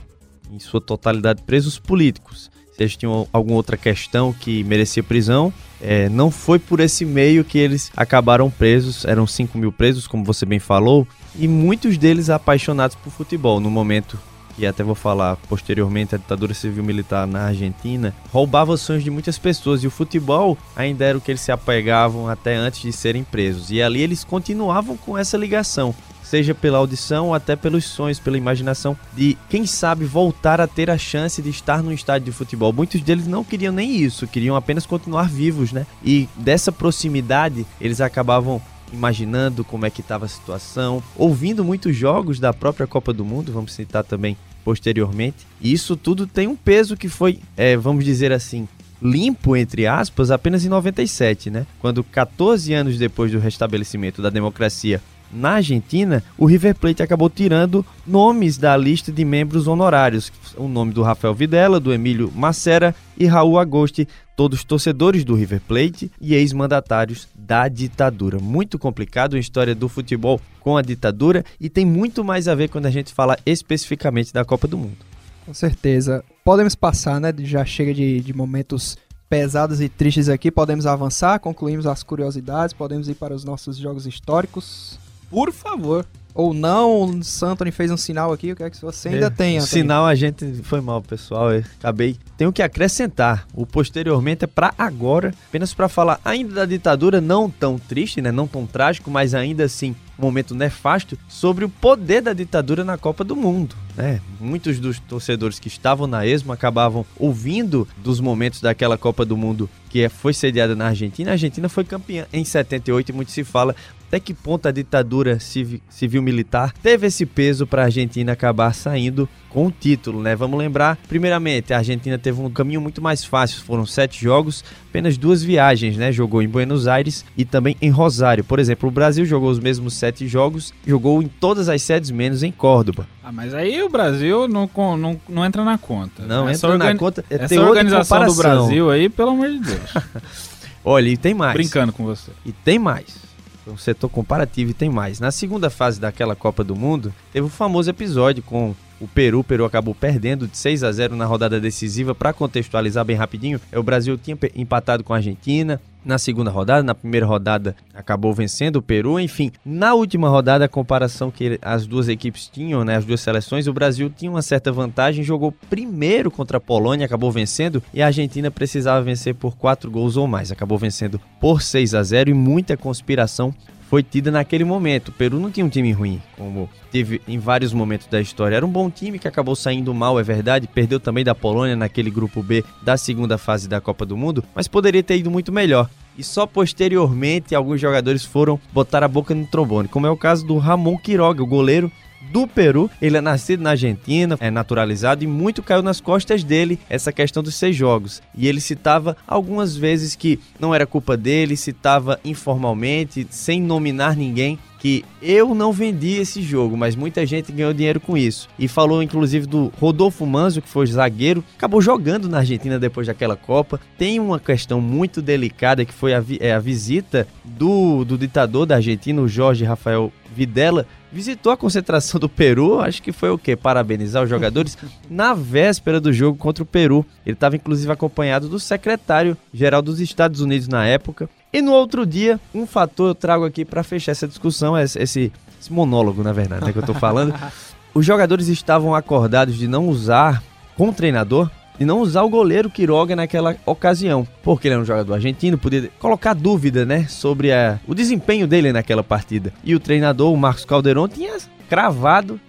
em 0.51 0.59
sua 0.59 0.81
totalidade, 0.81 1.41
presos 1.43 1.79
políticos. 1.79 2.51
Se 2.75 2.83
eles 2.83 2.97
tinham 2.97 3.25
alguma 3.31 3.55
outra 3.55 3.77
questão 3.77 4.33
que 4.33 4.63
merecia 4.65 5.01
prisão, 5.01 5.53
é, 5.81 6.09
não 6.09 6.29
foi 6.29 6.59
por 6.59 6.81
esse 6.81 7.05
meio 7.05 7.43
que 7.43 7.57
eles 7.57 7.89
acabaram 7.95 8.49
presos. 8.49 9.05
Eram 9.05 9.25
5 9.25 9.57
mil 9.57 9.71
presos, 9.71 10.07
como 10.07 10.25
você 10.25 10.45
bem 10.45 10.59
falou, 10.59 11.07
e 11.37 11.47
muitos 11.47 11.97
deles 11.97 12.29
apaixonados 12.29 12.95
por 12.97 13.11
futebol. 13.11 13.61
No 13.61 13.71
momento 13.71 14.19
e 14.57 14.65
até 14.65 14.83
vou 14.83 14.95
falar 14.95 15.35
posteriormente, 15.49 16.15
a 16.15 16.17
ditadura 16.17 16.53
civil-militar 16.53 17.27
na 17.27 17.47
Argentina 17.47 18.13
roubava 18.31 18.71
os 18.71 18.81
sonhos 18.81 19.03
de 19.03 19.11
muitas 19.11 19.37
pessoas 19.37 19.83
e 19.83 19.87
o 19.87 19.91
futebol 19.91 20.57
ainda 20.75 21.03
era 21.03 21.17
o 21.17 21.21
que 21.21 21.31
eles 21.31 21.41
se 21.41 21.51
apegavam 21.51 22.29
até 22.29 22.55
antes 22.55 22.81
de 22.81 22.93
serem 22.93 23.23
presos. 23.23 23.69
E 23.69 23.81
ali 23.81 24.01
eles 24.01 24.23
continuavam 24.23 24.95
com 24.95 25.17
essa 25.17 25.37
ligação, 25.37 25.93
seja 26.25 26.53
pela 26.53 26.77
audição 26.77 27.27
ou 27.27 27.33
até 27.33 27.55
pelos 27.55 27.85
sonhos, 27.85 28.19
pela 28.19 28.37
imaginação 28.37 28.97
de, 29.15 29.37
quem 29.49 29.65
sabe, 29.65 30.05
voltar 30.05 30.59
a 30.59 30.67
ter 30.67 30.89
a 30.89 30.97
chance 30.97 31.41
de 31.41 31.49
estar 31.49 31.81
no 31.81 31.93
estádio 31.93 32.25
de 32.25 32.31
futebol. 32.31 32.73
Muitos 32.73 33.01
deles 33.01 33.27
não 33.27 33.43
queriam 33.43 33.73
nem 33.73 33.95
isso, 33.95 34.27
queriam 34.27 34.55
apenas 34.55 34.85
continuar 34.85 35.29
vivos, 35.29 35.71
né? 35.71 35.85
E 36.03 36.27
dessa 36.35 36.71
proximidade, 36.71 37.65
eles 37.79 38.01
acabavam 38.01 38.61
imaginando 38.91 39.63
como 39.63 39.85
é 39.85 39.89
que 39.89 40.01
estava 40.01 40.25
a 40.25 40.29
situação, 40.29 41.03
ouvindo 41.15 41.63
muitos 41.63 41.95
jogos 41.95 42.39
da 42.39 42.53
própria 42.53 42.87
Copa 42.87 43.11
do 43.11 43.25
Mundo, 43.25 43.51
vamos 43.51 43.73
citar 43.73 44.03
também 44.03 44.37
posteriormente. 44.63 45.45
E 45.61 45.71
isso 45.71 45.95
tudo 45.95 46.25
tem 46.25 46.47
um 46.47 46.55
peso 46.55 46.97
que 46.97 47.09
foi, 47.09 47.39
é, 47.57 47.75
vamos 47.75 48.03
dizer 48.03 48.31
assim, 48.31 48.67
limpo, 49.01 49.55
entre 49.55 49.85
aspas, 49.85 50.31
apenas 50.31 50.65
em 50.65 50.69
97, 50.69 51.49
né? 51.49 51.67
Quando 51.79 52.03
14 52.03 52.73
anos 52.73 52.97
depois 52.97 53.31
do 53.31 53.39
restabelecimento 53.39 54.21
da 54.21 54.29
democracia 54.29 55.01
na 55.35 55.55
Argentina, 55.55 56.23
o 56.37 56.45
River 56.45 56.75
Plate 56.75 57.03
acabou 57.03 57.29
tirando 57.29 57.85
nomes 58.05 58.57
da 58.57 58.75
lista 58.75 59.11
de 59.11 59.25
membros 59.25 59.67
honorários. 59.67 60.31
O 60.57 60.67
nome 60.67 60.93
do 60.93 61.03
Rafael 61.03 61.33
Videla, 61.33 61.79
do 61.79 61.93
Emílio 61.93 62.31
Macera 62.33 62.95
e 63.17 63.25
Raul 63.25 63.59
Agosti, 63.59 64.07
todos 64.35 64.63
torcedores 64.63 65.23
do 65.23 65.35
River 65.35 65.61
Plate 65.67 66.11
e 66.19 66.33
ex-mandatários 66.33 67.27
da 67.35 67.67
ditadura. 67.67 68.39
Muito 68.39 68.77
complicado 68.79 69.35
a 69.35 69.39
história 69.39 69.75
do 69.75 69.87
futebol 69.87 70.39
com 70.59 70.77
a 70.77 70.81
ditadura 70.81 71.43
e 71.59 71.69
tem 71.69 71.85
muito 71.85 72.23
mais 72.23 72.47
a 72.47 72.55
ver 72.55 72.69
quando 72.69 72.85
a 72.85 72.91
gente 72.91 73.13
fala 73.13 73.37
especificamente 73.45 74.33
da 74.33 74.43
Copa 74.43 74.67
do 74.67 74.77
Mundo. 74.77 74.97
Com 75.45 75.53
certeza. 75.53 76.23
Podemos 76.43 76.75
passar, 76.75 77.21
né? 77.21 77.33
Já 77.39 77.63
chega 77.63 77.93
de, 77.93 78.19
de 78.19 78.33
momentos 78.33 78.97
pesados 79.29 79.81
e 79.81 79.89
tristes 79.89 80.29
aqui. 80.29 80.51
Podemos 80.51 80.85
avançar, 80.85 81.39
concluímos 81.39 81.85
as 81.85 82.03
curiosidades, 82.03 82.73
podemos 82.73 83.07
ir 83.07 83.15
para 83.15 83.33
os 83.33 83.43
nossos 83.43 83.77
jogos 83.77 84.05
históricos. 84.05 84.97
Por 85.35 85.51
favor. 85.51 86.05
Ou 86.33 86.53
não, 86.53 87.03
o 87.11 87.23
Santoni 87.23 87.71
fez 87.71 87.89
um 87.91 87.95
sinal 87.97 88.31
aqui, 88.33 88.51
o 88.51 88.55
que 88.57 88.63
é 88.63 88.69
que 88.69 88.81
você 88.81 89.07
ainda 89.09 89.27
É, 89.27 89.29
tem? 89.29 89.59
Sinal 89.61 90.05
a 90.05 90.15
gente 90.15 90.45
foi 90.63 90.81
mal, 90.81 91.01
pessoal. 91.01 91.51
Eu 91.53 91.63
acabei. 91.79 92.17
Tenho 92.37 92.51
que 92.51 92.61
acrescentar. 92.61 93.45
O 93.53 93.65
posteriormente 93.65 94.43
é 94.43 94.47
para 94.47 94.73
agora, 94.77 95.33
apenas 95.47 95.73
para 95.73 95.87
falar 95.87 96.19
ainda 96.25 96.53
da 96.53 96.65
ditadura, 96.65 97.19
não 97.21 97.49
tão 97.49 97.77
triste, 97.79 98.21
né? 98.21 98.31
Não 98.33 98.47
tão 98.47 98.65
trágico, 98.65 99.09
mas 99.09 99.33
ainda 99.33 99.63
assim 99.63 99.95
um 100.19 100.21
momento 100.21 100.53
nefasto 100.55 101.17
sobre 101.27 101.63
o 101.65 101.69
poder 101.69 102.21
da 102.21 102.31
ditadura 102.33 102.83
na 102.85 102.97
Copa 102.97 103.23
do 103.23 103.35
Mundo. 103.35 103.75
Né? 103.95 104.19
Muitos 104.39 104.77
dos 104.79 104.99
torcedores 104.99 105.57
que 105.59 105.67
estavam 105.69 106.05
na 106.07 106.25
ESMA 106.25 106.53
acabavam 106.53 107.05
ouvindo 107.17 107.85
dos 107.97 108.19
momentos 108.21 108.59
daquela 108.61 108.97
Copa 108.97 109.25
do 109.25 109.35
Mundo 109.37 109.69
que 109.89 110.01
é- 110.01 110.09
foi 110.09 110.33
sediada 110.33 110.75
na 110.75 110.87
Argentina. 110.87 111.31
A 111.31 111.33
Argentina 111.33 111.67
foi 111.69 111.83
campeã 111.85 112.25
em 112.31 112.43
78 112.43 113.09
e 113.09 113.13
muito 113.13 113.31
se 113.31 113.43
fala 113.45 113.73
até 114.15 114.19
que 114.21 114.33
ponto 114.33 114.65
a 114.65 114.71
ditadura 114.71 115.39
civi- 115.41 115.83
civil-militar 115.89 116.73
teve 116.81 117.07
esse 117.07 117.25
peso 117.25 117.67
para 117.67 117.81
a 117.81 117.85
Argentina 117.85 118.31
acabar 118.31 118.73
saindo 118.73 119.27
com 119.49 119.67
o 119.67 119.71
título, 119.71 120.21
né? 120.21 120.35
Vamos 120.37 120.57
lembrar, 120.57 120.97
primeiramente, 121.09 121.73
a 121.73 121.77
Argentina 121.79 122.17
teve 122.17 122.39
um 122.41 122.49
caminho 122.49 122.79
muito 122.79 123.01
mais 123.01 123.25
fácil, 123.25 123.61
foram 123.63 123.85
sete 123.85 124.21
jogos, 124.21 124.63
apenas 124.89 125.17
duas 125.17 125.43
viagens, 125.43 125.97
né? 125.97 126.13
Jogou 126.13 126.41
em 126.41 126.47
Buenos 126.47 126.87
Aires 126.87 127.25
e 127.35 127.43
também 127.43 127.75
em 127.81 127.89
Rosário. 127.89 128.43
Por 128.43 128.57
exemplo, 128.57 128.87
o 128.87 128.91
Brasil 128.91 129.25
jogou 129.25 129.49
os 129.49 129.59
mesmos 129.59 129.93
sete 129.95 130.27
jogos, 130.29 130.73
jogou 130.87 131.21
em 131.21 131.27
todas 131.27 131.67
as 131.67 131.81
sedes, 131.81 132.09
menos 132.09 132.41
em 132.41 132.51
Córdoba. 132.53 133.07
Ah, 133.21 133.33
mas 133.33 133.53
aí 133.53 133.83
o 133.83 133.89
Brasil 133.89 134.47
não, 134.47 134.69
não, 134.97 135.19
não 135.27 135.43
entra 135.45 135.63
na 135.65 135.77
conta. 135.77 136.23
Não 136.25 136.47
Essa 136.47 136.67
entra 136.67 136.77
na 136.77 136.95
conta. 136.95 137.25
é, 137.29 137.35
Essa 137.43 137.61
organização 137.61 138.25
do. 138.25 138.33
Brasil 138.35 138.89
aí, 138.89 139.09
pelo 139.09 139.31
amor 139.31 139.49
de 139.49 139.59
Deus. 139.59 139.93
Olha, 140.85 141.09
e 141.09 141.17
tem 141.17 141.33
mais. 141.33 141.53
Brincando 141.53 141.91
com 141.91 142.05
você. 142.05 142.31
E 142.45 142.51
tem 142.53 142.77
mais. 142.79 143.25
Foi 143.65 143.73
um 143.73 143.77
setor 143.77 144.09
comparativo 144.09 144.69
e 144.69 144.73
tem 144.75 144.91
mais. 144.91 145.19
Na 145.19 145.31
segunda 145.31 145.71
fase 145.71 145.99
daquela 145.99 146.35
Copa 146.35 146.63
do 146.63 146.75
Mundo, 146.75 147.11
teve 147.33 147.47
o 147.47 147.49
famoso 147.49 147.89
episódio 147.89 148.43
com 148.43 148.75
o 148.99 149.07
Peru. 149.07 149.39
O 149.39 149.43
Peru 149.43 149.65
acabou 149.65 149.93
perdendo 149.93 150.47
de 150.47 150.57
6 150.57 150.83
a 150.83 150.91
0 150.91 151.15
na 151.15 151.25
rodada 151.25 151.59
decisiva. 151.59 152.15
Para 152.15 152.33
contextualizar 152.33 153.03
bem 153.05 153.15
rapidinho, 153.15 153.59
é, 153.71 153.79
o 153.79 153.83
Brasil 153.83 154.17
tinha 154.17 154.37
empatado 154.55 155.03
com 155.03 155.13
a 155.13 155.17
Argentina 155.17 155.79
na 156.05 156.17
segunda 156.17 156.51
rodada. 156.51 156.83
Na 156.83 156.93
primeira 156.93 157.25
rodada, 157.25 157.75
acabou 157.93 158.33
vencendo 158.33 158.77
o 158.77 158.81
Peru. 158.81 159.19
Enfim, 159.19 159.51
na 159.65 159.93
última 159.93 160.29
rodada, 160.29 160.65
a 160.65 160.69
comparação 160.69 161.31
que 161.31 161.59
as 161.61 161.87
duas 161.87 162.07
equipes 162.07 162.47
tinham, 162.47 162.85
né, 162.85 162.95
as 162.95 163.05
duas 163.05 163.21
seleções, 163.21 163.67
o 163.67 163.73
Brasil 163.73 164.09
tinha 164.15 164.29
uma 164.29 164.41
certa 164.41 164.71
vantagem. 164.71 165.23
Jogou 165.23 165.51
primeiro 165.69 166.29
contra 166.29 166.57
a 166.57 166.61
Polônia, 166.61 167.05
acabou 167.05 167.31
vencendo. 167.31 167.81
E 167.93 168.01
a 168.01 168.07
Argentina 168.07 168.51
precisava 168.51 169.03
vencer 169.03 169.33
por 169.33 169.57
4 169.57 169.89
gols 169.89 170.15
ou 170.15 170.27
mais. 170.27 170.51
Acabou 170.51 170.77
vencendo 170.77 171.19
por 171.39 171.61
6 171.61 171.95
a 171.95 172.03
0 172.03 172.29
e 172.29 172.33
muita 172.33 172.77
conspiração 172.77 173.53
foi 173.89 174.03
tida 174.03 174.31
naquele 174.31 174.63
momento. 174.63 175.09
O 175.09 175.11
Peru 175.11 175.39
não 175.39 175.51
tinha 175.51 175.65
um 175.65 175.69
time 175.69 175.91
ruim, 175.91 176.21
como 176.37 176.69
teve 176.91 177.21
em 177.27 177.37
vários 177.37 177.73
momentos 177.73 178.07
da 178.07 178.19
história. 178.19 178.55
Era 178.55 178.65
um 178.65 178.71
bom 178.71 178.89
time 178.89 179.19
que 179.19 179.27
acabou 179.27 179.55
saindo 179.55 179.93
mal, 179.93 180.19
é 180.19 180.23
verdade. 180.23 180.67
Perdeu 180.67 180.99
também 180.99 181.23
da 181.23 181.35
Polônia 181.35 181.75
naquele 181.75 182.09
grupo 182.09 182.41
B 182.41 182.63
da 182.83 182.97
segunda 182.97 183.37
fase 183.37 183.67
da 183.67 183.81
Copa 183.81 184.05
do 184.05 184.17
Mundo, 184.17 184.43
mas 184.53 184.67
poderia 184.67 185.03
ter 185.03 185.17
ido 185.17 185.31
muito 185.31 185.51
melhor. 185.51 185.89
E 186.17 186.23
só 186.23 186.45
posteriormente 186.45 187.53
alguns 187.53 187.81
jogadores 187.81 188.23
foram 188.23 188.59
botar 188.71 189.03
a 189.03 189.07
boca 189.07 189.35
no 189.35 189.45
trombone, 189.45 189.87
como 189.87 190.07
é 190.07 190.09
o 190.09 190.17
caso 190.17 190.45
do 190.45 190.57
Ramon 190.57 190.97
Quiroga, 190.97 191.43
o 191.43 191.47
goleiro 191.47 191.91
do 192.31 192.47
Peru. 192.47 192.89
Ele 193.01 193.17
é 193.17 193.21
nascido 193.21 193.61
na 193.61 193.71
Argentina, 193.71 194.37
é 194.39 194.49
naturalizado 194.51 195.23
e 195.23 195.27
muito 195.27 195.63
caiu 195.63 195.81
nas 195.81 195.99
costas 195.99 196.43
dele 196.43 196.79
essa 196.89 197.11
questão 197.11 197.41
dos 197.41 197.55
seis 197.55 197.75
jogos. 197.75 198.21
E 198.35 198.47
ele 198.47 198.61
citava 198.61 199.15
algumas 199.27 199.75
vezes 199.75 200.15
que 200.15 200.39
não 200.59 200.73
era 200.73 200.85
culpa 200.85 201.15
dele, 201.17 201.55
citava 201.57 202.19
informalmente, 202.23 203.27
sem 203.29 203.61
nominar 203.61 204.15
ninguém, 204.15 204.57
que 204.79 205.03
eu 205.19 205.55
não 205.55 205.73
vendi 205.73 206.17
esse 206.17 206.43
jogo, 206.43 206.77
mas 206.77 206.95
muita 206.95 207.25
gente 207.25 207.51
ganhou 207.51 207.73
dinheiro 207.73 207.99
com 207.99 208.15
isso. 208.15 208.47
E 208.59 208.67
falou 208.67 209.01
inclusive 209.01 209.47
do 209.47 209.71
Rodolfo 209.79 210.25
Manzo, 210.27 210.61
que 210.61 210.69
foi 210.69 210.85
zagueiro, 210.85 211.43
acabou 211.57 211.81
jogando 211.81 212.29
na 212.29 212.39
Argentina 212.39 212.77
depois 212.77 213.07
daquela 213.07 213.35
Copa. 213.35 213.79
Tem 213.97 214.19
uma 214.19 214.39
questão 214.39 214.79
muito 214.79 215.23
delicada 215.23 215.83
que 215.85 215.93
foi 215.93 216.13
a, 216.13 216.19
vi- 216.19 216.37
é, 216.39 216.53
a 216.53 216.59
visita 216.59 217.27
do, 217.43 218.05
do 218.05 218.15
ditador 218.15 218.67
da 218.67 218.75
Argentina, 218.75 219.19
o 219.21 219.27
Jorge 219.27 219.65
Rafael 219.65 220.13
Videla, 220.35 220.85
visitou 221.15 221.49
a 221.49 221.57
concentração 221.57 222.19
do 222.19 222.27
Peru, 222.27 222.81
acho 222.81 223.01
que 223.01 223.13
foi 223.13 223.29
o 223.29 223.37
quê? 223.37 223.55
Parabenizar 223.55 224.21
os 224.21 224.29
jogadores 224.29 224.77
na 225.09 225.33
véspera 225.33 226.01
do 226.01 226.11
jogo 226.11 226.37
contra 226.37 226.61
o 226.61 226.65
Peru. 226.65 227.05
Ele 227.25 227.35
estava 227.35 227.55
inclusive 227.55 227.89
acompanhado 227.89 228.49
do 228.49 228.59
secretário-geral 228.59 229.81
dos 229.81 230.01
Estados 230.01 230.41
Unidos 230.41 230.67
na 230.67 230.85
época. 230.85 231.29
E 231.53 231.61
no 231.61 231.71
outro 231.71 232.05
dia, 232.05 232.37
um 232.53 232.67
fator 232.67 233.11
eu 233.11 233.15
trago 233.15 233.45
aqui 233.45 233.63
para 233.63 233.81
fechar 233.81 234.11
essa 234.11 234.27
discussão, 234.27 234.77
esse, 234.77 234.99
esse 235.01 235.31
esse 235.59 235.71
monólogo, 235.71 236.21
na 236.21 236.33
verdade, 236.33 236.65
né, 236.65 236.73
que 236.73 236.77
eu 236.77 236.83
tô 236.83 236.93
falando. 236.93 237.33
Os 237.93 238.05
jogadores 238.05 238.49
estavam 238.49 238.93
acordados 238.93 239.55
de 239.55 239.69
não 239.69 239.87
usar, 239.87 240.43
com 240.75 240.89
o 240.89 240.93
treinador, 240.93 241.49
de 241.77 241.85
não 241.85 241.99
usar 241.99 242.23
o 242.23 242.29
goleiro 242.29 242.69
Quiroga 242.69 243.15
naquela 243.15 243.55
ocasião, 243.65 244.27
porque 244.43 244.67
ele 244.67 244.75
era 244.75 244.81
um 244.81 244.85
jogador 244.85 245.13
argentino, 245.13 245.57
podia 245.57 245.89
colocar 245.99 246.33
dúvida, 246.33 246.85
né, 246.85 247.05
sobre 247.07 247.51
a, 247.51 247.79
o 247.87 247.93
desempenho 247.93 248.47
dele 248.47 248.71
naquela 248.71 249.03
partida. 249.03 249.53
E 249.63 249.75
o 249.75 249.79
treinador, 249.79 250.33
o 250.33 250.37
Marcos 250.37 250.65
Calderon, 250.65 251.07
tinha 251.07 251.35
cravado 251.69 252.39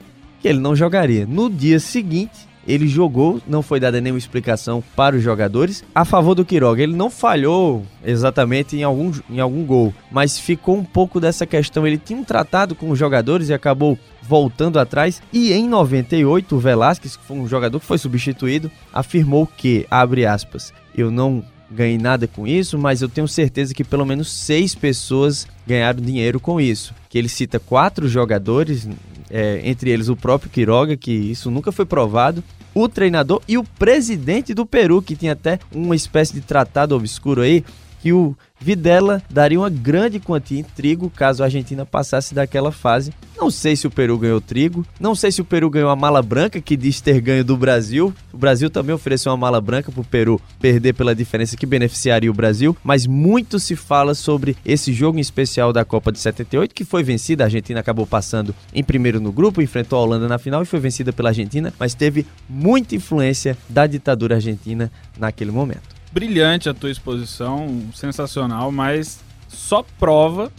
que 0.40 0.48
ele 0.48 0.58
não 0.58 0.76
jogaria. 0.76 1.26
No 1.26 1.48
dia 1.50 1.80
seguinte, 1.80 2.46
ele 2.66 2.88
jogou, 2.88 3.40
não 3.46 3.62
foi 3.62 3.78
dada 3.78 4.00
nenhuma 4.00 4.18
explicação 4.18 4.82
para 4.96 5.14
os 5.14 5.22
jogadores 5.22 5.84
a 5.94 6.04
favor 6.04 6.34
do 6.34 6.44
Quiroga. 6.44 6.82
Ele 6.82 6.96
não 6.96 7.08
falhou 7.08 7.84
exatamente 8.04 8.76
em 8.76 8.82
algum, 8.82 9.12
em 9.30 9.38
algum 9.38 9.64
gol, 9.64 9.94
mas 10.10 10.38
ficou 10.38 10.76
um 10.76 10.84
pouco 10.84 11.20
dessa 11.20 11.46
questão. 11.46 11.86
Ele 11.86 11.96
tinha 11.96 12.18
um 12.18 12.24
tratado 12.24 12.74
com 12.74 12.90
os 12.90 12.98
jogadores 12.98 13.48
e 13.48 13.54
acabou 13.54 13.96
voltando 14.26 14.78
atrás. 14.78 15.22
E 15.32 15.52
em 15.52 15.68
98, 15.68 16.56
o 16.56 16.58
Velasquez, 16.58 17.16
que 17.16 17.24
foi 17.24 17.36
um 17.36 17.48
jogador 17.48 17.80
que 17.80 17.86
foi 17.86 17.98
substituído, 17.98 18.70
afirmou 18.92 19.46
que, 19.46 19.86
abre 19.90 20.26
aspas, 20.26 20.72
eu 20.96 21.10
não 21.10 21.44
ganhei 21.70 21.98
nada 21.98 22.26
com 22.26 22.46
isso, 22.46 22.78
mas 22.78 23.02
eu 23.02 23.08
tenho 23.08 23.26
certeza 23.26 23.74
que 23.74 23.84
pelo 23.84 24.06
menos 24.06 24.30
seis 24.30 24.74
pessoas 24.74 25.46
ganharam 25.66 26.00
dinheiro 26.00 26.38
com 26.38 26.60
isso. 26.60 26.94
Que 27.08 27.18
ele 27.18 27.28
cita 27.28 27.58
quatro 27.58 28.08
jogadores, 28.08 28.88
é, 29.30 29.60
entre 29.64 29.90
eles 29.90 30.08
o 30.08 30.16
próprio 30.16 30.50
Quiroga, 30.50 30.96
que 30.96 31.12
isso 31.12 31.50
nunca 31.50 31.72
foi 31.72 31.84
provado, 31.84 32.42
o 32.74 32.88
treinador 32.88 33.40
e 33.48 33.58
o 33.58 33.64
presidente 33.64 34.54
do 34.54 34.66
Peru, 34.66 35.02
que 35.02 35.16
tinha 35.16 35.32
até 35.32 35.58
uma 35.72 35.96
espécie 35.96 36.34
de 36.34 36.40
tratado 36.40 36.94
obscuro 36.94 37.40
aí, 37.40 37.62
que 37.62 37.76
que 38.06 38.12
o 38.12 38.36
Videla 38.58 39.22
daria 39.30 39.60
uma 39.60 39.68
grande 39.68 40.18
quantia 40.18 40.60
em 40.60 40.62
trigo 40.62 41.10
caso 41.10 41.42
a 41.42 41.46
Argentina 41.46 41.84
passasse 41.84 42.34
daquela 42.34 42.72
fase. 42.72 43.12
Não 43.36 43.50
sei 43.50 43.76
se 43.76 43.86
o 43.86 43.90
Peru 43.90 44.16
ganhou 44.16 44.40
trigo, 44.40 44.84
não 44.98 45.14
sei 45.14 45.30
se 45.30 45.42
o 45.42 45.44
Peru 45.44 45.68
ganhou 45.68 45.90
a 45.90 45.96
mala 45.96 46.22
branca, 46.22 46.58
que 46.58 46.74
diz 46.74 47.02
ter 47.02 47.20
ganho 47.20 47.44
do 47.44 47.54
Brasil. 47.54 48.12
O 48.32 48.38
Brasil 48.38 48.70
também 48.70 48.94
ofereceu 48.94 49.30
uma 49.30 49.36
mala 49.36 49.60
branca 49.60 49.92
para 49.92 50.00
o 50.00 50.04
Peru 50.04 50.40
perder 50.58 50.94
pela 50.94 51.14
diferença 51.14 51.56
que 51.56 51.66
beneficiaria 51.66 52.30
o 52.30 52.34
Brasil, 52.34 52.74
mas 52.82 53.06
muito 53.06 53.60
se 53.60 53.76
fala 53.76 54.14
sobre 54.14 54.56
esse 54.64 54.92
jogo 54.92 55.18
em 55.18 55.20
especial 55.20 55.70
da 55.70 55.84
Copa 55.84 56.10
de 56.10 56.18
78, 56.18 56.74
que 56.74 56.84
foi 56.84 57.02
vencida. 57.02 57.44
A 57.44 57.46
Argentina 57.46 57.80
acabou 57.80 58.06
passando 58.06 58.54
em 58.74 58.82
primeiro 58.82 59.20
no 59.20 59.30
grupo, 59.30 59.60
enfrentou 59.60 59.98
a 59.98 60.02
Holanda 60.02 60.28
na 60.28 60.38
final 60.38 60.62
e 60.62 60.66
foi 60.66 60.80
vencida 60.80 61.12
pela 61.12 61.28
Argentina, 61.28 61.74
mas 61.78 61.94
teve 61.94 62.26
muita 62.48 62.96
influência 62.96 63.56
da 63.68 63.86
ditadura 63.86 64.36
argentina 64.36 64.90
naquele 65.18 65.50
momento 65.50 65.95
brilhante 66.16 66.66
a 66.66 66.72
tua 66.72 66.90
exposição, 66.90 67.90
sensacional, 67.94 68.72
mas 68.72 69.20
só 69.48 69.84
prova 69.98 70.50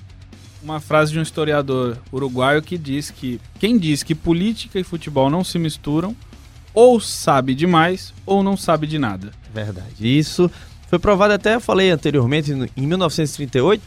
uma 0.62 0.80
frase 0.80 1.12
de 1.12 1.18
um 1.18 1.22
historiador 1.24 1.98
uruguaio 2.14 2.62
que 2.62 2.78
diz 2.78 3.10
que 3.10 3.42
quem 3.60 3.76
diz 3.76 4.04
que 4.04 4.14
política 4.14 4.80
e 4.80 4.84
futebol 4.84 5.32
não 5.32 5.44
se 5.44 5.58
misturam, 5.58 6.16
ou 6.76 7.00
sabe 7.00 7.56
demais 7.56 8.14
ou 8.24 8.44
não 8.44 8.56
sabe 8.56 8.86
de 8.86 9.00
nada. 9.00 9.32
Verdade. 9.52 9.96
Isso 10.00 10.52
foi 10.88 11.00
provado 11.00 11.34
até, 11.34 11.56
eu 11.56 11.62
falei 11.62 11.90
anteriormente, 11.90 12.52
em 12.52 12.86
1938, 12.86 13.82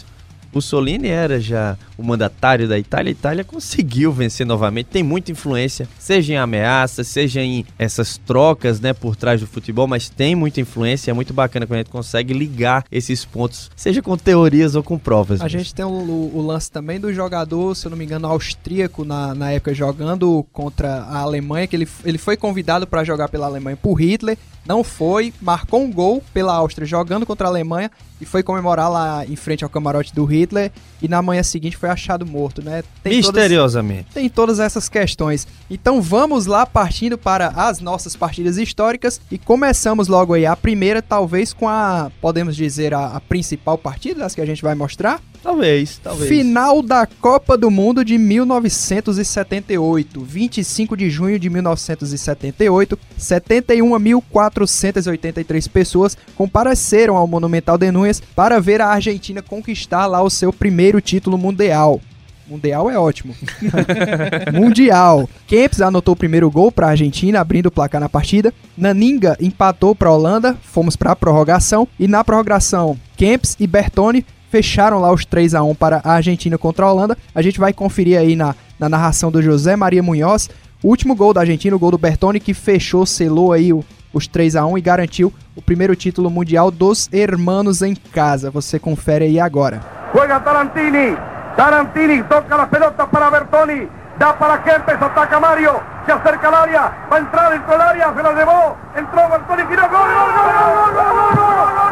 Mussolini 0.53 1.09
era 1.09 1.41
já 1.41 1.77
o 1.97 2.03
mandatário 2.03 2.69
da 2.69 2.79
Itália, 2.79 3.11
a 3.11 3.13
Itália 3.13 3.45
conseguiu 3.45 4.13
vencer 4.13 4.47
novamente, 4.47 4.87
tem 4.87 5.03
muita 5.03 5.31
influência, 5.31 5.89
seja 5.99 6.33
em 6.33 6.37
ameaças, 6.37 7.07
seja 7.09 7.43
em 7.43 7.65
essas 7.79 8.17
trocas, 8.17 8.81
né, 8.81 8.93
por 8.93 9.17
trás 9.17 9.41
do 9.41 9.47
futebol, 9.47 9.87
mas 9.87 10.09
tem 10.09 10.35
muita 10.35 10.61
influência, 10.61 11.11
é 11.11 11.15
muito 11.15 11.33
bacana 11.33 11.67
quando 11.67 11.77
a 11.77 11.83
gente 11.83 11.91
consegue 11.91 12.33
ligar 12.33 12.85
esses 12.91 13.25
pontos, 13.25 13.71
seja 13.77 14.03
com 14.03 14.17
teorias 14.17 14.75
ou 14.75 14.83
com 14.83 14.99
provas. 14.99 15.41
A 15.41 15.45
mesmo. 15.45 15.59
gente 15.59 15.75
tem 15.75 15.85
o, 15.85 15.89
o, 15.89 16.37
o, 16.37 16.47
lance 16.47 16.71
também 16.71 16.99
do 16.99 17.13
jogador, 17.13 17.75
se 17.75 17.87
eu 17.87 17.91
não 17.91 17.99
me 17.99 18.05
engano, 18.05 18.27
austríaco 18.27 19.05
na, 19.05 19.35
na 19.35 19.53
época 19.53 19.75
jogando 19.75 20.45
contra 20.53 21.03
a 21.03 21.19
Alemanha, 21.19 21.67
que 21.67 21.77
ele, 21.77 21.89
ele 22.05 22.19
foi 22.19 22.37
convidado 22.37 22.87
para 22.87 23.05
jogar 23.05 23.29
pela 23.29 23.47
Alemanha 23.47 23.77
por 23.77 23.95
Hitler, 23.95 24.37
não 24.67 24.85
foi, 24.85 25.33
marcou 25.41 25.83
um 25.83 25.91
gol 25.91 26.23
pela 26.33 26.55
Áustria 26.55 26.87
jogando 26.87 27.25
contra 27.25 27.47
a 27.47 27.51
Alemanha 27.51 27.91
e 28.21 28.27
foi 28.27 28.43
comemorar 28.43 28.91
lá 28.91 29.25
em 29.27 29.37
frente 29.37 29.65
ao 29.65 29.71
camarote 29.71 30.15
do 30.15 30.25
Hitler 30.25 30.71
e 31.01 31.09
na 31.09 31.23
manhã 31.23 31.43
seguinte 31.43 31.77
foi 31.77 31.89
achado 31.89 32.27
morto, 32.27 32.63
né? 32.63 32.85
Tem 33.03 33.17
Misteriosamente. 33.17 34.05
Todas, 34.05 34.15
tem 34.15 34.29
todas 34.29 34.61
essas 34.61 34.89
questões. 34.89 35.47
Então 35.71 36.03
vamos 36.03 36.47
lá 36.47 36.67
partindo 36.67 37.17
para 37.17 37.49
as 37.49 37.81
nossas 37.81 38.15
partidas 38.15 38.59
históricas 38.59 39.21
e 39.31 39.39
começamos 39.39 40.09
logo 40.09 40.35
aí 40.35 40.45
a 40.45 40.55
primeira, 40.55 41.01
talvez 41.01 41.53
com 41.53 41.69
a, 41.69 42.11
podemos 42.21 42.55
dizer, 42.55 42.93
a, 42.93 43.17
a 43.17 43.21
principal 43.21 43.79
partida 43.79 44.21
das 44.21 44.35
que 44.35 44.41
a 44.41 44.47
gente 44.47 44.63
vai 44.63 44.75
mostrar. 44.75 45.21
Talvez, 45.43 45.99
talvez. 46.03 46.29
Final 46.29 46.83
da 46.83 47.07
Copa 47.07 47.57
do 47.57 47.71
Mundo 47.71 48.05
de 48.05 48.19
1978, 48.19 50.21
25 50.21 50.95
de 50.97 51.09
junho 51.09 51.39
de 51.39 51.49
1978, 51.49 52.99
71.483 53.19 55.71
pessoas 55.71 56.19
compareceram 56.37 57.17
ao 57.17 57.27
Monumental 57.27 57.79
de 57.79 57.91
Núñez 57.91 58.21
para 58.37 58.61
ver 58.61 58.83
a 58.83 58.89
Argentina 58.89 59.41
conquistar 59.41 60.05
lá 60.07 60.23
o 60.23 60.29
seu 60.29 60.53
primeiro 60.53 61.01
título 61.01 61.39
mundial. 61.39 62.03
Mundial 62.47 62.91
é 62.91 62.99
ótimo. 62.99 63.35
mundial. 64.53 65.27
Kempis 65.47 65.81
anotou 65.81 66.13
o 66.15 66.17
primeiro 66.17 66.51
gol 66.51 66.71
para 66.73 66.89
a 66.89 66.91
Argentina, 66.91 67.41
abrindo 67.41 67.67
o 67.67 67.71
placar 67.71 68.01
na 68.01 68.09
partida. 68.09 68.53
Naninga 68.77 69.37
empatou 69.41 69.95
para 69.95 70.09
a 70.09 70.13
Holanda, 70.13 70.59
fomos 70.61 70.97
para 70.97 71.13
a 71.13 71.17
prorrogação. 71.17 71.87
E 71.99 72.07
na 72.09 72.25
prorrogação, 72.25 72.99
Kempis 73.17 73.57
e 73.61 73.67
Bertoni 73.67 74.27
fecharam 74.51 75.01
lá 75.01 75.13
os 75.13 75.25
3 75.25 75.55
a 75.55 75.63
1 75.63 75.75
para 75.75 76.01
a 76.05 76.13
Argentina 76.13 76.59
contra 76.59 76.85
a 76.85 76.93
Holanda. 76.93 77.17
A 77.35 77.41
gente 77.41 77.61
vai 77.61 77.73
conferir 77.73 78.19
aí 78.19 78.35
na, 78.35 78.55
na 78.79 78.89
narração 78.89 79.31
do 79.31 79.41
José 79.41 79.77
Maria 79.77 80.03
Munhoz 80.03 80.51
o 80.83 80.89
último 80.89 81.15
gol 81.15 81.35
da 81.35 81.43
Argentina, 81.43 81.77
o 81.77 81.79
gol 81.79 81.91
do 81.91 81.99
Bertoni, 81.99 82.41
que 82.41 82.55
fechou, 82.55 83.05
selou 83.05 83.53
aí 83.53 83.71
o, 83.71 83.85
os 84.15 84.27
3 84.27 84.57
a 84.57 84.65
1 84.65 84.79
e 84.79 84.81
garantiu 84.81 85.33
o 85.55 85.61
primeiro 85.61 85.95
título 85.95 86.31
mundial 86.31 86.71
dos 86.71 87.09
hermanos 87.13 87.83
em 87.83 87.95
casa. 87.95 88.51
Você 88.51 88.79
confere 88.79 89.27
aí 89.27 89.39
agora. 89.39 89.83
Juega 90.15 90.41
Tarantini. 90.41 91.17
Tarantini 91.57 92.23
toca 92.25 92.57
la 92.57 92.67
pelota 92.67 93.07
para 93.07 93.31
Bertoni. 93.31 93.89
Da 94.19 94.33
para 94.35 94.59
Kempes, 94.59 95.01
ataca 95.01 95.39
Mario. 95.41 95.73
Se 96.05 96.13
acerca 96.13 96.49
al 96.49 96.55
área. 96.55 96.93
Va 97.11 97.17
a 97.17 97.21
entrar 97.21 97.51
dentro 97.51 97.71
del 97.71 97.81
área. 97.81 98.15
Se 98.15 98.23
la 98.23 98.33
llevó. 98.33 98.77
Entró 98.97 99.29
Bertoni. 99.31 99.63
Tiró. 99.69 99.89
Gol, 99.89 99.99
gol, 99.99 100.33
gol, 100.33 100.53
gol, 100.53 100.73
gol, 100.73 100.93
gol, 100.93 101.15
gol, 101.15 101.37
gol, 101.37 101.73
gol, 101.77 101.90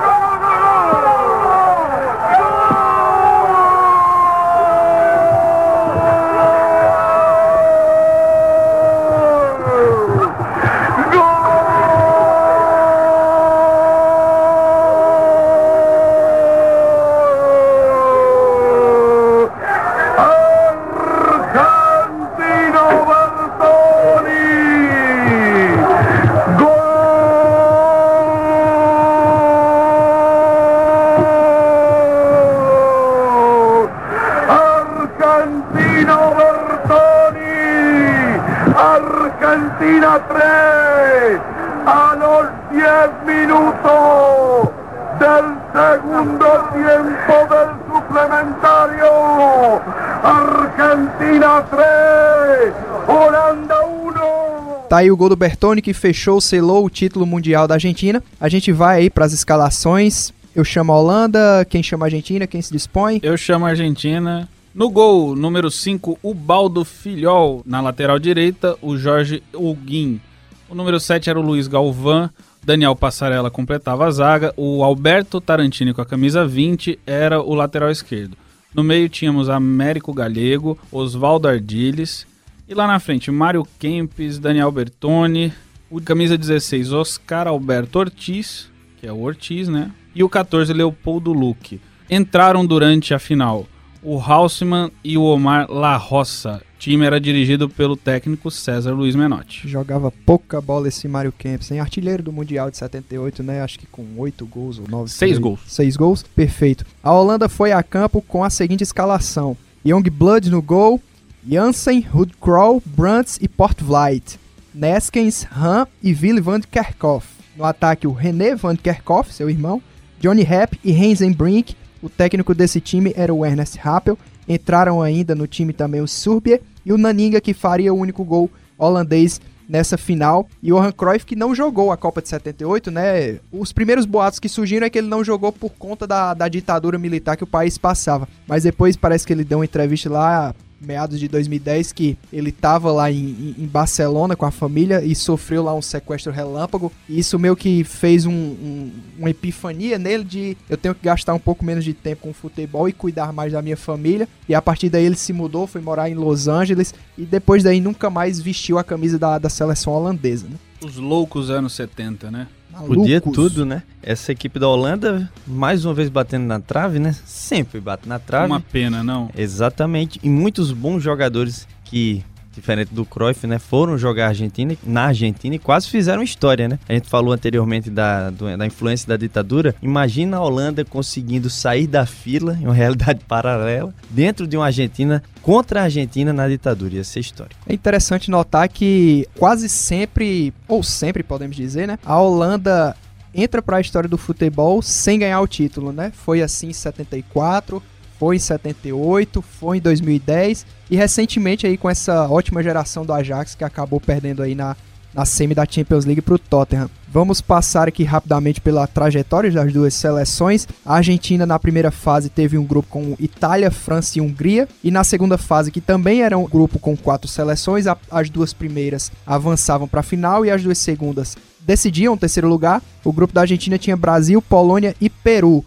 Tá 54.98 55.02
aí 55.02 55.12
o 55.12 55.16
gol 55.16 55.28
do 55.28 55.36
Bertoni 55.36 55.80
que 55.80 55.94
fechou, 55.94 56.40
selou 56.40 56.84
o 56.84 56.90
título 56.90 57.24
mundial 57.24 57.68
da 57.68 57.74
Argentina. 57.74 58.20
A 58.40 58.48
gente 58.48 58.72
vai 58.72 58.98
aí 58.98 59.08
para 59.08 59.24
as 59.24 59.32
escalações. 59.32 60.32
Eu 60.52 60.64
chamo 60.64 60.90
a 60.90 60.98
Holanda, 60.98 61.64
quem 61.70 61.84
chama 61.84 62.04
a 62.04 62.08
Argentina, 62.08 62.48
quem 62.48 62.60
se 62.60 62.72
dispõe? 62.72 63.20
Eu 63.22 63.36
chamo 63.36 63.64
a 63.64 63.68
Argentina. 63.68 64.48
No 64.74 64.90
gol, 64.90 65.36
número 65.36 65.70
5, 65.70 66.18
o 66.20 66.34
Baldo 66.34 66.84
Filhol. 66.84 67.62
Na 67.64 67.80
lateral 67.80 68.18
direita, 68.18 68.76
o 68.82 68.96
Jorge 68.96 69.40
Huguin. 69.54 70.20
O 70.68 70.74
número 70.74 70.98
7 70.98 71.30
era 71.30 71.38
o 71.38 71.42
Luiz 71.44 71.68
Galvão. 71.68 72.28
Daniel 72.64 72.96
Passarella 72.96 73.52
completava 73.52 74.04
a 74.04 74.10
zaga. 74.10 74.52
O 74.56 74.82
Alberto 74.82 75.40
Tarantini 75.40 75.94
com 75.94 76.00
a 76.00 76.06
camisa 76.06 76.44
20 76.44 76.98
era 77.06 77.40
o 77.40 77.54
lateral 77.54 77.92
esquerdo. 77.92 78.36
No 78.74 78.82
meio 78.82 79.08
tínhamos 79.08 79.48
Américo 79.48 80.12
Galego, 80.12 80.76
Oswaldo 80.90 81.46
Ardiles. 81.46 82.26
E 82.68 82.74
lá 82.74 82.86
na 82.86 83.00
frente, 83.00 83.30
Mário 83.30 83.66
Kempes, 83.78 84.38
Daniel 84.38 84.70
Bertoni. 84.70 85.50
O 85.90 86.02
camisa 86.02 86.36
16, 86.36 86.92
Oscar 86.92 87.48
Alberto 87.48 87.98
Ortiz, 87.98 88.68
que 89.00 89.06
é 89.06 89.12
o 89.12 89.22
Ortiz, 89.22 89.68
né? 89.68 89.90
E 90.14 90.22
o 90.22 90.28
14, 90.28 90.70
Leopoldo 90.74 91.32
Luque. 91.32 91.80
Entraram 92.10 92.66
durante 92.66 93.14
a 93.14 93.18
final 93.18 93.66
o 94.02 94.20
Hausmann 94.20 94.92
e 95.02 95.16
o 95.16 95.22
Omar 95.22 95.70
La 95.70 95.96
Roça. 95.96 96.62
O 96.76 96.78
time 96.78 97.06
era 97.06 97.18
dirigido 97.18 97.70
pelo 97.70 97.96
técnico 97.96 98.50
César 98.50 98.92
Luiz 98.92 99.16
Menotti. 99.16 99.66
Jogava 99.66 100.12
pouca 100.26 100.60
bola 100.60 100.88
esse 100.88 101.08
Mário 101.08 101.32
Kempis, 101.32 101.70
hein? 101.70 101.80
Artilheiro 101.80 102.22
do 102.22 102.32
Mundial 102.32 102.70
de 102.70 102.76
78, 102.76 103.42
né? 103.42 103.62
Acho 103.62 103.78
que 103.78 103.86
com 103.86 104.04
8 104.18 104.44
gols 104.44 104.78
ou 104.78 104.86
9. 104.86 105.10
6 105.10 105.38
gols. 105.38 105.60
6 105.66 105.96
gols, 105.96 106.22
perfeito. 106.22 106.84
A 107.02 107.12
Holanda 107.14 107.48
foi 107.48 107.72
a 107.72 107.82
campo 107.82 108.20
com 108.20 108.44
a 108.44 108.50
seguinte 108.50 108.82
escalação: 108.82 109.56
Youngblood 109.86 110.50
no 110.50 110.60
gol, 110.60 111.00
Jansen, 111.46 112.06
Hoodcrawl, 112.14 112.82
Brantz 112.84 113.38
e 113.40 113.48
Portvliet. 113.48 114.38
Neskens, 114.74 115.46
Han 115.52 115.86
e 116.02 116.12
Willy 116.12 116.40
van 116.40 116.60
Kerkhoff. 116.60 117.26
No 117.56 117.64
ataque, 117.64 118.06
o 118.06 118.12
René 118.12 118.54
van 118.54 118.76
Kerkhoff, 118.76 119.32
seu 119.32 119.50
irmão, 119.50 119.82
Johnny 120.20 120.42
Rapp 120.42 120.78
e 120.84 120.92
Hensen 120.92 121.32
Brink 121.32 121.74
o 122.02 122.08
técnico 122.08 122.54
desse 122.54 122.80
time 122.80 123.12
era 123.16 123.34
o 123.34 123.44
Ernest 123.44 123.78
Happel. 123.82 124.18
Entraram 124.48 125.02
ainda 125.02 125.34
no 125.34 125.46
time 125.46 125.72
também 125.72 126.00
o 126.00 126.08
Surbier 126.08 126.60
e 126.84 126.92
o 126.92 126.98
Naninga, 126.98 127.40
que 127.40 127.52
faria 127.52 127.92
o 127.92 127.98
único 127.98 128.24
gol 128.24 128.50
holandês 128.78 129.40
nessa 129.68 129.98
final. 129.98 130.48
E 130.62 130.72
o 130.72 130.76
Johan 130.76 130.92
Cruyff, 130.92 131.26
que 131.26 131.36
não 131.36 131.54
jogou 131.54 131.90
a 131.90 131.96
Copa 131.96 132.22
de 132.22 132.28
78, 132.28 132.90
né? 132.90 133.40
Os 133.52 133.72
primeiros 133.72 134.06
boatos 134.06 134.38
que 134.38 134.48
surgiram 134.48 134.86
é 134.86 134.90
que 134.90 134.98
ele 134.98 135.08
não 135.08 135.24
jogou 135.24 135.52
por 135.52 135.70
conta 135.72 136.06
da, 136.06 136.32
da 136.34 136.48
ditadura 136.48 136.98
militar 136.98 137.36
que 137.36 137.44
o 137.44 137.48
país 137.48 137.76
passava. 137.76 138.28
Mas 138.46 138.62
depois 138.62 138.96
parece 138.96 139.26
que 139.26 139.32
ele 139.32 139.44
deu 139.44 139.58
uma 139.58 139.64
entrevista 139.64 140.08
lá 140.08 140.54
meados 140.80 141.18
de 141.18 141.26
2010, 141.28 141.92
que 141.92 142.16
ele 142.32 142.52
tava 142.52 142.92
lá 142.92 143.10
em, 143.10 143.16
em- 143.16 143.54
em 143.58 143.66
Barcelona 143.66 144.36
com 144.36 144.46
a 144.46 144.50
família 144.50 145.02
e 145.04 145.14
sofreu 145.14 145.62
lá 145.62 145.74
um 145.74 145.82
sequestro 145.82 146.32
relâmpago. 146.32 146.92
E 147.08 147.18
isso 147.18 147.38
meio 147.38 147.56
que 147.56 147.82
fez 147.84 148.26
um, 148.26 148.32
um- 148.32 148.92
uma 149.18 149.30
epifania 149.30 149.98
nele 149.98 150.24
de 150.24 150.56
eu 150.68 150.76
tenho 150.76 150.94
que 150.94 151.02
gastar 151.04 151.34
um 151.34 151.38
pouco 151.38 151.64
menos 151.64 151.84
de 151.84 151.92
tempo 151.92 152.22
com 152.22 152.32
futebol 152.32 152.88
e 152.88 152.92
cuidar 152.92 153.32
mais 153.32 153.52
da 153.52 153.60
minha 153.62 153.76
família. 153.76 154.28
E 154.48 154.54
a 154.54 154.62
partir 154.62 154.88
daí 154.88 155.04
ele 155.04 155.16
se 155.16 155.32
mudou, 155.32 155.66
foi 155.66 155.80
morar 155.80 156.08
em 156.08 156.14
Los 156.14 156.48
Angeles 156.48 156.94
e 157.16 157.22
depois 157.24 157.62
daí 157.62 157.80
nunca 157.80 158.08
mais 158.10 158.40
vestiu 158.40 158.78
a 158.78 158.84
camisa 158.84 159.18
da, 159.18 159.38
da 159.38 159.48
seleção 159.48 159.92
holandesa, 159.92 160.46
né? 160.48 160.56
Os 160.80 160.96
loucos 160.96 161.50
anos 161.50 161.72
70, 161.72 162.30
né? 162.30 162.46
Podia 162.86 163.20
tudo, 163.20 163.64
né? 163.64 163.82
Essa 164.02 164.32
equipe 164.32 164.58
da 164.58 164.68
Holanda, 164.68 165.30
mais 165.46 165.84
uma 165.84 165.92
vez 165.94 166.08
batendo 166.08 166.46
na 166.46 166.60
trave, 166.60 166.98
né? 166.98 167.14
Sempre 167.24 167.80
bate 167.80 168.08
na 168.08 168.18
trave. 168.18 168.46
Uma 168.46 168.60
pena, 168.60 169.02
não. 169.02 169.30
Exatamente. 169.36 170.20
E 170.22 170.28
muitos 170.28 170.72
bons 170.72 171.02
jogadores 171.02 171.66
que, 171.84 172.24
diferente 172.58 172.94
do 172.94 173.04
Cruyff, 173.04 173.46
né, 173.46 173.58
foram 173.58 173.96
jogar 173.96 174.28
Argentina, 174.28 174.76
na 174.82 175.06
Argentina 175.06 175.54
e 175.54 175.58
quase 175.58 175.88
fizeram 175.88 176.22
história, 176.22 176.68
né? 176.68 176.78
A 176.88 176.92
gente 176.92 177.08
falou 177.08 177.32
anteriormente 177.32 177.90
da, 177.90 178.30
da 178.30 178.66
influência 178.66 179.08
da 179.08 179.16
ditadura. 179.16 179.74
Imagina 179.80 180.36
a 180.36 180.40
Holanda 180.40 180.84
conseguindo 180.84 181.48
sair 181.48 181.86
da 181.86 182.06
fila, 182.06 182.56
em 182.60 182.64
uma 182.64 182.74
realidade 182.74 183.20
paralela, 183.26 183.94
dentro 184.10 184.46
de 184.46 184.56
uma 184.56 184.66
Argentina, 184.66 185.22
contra 185.42 185.80
a 185.80 185.84
Argentina 185.84 186.32
na 186.32 186.48
ditadura. 186.48 186.94
Ia 186.94 187.04
ser 187.04 187.20
histórico. 187.20 187.60
É 187.66 187.72
interessante 187.72 188.30
notar 188.30 188.68
que 188.68 189.26
quase 189.38 189.68
sempre, 189.68 190.52
ou 190.66 190.82
sempre 190.82 191.22
podemos 191.22 191.56
dizer, 191.56 191.86
né? 191.86 191.98
A 192.04 192.20
Holanda 192.20 192.96
entra 193.34 193.62
para 193.62 193.76
a 193.76 193.80
história 193.80 194.08
do 194.08 194.18
futebol 194.18 194.82
sem 194.82 195.18
ganhar 195.18 195.40
o 195.40 195.46
título, 195.46 195.92
né? 195.92 196.12
Foi 196.14 196.42
assim 196.42 196.68
em 196.68 196.72
74, 196.72 197.82
foi 198.18 198.36
em 198.36 198.38
78, 198.38 199.40
foi 199.40 199.78
em 199.78 199.80
2010 199.80 200.66
e 200.90 200.96
recentemente 200.96 201.66
aí 201.66 201.76
com 201.76 201.88
essa 201.88 202.28
ótima 202.28 202.62
geração 202.62 203.04
do 203.06 203.12
Ajax 203.12 203.54
que 203.54 203.64
acabou 203.64 204.00
perdendo 204.00 204.42
aí 204.42 204.54
na, 204.54 204.76
na 205.14 205.24
semi 205.24 205.54
da 205.54 205.66
Champions 205.68 206.04
League 206.04 206.20
para 206.20 206.34
o 206.34 206.38
Tottenham. 206.38 206.90
Vamos 207.10 207.40
passar 207.40 207.88
aqui 207.88 208.04
rapidamente 208.04 208.60
pela 208.60 208.86
trajetória 208.86 209.50
das 209.50 209.72
duas 209.72 209.94
seleções. 209.94 210.68
A 210.84 210.96
Argentina 210.96 211.46
na 211.46 211.58
primeira 211.58 211.90
fase 211.90 212.28
teve 212.28 212.58
um 212.58 212.64
grupo 212.64 212.88
com 212.90 213.16
Itália, 213.18 213.70
França 213.70 214.18
e 214.18 214.20
Hungria 214.20 214.68
e 214.84 214.90
na 214.90 215.04
segunda 215.04 215.38
fase 215.38 215.70
que 215.70 215.80
também 215.80 216.22
era 216.22 216.36
um 216.36 216.44
grupo 216.44 216.78
com 216.78 216.96
quatro 216.96 217.28
seleções, 217.28 217.86
as 218.10 218.28
duas 218.28 218.52
primeiras 218.52 219.10
avançavam 219.26 219.88
para 219.88 220.00
a 220.00 220.02
final 220.02 220.44
e 220.44 220.50
as 220.50 220.62
duas 220.62 220.78
segundas 220.78 221.36
decidiam 221.60 222.14
o 222.14 222.18
terceiro 222.18 222.48
lugar. 222.48 222.82
O 223.04 223.12
grupo 223.12 223.32
da 223.32 223.42
Argentina 223.42 223.78
tinha 223.78 223.96
Brasil, 223.96 224.42
Polônia 224.42 224.94
e 225.00 225.08
Peru. 225.08 225.64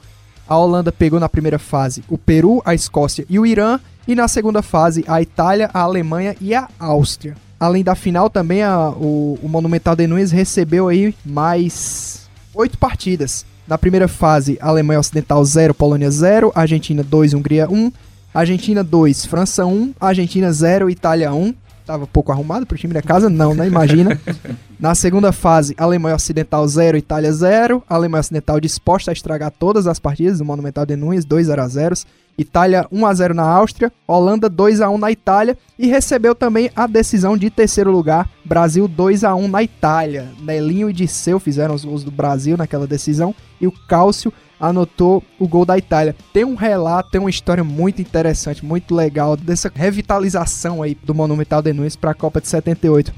A 0.51 0.57
Holanda 0.57 0.91
pegou 0.91 1.17
na 1.17 1.29
primeira 1.29 1.57
fase 1.57 2.03
o 2.09 2.17
Peru, 2.17 2.61
a 2.65 2.75
Escócia 2.75 3.25
e 3.29 3.39
o 3.39 3.45
Irã, 3.45 3.79
e 4.05 4.13
na 4.13 4.27
segunda 4.27 4.61
fase 4.61 5.01
a 5.07 5.21
Itália, 5.21 5.69
a 5.73 5.79
Alemanha 5.79 6.35
e 6.41 6.53
a 6.53 6.67
Áustria. 6.77 7.37
Além 7.57 7.85
da 7.85 7.95
final, 7.95 8.29
também 8.29 8.61
a- 8.61 8.89
o, 8.89 9.39
o 9.41 9.47
Monumental 9.47 9.95
de 9.95 10.05
Nunes 10.05 10.29
recebeu 10.29 10.89
aí 10.89 11.15
mais 11.25 12.29
oito 12.53 12.77
partidas. 12.77 13.45
Na 13.65 13.77
primeira 13.77 14.09
fase, 14.09 14.57
Alemanha 14.59 14.99
Ocidental 14.99 15.41
0, 15.45 15.73
Polônia 15.73 16.11
0, 16.11 16.51
Argentina 16.53 17.01
2, 17.01 17.33
Hungria 17.33 17.69
1, 17.71 17.89
Argentina 18.33 18.83
2, 18.83 19.25
França 19.27 19.65
1, 19.65 19.93
Argentina 20.01 20.51
0, 20.51 20.89
Itália 20.89 21.31
1. 21.33 21.53
Tava 21.85 22.07
pouco 22.07 22.31
arrumado 22.31 22.65
pro 22.65 22.77
time 22.77 22.93
da 22.93 23.01
casa? 23.01 23.29
Não, 23.29 23.53
né? 23.53 23.67
Imagina. 23.67 24.19
Na 24.79 24.95
segunda 24.95 25.31
fase, 25.31 25.75
Alemanha 25.77 26.15
Ocidental 26.15 26.67
0, 26.67 26.97
Itália 26.97 27.31
0. 27.31 27.83
Alemanha 27.87 28.21
Ocidental 28.21 28.59
disposta 28.59 29.11
a 29.11 29.13
estragar 29.13 29.51
todas 29.51 29.87
as 29.87 29.99
partidas 29.99 30.39
do 30.39 30.45
Monumental 30.45 30.85
de 30.85 30.95
Nunes, 30.95 31.25
2 31.25 31.47
0 31.47 31.61
a 31.61 31.67
0 31.67 31.95
Itália 32.37 32.87
1 32.91 33.05
a 33.05 33.13
0 33.13 33.33
na 33.33 33.43
Áustria, 33.43 33.91
Holanda 34.07 34.49
2 34.49 34.81
a 34.81 34.89
1 34.89 34.97
na 34.97 35.11
Itália 35.11 35.57
e 35.77 35.87
recebeu 35.87 36.33
também 36.33 36.71
a 36.75 36.87
decisão 36.87 37.37
de 37.37 37.49
terceiro 37.49 37.91
lugar, 37.91 38.27
Brasil 38.43 38.87
2 38.87 39.23
a 39.23 39.35
1 39.35 39.47
na 39.47 39.61
Itália. 39.61 40.27
Nelinho 40.41 40.89
e 40.89 40.93
Disseu 40.93 41.39
fizeram 41.39 41.75
os 41.75 41.85
gols 41.85 42.03
do 42.03 42.11
Brasil 42.11 42.57
naquela 42.57 42.87
decisão 42.87 43.35
e 43.59 43.67
o 43.67 43.71
Cálcio 43.87 44.33
anotou 44.61 45.23
o 45.39 45.47
gol 45.47 45.65
da 45.65 45.77
Itália. 45.77 46.15
Tem 46.31 46.45
um 46.45 46.55
relato, 46.55 47.09
tem 47.09 47.19
uma 47.19 47.29
história 47.29 47.63
muito 47.63 48.01
interessante, 48.01 48.63
muito 48.63 48.93
legal 48.93 49.35
dessa 49.35 49.71
revitalização 49.73 50.83
aí 50.83 50.95
do 51.03 51.15
Monumental 51.15 51.61
de 51.61 51.73
Nunes 51.73 51.95
para 51.95 52.11
a 52.11 52.15
Copa 52.15 52.39
de 52.39 52.47
78 52.47 53.11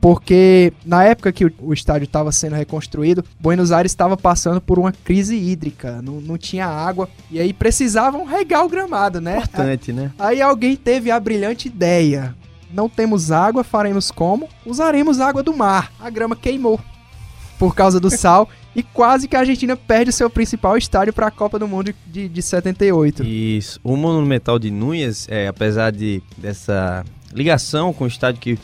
porque 0.00 0.72
na 0.84 1.04
época 1.04 1.32
que 1.32 1.44
o, 1.44 1.72
estádio 1.72 2.04
estava 2.04 2.30
sendo 2.30 2.54
reconstruído, 2.54 3.24
Buenos 3.40 3.72
Aires 3.72 3.92
estava 3.92 4.16
passando 4.16 4.60
por 4.60 4.78
uma 4.78 4.92
crise 4.92 5.36
hídrica, 5.36 6.00
não, 6.02 6.20
não 6.20 6.38
tinha 6.38 6.66
água, 6.66 7.08
e 7.30 7.40
aí 7.40 7.52
precisavam 7.52 8.24
regar 8.24 8.64
o 8.64 8.68
gramado, 8.68 9.20
né? 9.20 9.38
Importante, 9.38 9.92
né? 9.92 10.12
Aí 10.18 10.40
alguém 10.40 10.76
teve 10.76 11.10
a 11.10 11.18
brilhante 11.18 11.68
ideia. 11.68 12.34
Não 12.70 12.88
temos 12.88 13.32
água, 13.32 13.64
faremos 13.64 14.10
como? 14.10 14.48
Usaremos 14.64 15.20
água 15.20 15.42
do 15.42 15.56
mar. 15.56 15.90
A 15.98 16.10
grama 16.10 16.36
queimou 16.36 16.78
por 17.58 17.74
causa 17.74 17.98
do 17.98 18.10
sal 18.10 18.48
e 18.74 18.82
quase 18.82 19.26
que 19.26 19.36
a 19.36 19.40
Argentina 19.40 19.76
perde 19.76 20.10
o 20.10 20.12
seu 20.12 20.30
principal 20.30 20.76
estádio 20.76 21.12
para 21.12 21.26
a 21.26 21.30
Copa 21.30 21.58
do 21.58 21.66
Mundo 21.66 21.92
de, 22.06 22.28
de 22.28 22.42
78. 22.42 23.24
Isso. 23.24 23.80
O 23.82 23.96
Monumental 23.96 24.58
de 24.58 24.70
Núñez, 24.70 25.26
é, 25.28 25.48
apesar 25.48 25.90
de 25.90 26.22
dessa 26.36 27.04
ligação 27.32 27.92
com 27.92 28.04
o 28.04 28.08
estádio 28.08 28.40
que 28.40 28.58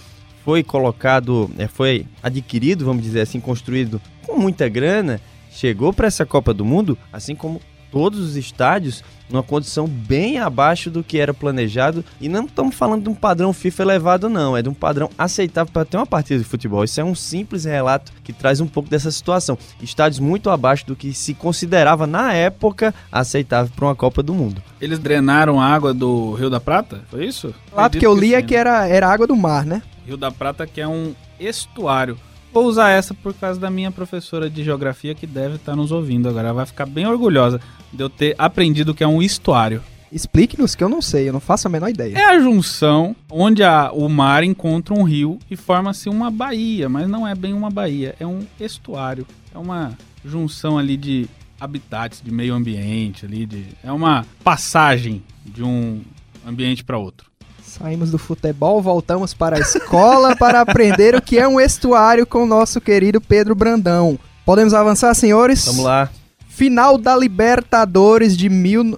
foi 0.45 0.63
colocado, 0.63 1.51
é, 1.59 1.67
foi 1.67 2.07
adquirido, 2.23 2.85
vamos 2.85 3.03
dizer 3.03 3.23
assim, 3.23 3.41
construído 3.41 4.01
com 4.27 4.39
muita 4.39 4.69
grana, 4.69 5.21
chegou 5.51 5.93
para 5.93 6.07
essa 6.07 6.27
Copa 6.27 6.53
do 6.53 6.65
Mundo, 6.65 6.97
assim 7.13 7.35
como 7.35 7.61
todos 7.95 8.19
os 8.19 8.35
estádios, 8.35 9.05
numa 9.31 9.43
condição 9.43 9.87
bem 9.87 10.41
abaixo 10.41 10.91
do 10.91 11.05
que 11.05 11.17
era 11.17 11.33
planejado. 11.33 12.05
E 12.21 12.29
não 12.29 12.45
estamos 12.45 12.75
falando 12.75 13.05
de 13.05 13.09
um 13.09 13.15
padrão 13.15 13.53
FIFA 13.53 13.85
elevado, 13.85 14.29
não. 14.29 14.57
É 14.57 14.63
de 14.63 14.69
um 14.69 14.75
padrão 14.75 15.09
aceitável 15.17 15.73
para 15.73 15.85
ter 15.85 15.97
uma 15.97 16.05
partida 16.05 16.43
de 16.43 16.45
futebol. 16.45 16.83
Isso 16.83 17.01
é 17.01 17.05
um 17.05 17.15
simples 17.15 17.65
relato 17.65 18.13
que 18.25 18.33
traz 18.33 18.61
um 18.61 18.67
pouco 18.67 18.91
dessa 18.91 19.13
situação. 19.13 19.57
Estádios 19.81 20.19
muito 20.19 20.51
abaixo 20.51 20.85
do 20.85 20.97
que 20.97 21.15
se 21.15 21.35
considerava 21.35 22.05
na 22.05 22.33
época 22.33 22.93
aceitável 23.13 23.73
para 23.77 23.85
uma 23.85 23.95
Copa 23.95 24.25
do 24.25 24.35
Mundo. 24.35 24.61
Eles 24.81 24.99
drenaram 24.99 25.61
a 25.61 25.67
água 25.67 25.95
do 25.95 26.33
Rio 26.33 26.51
da 26.51 26.59
Prata? 26.59 27.03
Foi 27.09 27.25
isso? 27.25 27.55
O 27.71 27.77
relato 27.77 27.97
que 27.97 28.05
eu 28.05 28.15
li 28.15 28.35
é 28.35 28.43
que 28.43 28.57
era, 28.57 28.89
era 28.89 29.09
água 29.09 29.29
do 29.29 29.37
mar, 29.37 29.65
né? 29.65 29.83
Rio 30.05 30.17
da 30.17 30.33
Prata, 30.33 30.67
que 30.67 30.81
é 30.81 30.89
um 30.89 31.15
estuário. 31.39 32.19
Vou 32.55 32.67
usar 32.67 32.91
essa 32.91 33.13
por 33.13 33.35
causa 33.35 33.59
da 33.59 33.69
minha 33.69 33.91
professora 33.91 34.49
de 34.49 34.63
geografia 34.63 35.13
que 35.13 35.27
deve 35.27 35.57
estar 35.57 35.75
nos 35.75 35.91
ouvindo 35.91 36.29
agora. 36.29 36.47
Ela 36.49 36.55
vai 36.55 36.67
ficar 36.67 36.87
bem 36.87 37.05
orgulhosa 37.05 37.61
de 37.93 38.01
eu 38.01 38.09
ter 38.09 38.37
aprendido 38.39 38.93
o 38.93 38.95
que 38.95 39.03
é 39.03 39.09
um 39.09 39.21
estuário. 39.21 39.83
Explique-nos 40.13 40.77
que 40.77 40.85
eu 40.85 40.89
não 40.89 41.03
sei, 41.03 41.29
eu 41.29 41.33
não 41.33 41.41
faço 41.41 41.67
a 41.67 41.71
menor 41.71 41.89
ideia. 41.89 42.17
É 42.17 42.25
a 42.27 42.39
junção 42.39 43.17
onde 43.29 43.65
a- 43.65 43.91
o 43.93 44.09
mar 44.09 44.45
encontra 44.45 44.95
um 44.95 45.03
rio 45.03 45.41
e 45.51 45.57
forma-se 45.57 46.09
uma 46.09 46.31
baía, 46.31 46.89
mas 46.89 47.09
não 47.09 47.27
é 47.27 47.35
bem 47.35 47.53
uma 47.53 47.71
baía, 47.71 48.15
é 48.21 48.27
um 48.27 48.47
estuário. 48.61 49.27
É 49.53 49.59
uma 49.59 49.99
junção 50.25 50.79
ali 50.79 50.97
de 50.97 51.27
habitats, 51.61 52.23
de 52.25 52.31
meio 52.31 52.55
ambiente 52.55 53.27
ali, 53.27 53.45
de, 53.47 53.65
é 53.83 53.91
uma 53.91 54.25
passagem 54.45 55.21
de 55.45 55.65
um 55.65 56.01
ambiente 56.47 56.85
para 56.85 56.97
outro. 56.99 57.34
Saímos 57.79 58.13
do 58.13 58.19
futebol, 58.19 58.81
voltamos 58.81 59.35
para 59.35 59.57
a 59.57 59.59
escola 59.59 60.37
para 60.39 60.61
aprender 60.61 61.17
o 61.17 61.21
que 61.21 61.39
é 61.39 61.49
um 61.49 61.61
estuário 61.61 62.25
com 62.25 62.45
o 62.45 62.47
nosso 62.47 62.81
querido 62.81 63.21
Pedro 63.21 63.53
Brandão. 63.53 64.17
Podemos 64.47 64.73
avançar, 64.73 65.13
senhores? 65.13 65.67
Vamos 65.67 65.85
lá. 65.85 66.09
Final 66.49 66.97
da 66.97 67.17
Libertadores 67.17 68.37
de 68.37 68.49
mil... 68.49 68.97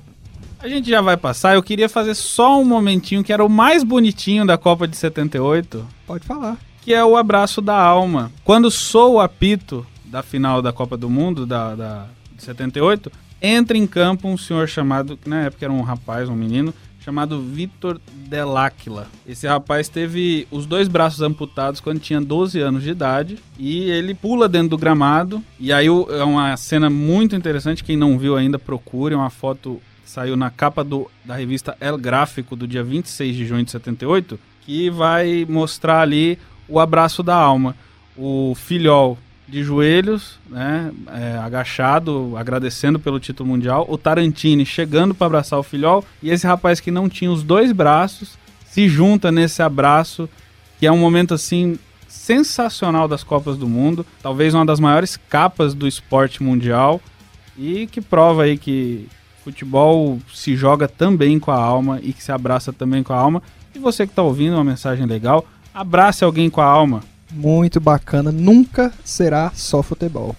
A 0.59 0.69
gente 0.69 0.91
já 0.91 1.01
vai 1.01 1.17
passar, 1.17 1.55
eu 1.55 1.62
queria 1.62 1.89
fazer 1.89 2.15
só 2.15 2.61
um 2.61 2.67
momentinho 2.67 3.25
que 3.25 3.33
era 3.33 3.43
o 3.43 3.49
mais 3.49 3.83
bonitinho 3.83 4.45
da 4.45 4.59
Copa 4.59 4.87
de 4.87 4.95
78, 4.95 5.87
Pode 6.07 6.27
falar. 6.27 6.59
que 6.83 6.93
é 6.93 7.03
o 7.03 7.17
abraço 7.17 7.62
da 7.62 7.81
alma. 7.81 8.31
Quando 8.45 8.71
soa 8.71 9.09
o 9.09 9.21
apito 9.21 9.87
da 10.05 10.23
final 10.23 10.61
da 10.61 10.73
Copa 10.73 10.99
do 10.99 11.09
Mundo, 11.09 11.47
da, 11.47 11.75
da 11.75 12.07
de 12.37 12.43
78, 12.43 13.11
entra 13.41 13.79
em 13.79 13.87
campo 13.87 14.29
um 14.29 14.37
senhor 14.37 14.69
chamado, 14.69 15.17
que 15.17 15.29
na 15.31 15.45
época 15.45 15.65
era 15.65 15.73
um 15.73 15.83
rapaz, 15.83 16.29
um 16.29 16.35
menino, 16.35 16.75
chamado 17.07 17.40
Vitor 17.40 18.01
Deláquila. 18.29 19.07
Esse 19.25 19.47
rapaz 19.47 19.88
teve 19.88 20.49
os 20.51 20.66
dois 20.66 20.88
braços 20.88 21.23
amputados 21.23 21.81
quando 21.81 22.01
tinha 22.01 22.21
12 22.21 22.61
anos 22.61 22.83
de 22.83 22.90
idade 22.90 23.38
e 23.57 23.88
ele 23.88 24.12
pula 24.12 24.49
dentro 24.49 24.71
do 24.71 24.77
gramado. 24.77 25.40
E 25.61 25.73
aí 25.73 25.87
é 25.87 26.25
uma 26.25 26.57
cena 26.57 26.90
muito 26.90 27.37
interessante, 27.37 27.85
quem 27.85 27.97
não 27.97 28.19
viu 28.19 28.37
ainda 28.37 28.59
procure, 28.59 29.14
é 29.14 29.16
uma 29.16 29.31
foto 29.31 29.81
saiu 30.05 30.37
na 30.37 30.51
capa 30.51 30.83
do, 30.83 31.09
da 31.25 31.37
revista 31.37 31.77
El 31.81 31.97
Gráfico 31.97 32.57
do 32.57 32.66
dia 32.66 32.83
26 32.83 33.37
de 33.37 33.47
junho 33.47 33.64
de 33.64 33.71
78, 33.71 34.37
que 34.62 34.90
vai 34.90 35.47
mostrar 35.49 36.01
ali 36.01 36.37
o 36.68 36.80
abraço 36.80 37.22
da 37.22 37.37
alma. 37.37 37.76
O 38.16 38.55
filhol 38.57 39.16
de 39.49 39.62
joelhos, 39.62 40.38
né, 40.49 40.90
é, 41.12 41.38
agachado, 41.38 42.34
agradecendo 42.36 42.99
pelo 42.99 43.20
título 43.20 43.49
mundial. 43.49 43.86
O 43.88 43.97
Tarantini 43.97 44.66
chegando 44.66 45.14
para 45.14 45.26
abraçar 45.26 45.59
o 45.59 45.62
filhol 45.62 46.05
e 46.22 46.30
esse 46.30 46.47
rapaz 46.47 46.80
que 46.80 46.90
não 46.90 47.09
tinha 47.09 47.30
os 47.30 47.42
dois 47.42 47.70
braços 47.72 48.36
se 48.66 48.88
junta 48.88 49.30
nesse 49.30 49.62
abraço, 49.62 50.28
que 50.78 50.86
é 50.86 50.92
um 50.92 50.99
momento 50.99 51.34
assim 51.34 51.78
sensacional 52.09 53.07
das 53.07 53.22
Copas 53.22 53.57
do 53.57 53.68
Mundo, 53.68 54.05
talvez 54.20 54.53
uma 54.53 54.66
das 54.66 54.80
maiores 54.80 55.16
capas 55.16 55.74
do 55.74 55.86
esporte 55.86 56.42
mundial 56.42 57.01
e 57.57 57.86
que 57.86 58.01
prova 58.01 58.42
aí 58.42 58.59
que 58.59 59.09
futebol 59.44 60.18
se 60.34 60.57
joga 60.57 60.88
também 60.88 61.38
com 61.38 61.53
a 61.53 61.57
alma 61.57 62.01
e 62.03 62.12
que 62.12 62.22
se 62.22 62.32
abraça 62.32 62.72
também 62.72 63.03
com 63.05 63.12
a 63.12 63.16
alma. 63.16 63.42
E 63.72 63.78
você 63.78 64.07
que 64.07 64.12
tá 64.12 64.22
ouvindo, 64.22 64.55
uma 64.55 64.64
mensagem 64.64 65.07
legal, 65.07 65.47
abrace 65.72 66.24
alguém 66.24 66.51
com 66.51 66.61
a 66.61 66.64
alma. 66.64 67.03
Muito 67.33 67.81
bacana, 67.81 68.31
nunca 68.33 68.93
será 69.05 69.53
só 69.55 69.83
futebol. 69.83 70.35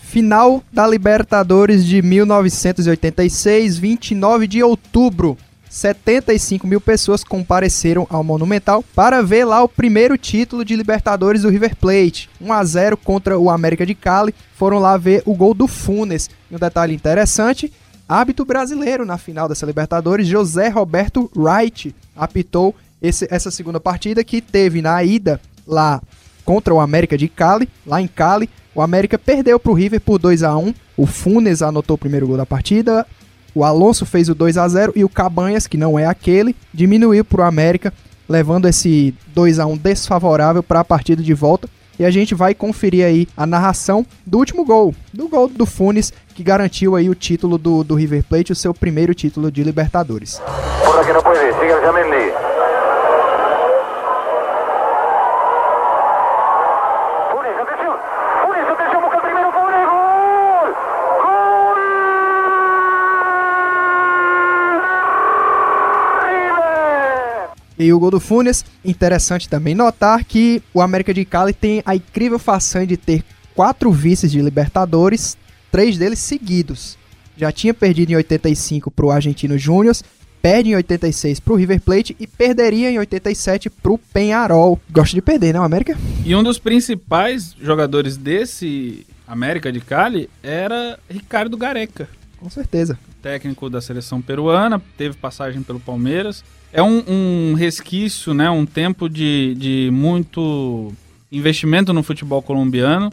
Final 0.00 0.62
da 0.72 0.86
Libertadores 0.86 1.84
de 1.84 2.00
1986, 2.02 3.78
29 3.78 4.46
de 4.46 4.62
outubro. 4.62 5.36
75 5.68 6.66
mil 6.66 6.80
pessoas 6.80 7.22
compareceram 7.24 8.06
ao 8.08 8.22
Monumental 8.24 8.82
para 8.94 9.20
ver 9.22 9.44
lá 9.44 9.62
o 9.62 9.68
primeiro 9.68 10.16
título 10.16 10.64
de 10.64 10.76
Libertadores 10.76 11.42
do 11.42 11.50
River 11.50 11.76
Plate. 11.76 12.30
1 12.40 12.52
a 12.52 12.64
0 12.64 12.96
contra 12.96 13.38
o 13.38 13.50
América 13.50 13.84
de 13.84 13.94
Cali. 13.94 14.34
Foram 14.56 14.78
lá 14.78 14.96
ver 14.96 15.22
o 15.26 15.34
gol 15.34 15.52
do 15.52 15.66
Funes. 15.66 16.30
E 16.50 16.54
um 16.54 16.58
detalhe 16.58 16.94
interessante: 16.94 17.70
hábito 18.08 18.44
brasileiro 18.44 19.04
na 19.04 19.18
final 19.18 19.48
dessa 19.48 19.66
Libertadores, 19.66 20.26
José 20.28 20.68
Roberto 20.68 21.30
Wright 21.36 21.94
apitou 22.16 22.74
esse- 23.02 23.26
essa 23.30 23.50
segunda 23.50 23.80
partida 23.80 24.24
que 24.24 24.40
teve 24.40 24.80
na 24.80 25.02
ida 25.04 25.40
lá 25.66 26.00
contra 26.46 26.72
o 26.72 26.80
América 26.80 27.18
de 27.18 27.28
Cali, 27.28 27.68
lá 27.86 28.00
em 28.00 28.06
Cali. 28.06 28.48
O 28.74 28.80
América 28.80 29.18
perdeu 29.18 29.60
para 29.60 29.72
o 29.72 29.74
River 29.74 30.00
por 30.00 30.18
2 30.18 30.42
a 30.42 30.56
1 30.56 30.72
O 30.96 31.06
Funes 31.06 31.60
anotou 31.60 31.96
o 31.96 31.98
primeiro 31.98 32.26
gol 32.26 32.38
da 32.38 32.46
partida. 32.46 33.06
O 33.54 33.64
Alonso 33.64 34.06
fez 34.06 34.30
o 34.30 34.34
2 34.34 34.56
a 34.56 34.68
0 34.68 34.92
e 34.96 35.04
o 35.04 35.08
Cabanhas, 35.08 35.66
que 35.66 35.76
não 35.76 35.98
é 35.98 36.06
aquele, 36.06 36.54
diminuiu 36.72 37.24
para 37.24 37.42
o 37.42 37.44
América, 37.44 37.92
levando 38.28 38.68
esse 38.68 39.14
2 39.34 39.58
a 39.58 39.66
1 39.66 39.76
desfavorável 39.76 40.62
para 40.62 40.80
a 40.80 40.84
partida 40.84 41.22
de 41.22 41.34
volta. 41.34 41.68
E 41.98 42.04
a 42.04 42.10
gente 42.10 42.34
vai 42.34 42.54
conferir 42.54 43.06
aí 43.06 43.26
a 43.34 43.46
narração 43.46 44.04
do 44.26 44.36
último 44.38 44.64
gol, 44.64 44.94
do 45.12 45.28
gol 45.28 45.48
do 45.48 45.64
Funes, 45.64 46.12
que 46.34 46.42
garantiu 46.42 46.94
aí 46.94 47.08
o 47.08 47.14
título 47.14 47.56
do, 47.56 47.82
do 47.82 47.94
River 47.94 48.22
Plate, 48.22 48.52
o 48.52 48.56
seu 48.56 48.74
primeiro 48.74 49.14
título 49.14 49.50
de 49.50 49.64
Libertadores. 49.64 50.38
Porra 50.84 51.02
que 51.02 51.12
no 51.14 51.22
puede, 51.22 51.52
sigue 51.54 51.72
el 51.72 51.80
Jamendi. 51.80 52.32
Funes, 57.32 57.56
atención. 57.58 57.96
Funes, 58.44 58.68
atención, 58.68 59.02
busca 59.02 59.16
el 59.16 59.22
primero, 59.22 59.52
Funes, 59.52 59.86
gol. 59.86 60.68
Gol. 61.22 61.76
River. 66.22 67.50
E 67.78 67.92
o 67.92 67.98
gol 67.98 68.10
do 68.10 68.20
Funes, 68.20 68.64
interessante 68.84 69.48
também 69.48 69.74
notar 69.74 70.24
que 70.24 70.62
o 70.72 70.80
América 70.80 71.12
de 71.12 71.24
Cali 71.24 71.52
tem 71.52 71.82
a 71.84 71.94
incrível 71.94 72.38
façanha 72.38 72.86
de 72.86 72.96
ter 72.96 73.22
quatro 73.54 73.90
vices 73.90 74.30
de 74.30 74.40
Libertadores, 74.40 75.36
três 75.70 75.98
deles 75.98 76.18
seguidos. 76.18 76.96
Já 77.36 77.52
tinha 77.52 77.74
perdido 77.74 78.12
em 78.12 78.16
85 78.16 78.90
para 78.90 79.06
o 79.06 79.10
Argentino 79.10 79.58
Júnior, 79.58 79.94
perde 80.40 80.70
em 80.70 80.76
86 80.76 81.40
para 81.40 81.52
o 81.52 81.56
River 81.56 81.80
Plate 81.80 82.16
e 82.18 82.26
perderia 82.26 82.90
em 82.90 82.98
87 82.98 83.68
para 83.68 83.92
o 83.92 83.98
Penharol. 83.98 84.80
Gosta 84.90 85.14
de 85.14 85.20
perder, 85.20 85.52
não, 85.52 85.62
América? 85.62 85.98
E 86.24 86.34
um 86.34 86.42
dos 86.42 86.58
principais 86.58 87.54
jogadores 87.60 88.16
desse 88.16 89.06
América 89.26 89.70
de 89.72 89.80
Cali 89.80 90.30
era 90.42 90.98
Ricardo 91.10 91.56
Gareca. 91.56 92.08
Com 92.38 92.48
certeza. 92.48 92.98
técnico 93.20 93.68
da 93.68 93.80
seleção 93.80 94.22
peruana, 94.22 94.80
teve 94.96 95.16
passagem 95.16 95.62
pelo 95.62 95.80
Palmeiras. 95.80 96.44
É 96.76 96.82
um, 96.82 97.02
um 97.08 97.54
resquício, 97.54 98.34
né, 98.34 98.50
um 98.50 98.66
tempo 98.66 99.08
de, 99.08 99.54
de 99.58 99.90
muito 99.92 100.92
investimento 101.32 101.92
no 101.92 102.02
futebol 102.02 102.42
colombiano, 102.42 103.10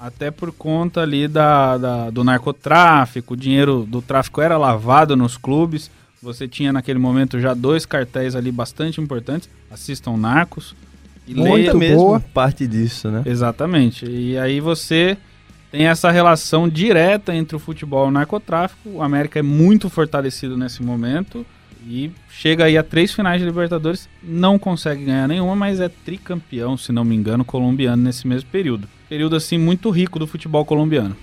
até 0.00 0.30
por 0.30 0.50
conta 0.52 1.00
ali 1.00 1.28
da, 1.28 1.78
da- 1.78 2.10
do 2.10 2.24
narcotráfico, 2.24 3.34
o 3.34 3.36
dinheiro 3.36 3.86
do 3.88 4.02
tráfico 4.02 4.40
era 4.40 4.58
lavado 4.58 5.16
nos 5.16 5.36
clubes. 5.36 5.90
Você 6.22 6.48
tinha 6.48 6.72
naquele 6.72 6.98
momento 6.98 7.38
já 7.38 7.54
dois 7.54 7.86
cartéis 7.86 8.34
ali 8.34 8.50
bastante 8.50 9.00
importantes. 9.00 9.48
Assistam 9.70 10.16
Narcos. 10.16 10.74
E 11.26 11.34
Muito 11.34 11.52
leia- 11.54 11.74
mesmo 11.74 11.96
boa. 11.98 12.20
parte 12.20 12.66
disso, 12.66 13.10
né? 13.10 13.22
Exatamente. 13.24 14.04
E 14.06 14.36
aí 14.36 14.58
você 14.60 15.16
tem 15.70 15.86
essa 15.86 16.10
relação 16.10 16.68
direta 16.68 17.34
entre 17.34 17.54
o 17.56 17.58
futebol 17.58 18.06
e 18.06 18.08
o 18.08 18.10
narcotráfico. 18.10 18.88
O 18.90 19.02
América 19.02 19.38
é 19.38 19.42
muito 19.42 19.88
fortalecido 19.88 20.56
nesse 20.56 20.82
momento 20.82 21.46
e 21.86 22.12
chega 22.30 22.64
aí 22.64 22.78
a 22.78 22.82
três 22.82 23.12
finais 23.12 23.40
de 23.40 23.46
Libertadores, 23.46 24.08
não 24.22 24.58
consegue 24.58 25.04
ganhar 25.04 25.28
nenhuma, 25.28 25.54
mas 25.54 25.80
é 25.80 25.88
tricampeão, 25.88 26.76
se 26.76 26.92
não 26.92 27.04
me 27.04 27.14
engano, 27.14 27.44
colombiano 27.44 28.02
nesse 28.02 28.26
mesmo 28.26 28.48
período. 28.50 28.88
Período 29.08 29.36
assim 29.36 29.58
muito 29.58 29.90
rico 29.90 30.18
do 30.18 30.26
futebol 30.26 30.64
colombiano. 30.64 31.16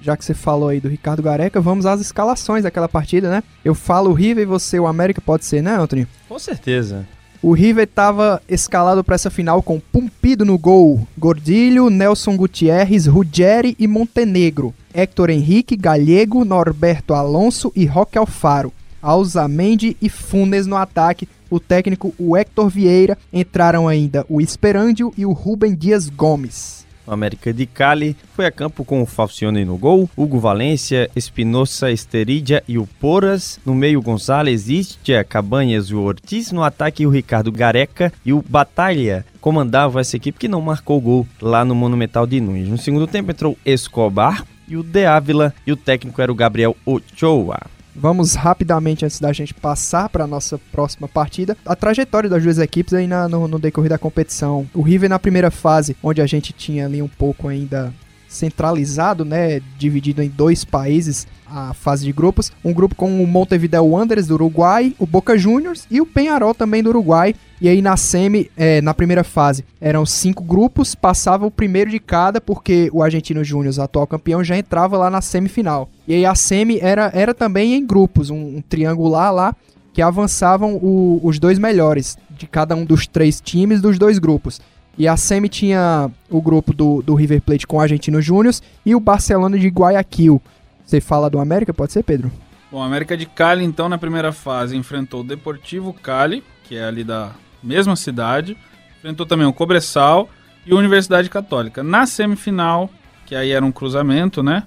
Já 0.00 0.16
que 0.16 0.24
você 0.24 0.34
falou 0.34 0.68
aí 0.68 0.80
do 0.80 0.88
Ricardo 0.88 1.22
Gareca, 1.22 1.60
vamos 1.60 1.86
às 1.86 2.00
escalações 2.00 2.62
daquela 2.62 2.88
partida, 2.88 3.30
né? 3.30 3.42
Eu 3.64 3.74
falo 3.74 4.10
o 4.10 4.14
River 4.14 4.42
e 4.42 4.46
você 4.46 4.78
o 4.78 4.86
América, 4.86 5.20
pode 5.20 5.44
ser, 5.44 5.62
né, 5.62 5.76
Anthony? 5.76 6.06
Com 6.28 6.38
certeza. 6.38 7.06
O 7.40 7.52
River 7.52 7.84
estava 7.84 8.40
escalado 8.48 9.04
para 9.04 9.14
essa 9.14 9.30
final 9.30 9.62
com 9.62 9.78
Pumpido 9.78 10.44
no 10.46 10.56
gol, 10.56 11.06
Gordilho, 11.16 11.90
Nelson 11.90 12.36
Gutierrez, 12.36 13.06
Ruggeri 13.06 13.76
e 13.78 13.86
Montenegro, 13.86 14.74
Héctor 14.94 15.28
Henrique, 15.28 15.76
Galego, 15.76 16.44
Norberto 16.44 17.12
Alonso 17.12 17.70
e 17.76 17.84
Roque 17.84 18.16
Alfaro, 18.16 18.72
Alzamendi 19.04 19.96
e 20.00 20.08
Funes 20.08 20.66
no 20.66 20.76
ataque. 20.76 21.28
O 21.50 21.60
técnico, 21.60 22.14
o 22.18 22.36
Héctor 22.36 22.68
Vieira, 22.70 23.18
entraram 23.32 23.86
ainda 23.86 24.24
o 24.28 24.40
Esperandio 24.40 25.12
e 25.16 25.26
o 25.26 25.32
Rubem 25.32 25.74
Dias 25.74 26.08
Gomes. 26.08 26.84
O 27.06 27.12
América 27.12 27.52
de 27.52 27.66
Cali 27.66 28.16
foi 28.32 28.46
a 28.46 28.50
campo 28.50 28.82
com 28.82 29.02
o 29.02 29.06
Falcione 29.06 29.62
no 29.62 29.76
gol, 29.76 30.08
Hugo 30.16 30.40
Valência, 30.40 31.10
Espinosa 31.14 31.92
Esteridia 31.92 32.64
e 32.66 32.78
o 32.78 32.86
Poras. 32.98 33.60
No 33.64 33.74
meio, 33.74 34.00
Gonzalez, 34.00 34.70
Istia, 34.70 35.22
Cabanhas 35.22 35.88
e 35.88 35.94
o 35.94 36.00
Ortiz. 36.00 36.50
No 36.50 36.62
ataque, 36.62 37.06
o 37.06 37.10
Ricardo 37.10 37.52
Gareca 37.52 38.10
e 38.24 38.32
o 38.32 38.42
Batalha 38.42 39.26
comandavam 39.38 40.00
essa 40.00 40.16
equipe 40.16 40.38
que 40.38 40.48
não 40.48 40.62
marcou 40.62 40.98
gol 40.98 41.26
lá 41.42 41.62
no 41.62 41.74
Monumental 41.74 42.26
de 42.26 42.40
Nunes. 42.40 42.68
No 42.68 42.78
segundo 42.78 43.06
tempo 43.06 43.30
entrou 43.30 43.58
Escobar 43.66 44.42
e 44.66 44.74
o 44.74 44.82
De 44.82 45.04
Ávila 45.04 45.52
e 45.66 45.72
o 45.72 45.76
técnico 45.76 46.22
era 46.22 46.32
o 46.32 46.34
Gabriel 46.34 46.74
Ochoa. 46.86 47.60
Vamos 47.96 48.34
rapidamente, 48.34 49.04
antes 49.04 49.20
da 49.20 49.32
gente 49.32 49.54
passar 49.54 50.08
para 50.08 50.24
a 50.24 50.26
nossa 50.26 50.58
próxima 50.72 51.06
partida, 51.06 51.56
a 51.64 51.76
trajetória 51.76 52.28
das 52.28 52.42
duas 52.42 52.58
equipes 52.58 52.92
aí 52.92 53.06
na- 53.06 53.28
no, 53.28 53.46
no 53.46 53.58
decorrer 53.58 53.88
da 53.90 53.98
competição. 53.98 54.66
O 54.74 54.82
River 54.82 55.08
na 55.08 55.18
primeira 55.18 55.50
fase, 55.50 55.96
onde 56.02 56.20
a 56.20 56.26
gente 56.26 56.52
tinha 56.52 56.86
ali 56.86 57.00
um 57.00 57.06
pouco 57.08 57.46
ainda 57.46 57.92
centralizado, 58.34 59.24
né, 59.24 59.60
dividido 59.78 60.22
em 60.22 60.28
dois 60.28 60.64
países, 60.64 61.26
a 61.46 61.72
fase 61.72 62.04
de 62.04 62.12
grupos, 62.12 62.50
um 62.64 62.72
grupo 62.72 62.94
com 62.94 63.22
o 63.22 63.26
Montevideo 63.26 63.84
Wanderers 63.84 64.26
do 64.26 64.34
Uruguai, 64.34 64.94
o 64.98 65.06
Boca 65.06 65.38
Juniors 65.38 65.86
e 65.90 66.00
o 66.00 66.06
Penharol 66.06 66.52
também 66.54 66.82
do 66.82 66.88
Uruguai. 66.88 67.34
E 67.60 67.68
aí 67.68 67.80
na 67.80 67.96
semi, 67.96 68.50
é, 68.56 68.80
na 68.82 68.92
primeira 68.92 69.22
fase, 69.22 69.64
eram 69.80 70.04
cinco 70.04 70.42
grupos, 70.42 70.94
passava 70.94 71.46
o 71.46 71.50
primeiro 71.50 71.90
de 71.90 72.00
cada, 72.00 72.40
porque 72.40 72.90
o 72.92 73.02
Argentino 73.02 73.44
Júnior, 73.44 73.78
atual 73.80 74.06
campeão, 74.06 74.42
já 74.42 74.58
entrava 74.58 74.98
lá 74.98 75.08
na 75.08 75.20
semifinal. 75.20 75.88
E 76.08 76.14
aí 76.14 76.26
a 76.26 76.34
semi 76.34 76.78
era, 76.80 77.10
era 77.14 77.32
também 77.32 77.74
em 77.74 77.86
grupos, 77.86 78.30
um, 78.30 78.56
um 78.56 78.62
triangular 78.68 79.32
lá, 79.32 79.54
que 79.92 80.02
avançavam 80.02 80.74
o- 80.74 81.20
os 81.22 81.38
dois 81.38 81.56
melhores 81.56 82.18
de 82.36 82.48
cada 82.48 82.74
um 82.74 82.84
dos 82.84 83.06
três 83.06 83.40
times 83.40 83.80
dos 83.80 83.96
dois 83.96 84.18
grupos. 84.18 84.60
E 84.96 85.08
a 85.08 85.16
semi 85.16 85.48
tinha 85.48 86.10
o 86.30 86.40
grupo 86.40 86.72
do, 86.72 87.02
do 87.02 87.14
River 87.14 87.40
Plate 87.42 87.66
com 87.66 87.76
o 87.76 87.80
Argentino 87.80 88.22
Júnior 88.22 88.54
e 88.86 88.94
o 88.94 89.00
Barcelona 89.00 89.58
de 89.58 89.68
Guayaquil. 89.68 90.40
Você 90.84 91.00
fala 91.00 91.28
do 91.28 91.40
América? 91.40 91.74
Pode 91.74 91.92
ser, 91.92 92.02
Pedro? 92.02 92.30
Bom, 92.70 92.82
a 92.82 92.86
América 92.86 93.16
de 93.16 93.26
Cali, 93.26 93.64
então, 93.64 93.88
na 93.88 93.98
primeira 93.98 94.32
fase, 94.32 94.76
enfrentou 94.76 95.20
o 95.20 95.24
Deportivo 95.24 95.92
Cali, 95.92 96.44
que 96.64 96.76
é 96.76 96.84
ali 96.84 97.02
da 97.04 97.32
mesma 97.62 97.96
cidade. 97.96 98.56
Enfrentou 98.98 99.26
também 99.26 99.46
o 99.46 99.52
Cobressal 99.52 100.28
e 100.66 100.72
a 100.72 100.76
Universidade 100.76 101.28
Católica. 101.30 101.82
Na 101.82 102.06
semifinal, 102.06 102.90
que 103.26 103.34
aí 103.34 103.50
era 103.50 103.64
um 103.64 103.72
cruzamento, 103.72 104.42
né? 104.42 104.64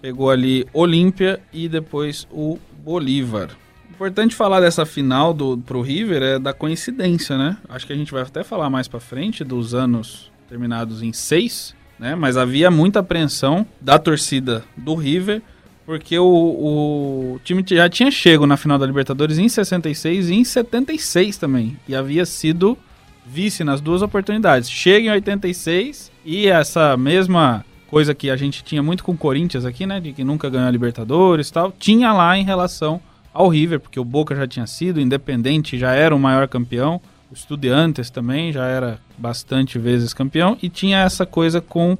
Pegou 0.00 0.30
ali 0.30 0.66
Olímpia 0.72 1.40
e 1.52 1.68
depois 1.68 2.26
o 2.30 2.58
Bolívar. 2.82 3.50
Importante 4.00 4.34
falar 4.34 4.60
dessa 4.60 4.86
final 4.86 5.34
do, 5.34 5.58
pro 5.58 5.82
River 5.82 6.22
é 6.22 6.38
da 6.38 6.54
coincidência, 6.54 7.36
né? 7.36 7.58
Acho 7.68 7.86
que 7.86 7.92
a 7.92 7.96
gente 7.96 8.10
vai 8.10 8.22
até 8.22 8.42
falar 8.42 8.70
mais 8.70 8.88
pra 8.88 8.98
frente 8.98 9.44
dos 9.44 9.74
anos 9.74 10.32
terminados 10.48 11.02
em 11.02 11.12
seis, 11.12 11.76
né? 11.98 12.14
Mas 12.14 12.38
havia 12.38 12.70
muita 12.70 13.00
apreensão 13.00 13.66
da 13.78 13.98
torcida 13.98 14.64
do 14.74 14.94
River 14.94 15.42
porque 15.84 16.18
o, 16.18 16.24
o 16.24 17.40
time 17.44 17.62
já 17.66 17.90
tinha 17.90 18.10
chego 18.10 18.46
na 18.46 18.56
final 18.56 18.78
da 18.78 18.86
Libertadores 18.86 19.36
em 19.36 19.50
66 19.50 20.30
e 20.30 20.34
em 20.34 20.44
76 20.44 21.36
também. 21.36 21.76
E 21.86 21.94
havia 21.94 22.24
sido 22.24 22.78
vice 23.26 23.62
nas 23.64 23.82
duas 23.82 24.00
oportunidades. 24.00 24.70
Chega 24.70 25.08
em 25.08 25.10
86 25.10 26.10
e 26.24 26.48
essa 26.48 26.96
mesma 26.96 27.66
coisa 27.86 28.14
que 28.14 28.30
a 28.30 28.36
gente 28.36 28.64
tinha 28.64 28.82
muito 28.82 29.04
com 29.04 29.12
o 29.12 29.18
Corinthians 29.18 29.66
aqui, 29.66 29.84
né? 29.84 30.00
De 30.00 30.14
que 30.14 30.24
nunca 30.24 30.48
ganhou 30.48 30.68
a 30.68 30.70
Libertadores 30.70 31.50
e 31.50 31.52
tal. 31.52 31.70
Tinha 31.78 32.14
lá 32.14 32.38
em 32.38 32.44
relação 32.44 32.98
ao 33.32 33.48
River, 33.48 33.80
porque 33.80 34.00
o 34.00 34.04
Boca 34.04 34.34
já 34.34 34.46
tinha 34.46 34.66
sido, 34.66 35.00
Independente 35.00 35.78
já 35.78 35.92
era 35.92 36.14
o 36.14 36.18
maior 36.18 36.46
campeão. 36.48 37.00
O 37.30 37.34
Estudiantes 37.34 38.10
também 38.10 38.52
já 38.52 38.66
era 38.66 38.98
bastante 39.16 39.78
vezes 39.78 40.12
campeão. 40.12 40.58
E 40.62 40.68
tinha 40.68 40.98
essa 40.98 41.24
coisa 41.24 41.60
com 41.60 41.96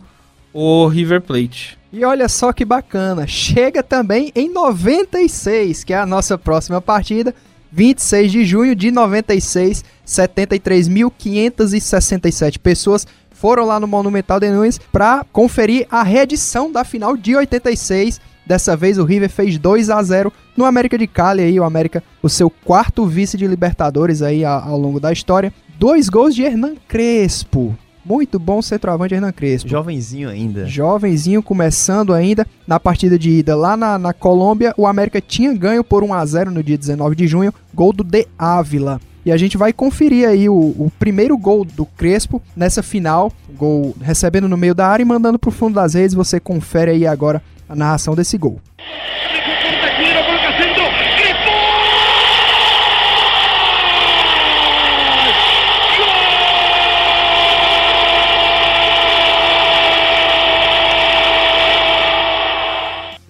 o 0.52 0.88
River 0.88 1.20
Plate. 1.20 1.78
E 1.92 2.04
olha 2.04 2.28
só 2.28 2.52
que 2.52 2.64
bacana, 2.64 3.24
chega 3.26 3.82
também 3.82 4.30
em 4.34 4.52
96, 4.52 5.84
que 5.84 5.92
é 5.92 5.98
a 5.98 6.06
nossa 6.06 6.38
próxima 6.38 6.80
partida, 6.80 7.34
26 7.72 8.32
de 8.32 8.44
junho 8.44 8.76
de 8.76 8.90
96, 8.90 9.84
73.567 10.06 12.58
pessoas 12.58 13.06
foram 13.40 13.64
lá 13.64 13.80
no 13.80 13.88
Monumental 13.88 14.38
de 14.38 14.50
Nunes 14.50 14.78
para 14.92 15.24
conferir 15.32 15.86
a 15.90 16.02
reedição 16.02 16.70
da 16.70 16.84
final 16.84 17.16
de 17.16 17.34
86. 17.34 18.20
Dessa 18.50 18.76
vez 18.76 18.98
o 18.98 19.04
River 19.04 19.30
fez 19.30 19.56
2 19.58 19.90
a 19.90 20.02
0 20.02 20.32
no 20.56 20.64
América 20.64 20.98
de 20.98 21.06
Cali 21.06 21.40
aí, 21.40 21.60
o 21.60 21.62
América, 21.62 22.02
o 22.20 22.28
seu 22.28 22.50
quarto 22.50 23.06
vice 23.06 23.36
de 23.36 23.46
Libertadores 23.46 24.22
aí 24.22 24.44
ao 24.44 24.76
longo 24.76 24.98
da 24.98 25.12
história. 25.12 25.52
Dois 25.78 26.08
gols 26.08 26.34
de 26.34 26.42
Hernan 26.42 26.74
Crespo. 26.88 27.78
Muito 28.04 28.40
bom 28.40 28.60
centroavante 28.60 29.14
Hernan 29.14 29.30
Crespo. 29.30 29.68
Jovenzinho 29.68 30.28
ainda. 30.28 30.66
Jovenzinho 30.66 31.44
começando 31.44 32.12
ainda 32.12 32.44
na 32.66 32.80
partida 32.80 33.16
de 33.16 33.30
ida 33.30 33.54
lá 33.54 33.76
na, 33.76 33.96
na 33.96 34.12
Colômbia. 34.12 34.74
O 34.76 34.84
América 34.84 35.20
tinha 35.20 35.54
ganho 35.54 35.84
por 35.84 36.02
1 36.02 36.12
a 36.12 36.26
0 36.26 36.50
no 36.50 36.60
dia 36.60 36.76
19 36.76 37.14
de 37.14 37.28
junho, 37.28 37.54
gol 37.72 37.92
do 37.92 38.02
De 38.02 38.26
Ávila. 38.36 39.00
E 39.24 39.30
a 39.30 39.36
gente 39.36 39.56
vai 39.56 39.72
conferir 39.72 40.26
aí 40.26 40.48
o, 40.48 40.54
o 40.54 40.90
primeiro 40.98 41.38
gol 41.38 41.64
do 41.64 41.86
Crespo 41.86 42.42
nessa 42.56 42.82
final. 42.82 43.32
Gol 43.56 43.94
recebendo 44.00 44.48
no 44.48 44.56
meio 44.56 44.74
da 44.74 44.88
área 44.88 45.04
e 45.04 45.06
mandando 45.06 45.38
pro 45.38 45.52
fundo 45.52 45.74
das 45.74 45.94
redes. 45.94 46.16
Você 46.16 46.40
confere 46.40 46.90
aí 46.90 47.06
agora 47.06 47.40
a 47.70 47.76
narração 47.76 48.16
desse 48.16 48.36
gol. 48.36 48.60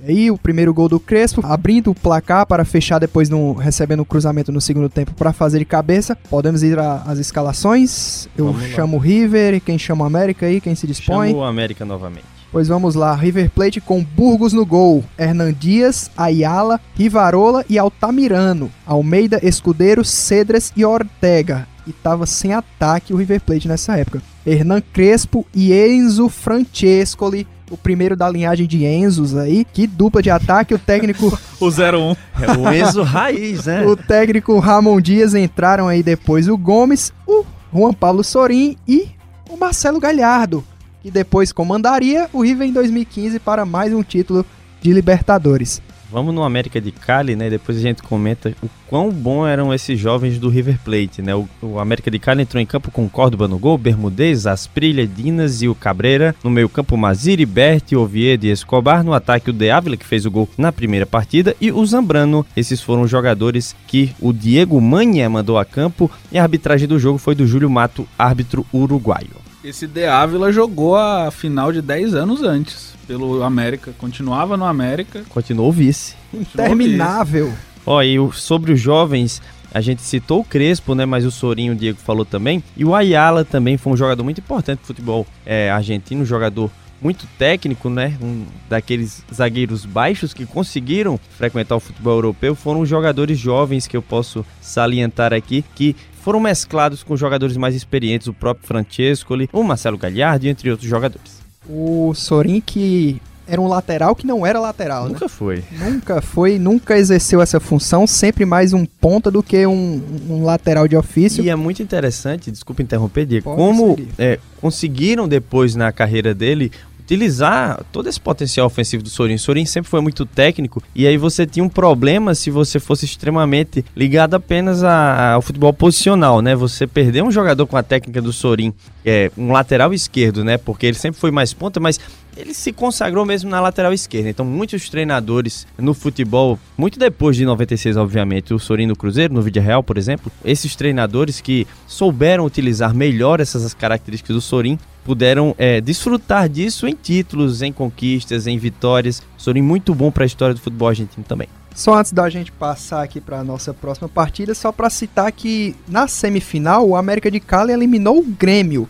E 0.02 0.12
aí 0.12 0.30
o 0.30 0.38
primeiro 0.38 0.72
gol 0.72 0.88
do 0.88 0.98
Crespo, 0.98 1.40
abrindo 1.44 1.90
o 1.90 1.94
placar 1.94 2.46
para 2.46 2.64
fechar 2.64 2.98
depois 2.98 3.28
no, 3.28 3.52
recebendo 3.52 4.00
o 4.00 4.04
cruzamento 4.06 4.50
no 4.50 4.60
segundo 4.60 4.88
tempo 4.88 5.12
para 5.12 5.34
fazer 5.34 5.58
de 5.58 5.64
cabeça. 5.66 6.16
Podemos 6.30 6.62
ir 6.62 6.78
às 6.78 7.18
escalações. 7.18 8.26
Eu 8.36 8.46
Vamos 8.46 8.62
chamo 8.70 8.96
o 8.96 9.00
River, 9.00 9.60
quem 9.60 9.78
chama 9.78 10.04
o 10.04 10.06
América 10.06 10.46
aí, 10.46 10.60
quem 10.60 10.74
se 10.74 10.86
dispõe. 10.86 11.28
Chama 11.28 11.42
o 11.42 11.44
América 11.44 11.84
novamente. 11.84 12.39
Pois 12.52 12.66
vamos 12.66 12.96
lá, 12.96 13.14
River 13.14 13.48
Plate 13.48 13.80
com 13.80 14.02
Burgos 14.02 14.52
no 14.52 14.66
gol, 14.66 15.04
Hernan 15.16 15.52
Dias, 15.52 16.10
Ayala, 16.16 16.80
Rivarola 16.96 17.64
e 17.68 17.78
Altamirano, 17.78 18.72
Almeida, 18.84 19.38
Escudeiro, 19.40 20.04
Cedras 20.04 20.72
e 20.76 20.84
Ortega. 20.84 21.68
E 21.86 21.92
tava 21.92 22.26
sem 22.26 22.52
ataque 22.52 23.12
o 23.12 23.16
River 23.16 23.40
Plate 23.40 23.68
nessa 23.68 23.96
época. 23.96 24.20
Hernan 24.44 24.82
Crespo 24.92 25.46
e 25.54 25.72
Enzo 25.72 26.28
Francescoli, 26.28 27.46
o 27.70 27.76
primeiro 27.76 28.16
da 28.16 28.28
linhagem 28.28 28.66
de 28.66 28.84
Enzos 28.84 29.36
aí. 29.36 29.64
Que 29.64 29.86
dupla 29.86 30.20
de 30.20 30.30
ataque, 30.30 30.74
o 30.74 30.78
técnico 30.78 31.38
O 31.60 31.68
01. 31.68 32.16
É 32.42 32.58
o 32.58 32.72
Enzo 32.72 33.02
Raiz, 33.04 33.66
né? 33.66 33.86
o 33.86 33.94
técnico 33.94 34.58
Ramon 34.58 35.00
Dias 35.00 35.34
entraram 35.36 35.86
aí 35.86 36.02
depois 36.02 36.48
o 36.48 36.58
Gomes, 36.58 37.12
o 37.26 37.44
Juan 37.72 37.92
Paulo 37.92 38.24
Sorin 38.24 38.76
e 38.88 39.08
o 39.48 39.56
Marcelo 39.56 40.00
Galhardo, 40.00 40.64
que 41.02 41.10
depois 41.10 41.52
comandaria 41.52 42.28
o 42.32 42.42
River 42.42 42.68
em 42.68 42.72
2015 42.72 43.38
para 43.40 43.64
mais 43.64 43.92
um 43.92 44.02
título 44.02 44.44
de 44.80 44.92
Libertadores. 44.92 45.82
Vamos 46.10 46.34
no 46.34 46.42
América 46.42 46.80
de 46.80 46.90
Cali, 46.90 47.36
né? 47.36 47.48
Depois 47.48 47.78
a 47.78 47.80
gente 47.80 48.02
comenta 48.02 48.52
o 48.60 48.68
quão 48.88 49.10
bom 49.10 49.46
eram 49.46 49.72
esses 49.72 49.96
jovens 49.96 50.40
do 50.40 50.48
River 50.48 50.76
Plate, 50.84 51.22
né? 51.22 51.36
O, 51.36 51.48
o 51.62 51.78
América 51.78 52.10
de 52.10 52.18
Cali 52.18 52.42
entrou 52.42 52.60
em 52.60 52.66
campo 52.66 52.90
com 52.90 53.08
Córdoba 53.08 53.46
no 53.46 53.56
gol, 53.60 53.78
Bermudez, 53.78 54.44
Asprilha, 54.44 55.06
Dinas 55.06 55.62
e 55.62 55.68
o 55.68 55.74
Cabreira. 55.74 56.34
No 56.42 56.50
meio 56.50 56.68
campo, 56.68 56.96
Maziri, 56.96 57.46
Berti, 57.46 57.94
Oviedo 57.94 58.44
e 58.44 58.50
Escobar. 58.50 59.04
No 59.04 59.14
ataque, 59.14 59.50
o 59.50 59.52
De 59.52 59.70
Ávila, 59.70 59.96
que 59.96 60.04
fez 60.04 60.26
o 60.26 60.30
gol 60.32 60.48
na 60.58 60.72
primeira 60.72 61.06
partida. 61.06 61.54
E 61.60 61.70
o 61.70 61.86
Zambrano. 61.86 62.44
Esses 62.56 62.82
foram 62.82 63.02
os 63.02 63.10
jogadores 63.10 63.76
que 63.86 64.12
o 64.20 64.32
Diego 64.32 64.80
Manha 64.80 65.30
mandou 65.30 65.58
a 65.58 65.64
campo. 65.64 66.10
E 66.32 66.38
a 66.40 66.42
arbitragem 66.42 66.88
do 66.88 66.98
jogo 66.98 67.18
foi 67.18 67.36
do 67.36 67.46
Júlio 67.46 67.70
Mato, 67.70 68.04
árbitro 68.18 68.66
uruguaio. 68.74 69.49
Esse 69.62 69.86
De 69.86 70.06
Ávila 70.06 70.50
jogou 70.52 70.96
a 70.96 71.30
final 71.30 71.70
de 71.72 71.82
10 71.82 72.14
anos 72.14 72.42
antes 72.42 72.94
pelo 73.06 73.42
América. 73.42 73.92
Continuava 73.98 74.56
no 74.56 74.64
América. 74.64 75.22
Continuou 75.28 75.70
vice. 75.70 76.14
Interminável. 76.32 77.52
Ó, 77.84 78.02
e 78.02 78.18
o- 78.18 78.32
sobre 78.32 78.72
os 78.72 78.80
jovens, 78.80 79.42
a 79.72 79.80
gente 79.80 80.00
citou 80.00 80.40
o 80.40 80.44
Crespo, 80.44 80.94
né? 80.94 81.04
Mas 81.04 81.24
o 81.26 81.30
Sorinho, 81.30 81.72
o 81.74 81.76
Diego 81.76 81.98
falou 81.98 82.24
também. 82.24 82.62
E 82.76 82.84
o 82.84 82.94
Ayala 82.94 83.44
também 83.44 83.76
foi 83.76 83.92
um 83.92 83.96
jogador 83.96 84.24
muito 84.24 84.38
importante 84.40 84.80
do 84.80 84.86
futebol 84.86 85.26
é, 85.44 85.70
argentino, 85.70 86.22
um 86.22 86.26
jogador 86.26 86.70
muito 87.02 87.26
técnico, 87.38 87.88
né? 87.88 88.16
Um 88.20 88.44
daqueles 88.68 89.24
zagueiros 89.32 89.86
baixos 89.86 90.34
que 90.34 90.44
conseguiram 90.44 91.18
frequentar 91.38 91.76
o 91.76 91.80
futebol 91.80 92.12
europeu. 92.14 92.54
Foram 92.54 92.80
os 92.80 92.88
jogadores 92.88 93.38
jovens 93.38 93.86
que 93.86 93.96
eu 93.96 94.02
posso 94.02 94.44
salientar 94.60 95.32
aqui, 95.32 95.64
que 95.74 95.96
foram 96.22 96.40
mesclados 96.40 97.02
com 97.02 97.16
jogadores 97.16 97.56
mais 97.56 97.74
experientes, 97.74 98.26
o 98.26 98.32
próprio 98.32 98.66
Francescoli, 98.66 99.48
o 99.52 99.62
Marcelo 99.62 99.98
Gagliardi, 99.98 100.48
entre 100.48 100.70
outros 100.70 100.88
jogadores. 100.88 101.40
O 101.68 102.12
Sorin 102.14 102.60
que 102.60 103.20
era 103.50 103.60
um 103.60 103.66
lateral 103.66 104.14
que 104.14 104.24
não 104.24 104.46
era 104.46 104.60
lateral, 104.60 105.06
né? 105.06 105.14
Nunca 105.14 105.28
foi. 105.28 105.64
Nunca 105.72 106.22
foi, 106.22 106.56
nunca 106.56 106.96
exerceu 106.96 107.42
essa 107.42 107.58
função, 107.58 108.06
sempre 108.06 108.44
mais 108.44 108.72
um 108.72 108.86
ponta 108.86 109.28
do 109.28 109.42
que 109.42 109.66
um, 109.66 110.00
um 110.28 110.44
lateral 110.44 110.86
de 110.86 110.96
ofício. 110.96 111.42
E 111.42 111.50
é 111.50 111.56
muito 111.56 111.82
interessante, 111.82 112.50
desculpa 112.50 112.80
interromper, 112.80 113.26
Diego, 113.26 113.44
Pode 113.44 113.56
como 113.56 113.98
é, 114.16 114.38
conseguiram 114.60 115.26
depois 115.26 115.74
na 115.74 115.90
carreira 115.90 116.32
dele 116.32 116.70
utilizar 117.14 117.82
todo 117.90 118.08
esse 118.08 118.20
potencial 118.20 118.66
ofensivo 118.66 119.02
do 119.02 119.08
Sorin. 119.10 119.34
O 119.34 119.38
Sorin 119.38 119.66
sempre 119.66 119.90
foi 119.90 120.00
muito 120.00 120.24
técnico 120.24 120.80
e 120.94 121.06
aí 121.08 121.16
você 121.16 121.44
tinha 121.44 121.64
um 121.64 121.68
problema 121.68 122.34
se 122.36 122.50
você 122.50 122.78
fosse 122.78 123.04
extremamente 123.04 123.84
ligado 123.96 124.34
apenas 124.34 124.84
a- 124.84 125.32
ao 125.32 125.42
futebol 125.42 125.72
posicional, 125.72 126.40
né? 126.40 126.54
Você 126.54 126.86
perder 126.86 127.22
um 127.24 127.30
jogador 127.32 127.66
com 127.66 127.76
a 127.76 127.82
técnica 127.82 128.22
do 128.22 128.32
Sorin, 128.32 128.72
é, 129.04 129.30
um 129.36 129.50
lateral 129.50 129.92
esquerdo, 129.92 130.44
né? 130.44 130.56
Porque 130.56 130.86
ele 130.86 130.96
sempre 130.96 131.20
foi 131.20 131.32
mais 131.32 131.52
ponta, 131.52 131.80
mas 131.80 131.98
ele 132.36 132.54
se 132.54 132.72
consagrou 132.72 133.26
mesmo 133.26 133.50
na 133.50 133.60
lateral 133.60 133.92
esquerda. 133.92 134.28
Então, 134.30 134.46
muitos 134.46 134.88
treinadores 134.88 135.66
no 135.76 135.92
futebol, 135.92 136.58
muito 136.78 136.96
depois 136.98 137.36
de 137.36 137.44
96, 137.44 137.96
obviamente, 137.96 138.54
o 138.54 138.58
Sorin 138.58 138.86
no 138.86 138.94
Cruzeiro, 138.96 139.34
no 139.34 139.42
Vídeo 139.42 139.60
Real, 139.60 139.82
por 139.82 139.98
exemplo, 139.98 140.30
esses 140.44 140.76
treinadores 140.76 141.40
que 141.40 141.66
souberam 141.88 142.44
utilizar 142.44 142.94
melhor 142.94 143.40
essas 143.40 143.74
características 143.74 144.34
do 144.36 144.40
Sorin 144.40 144.78
puderam 145.04 145.54
é, 145.58 145.80
desfrutar 145.80 146.48
disso 146.48 146.86
em 146.86 146.94
títulos, 146.94 147.62
em 147.62 147.72
conquistas, 147.72 148.46
em 148.46 148.58
vitórias. 148.58 149.22
Sorin 149.36 149.62
muito 149.62 149.94
bom 149.94 150.10
para 150.10 150.24
a 150.24 150.26
história 150.26 150.54
do 150.54 150.60
futebol 150.60 150.88
argentino 150.88 151.24
também. 151.26 151.48
Só 151.74 151.94
antes 151.94 152.12
da 152.12 152.28
gente 152.28 152.50
passar 152.52 153.02
aqui 153.02 153.20
para 153.20 153.42
nossa 153.44 153.72
próxima 153.72 154.08
partida, 154.08 154.54
só 154.54 154.72
para 154.72 154.90
citar 154.90 155.30
que 155.32 155.74
na 155.88 156.08
semifinal 156.08 156.86
o 156.86 156.96
América 156.96 157.30
de 157.30 157.40
Cali 157.40 157.72
eliminou 157.72 158.18
o 158.18 158.24
Grêmio. 158.24 158.88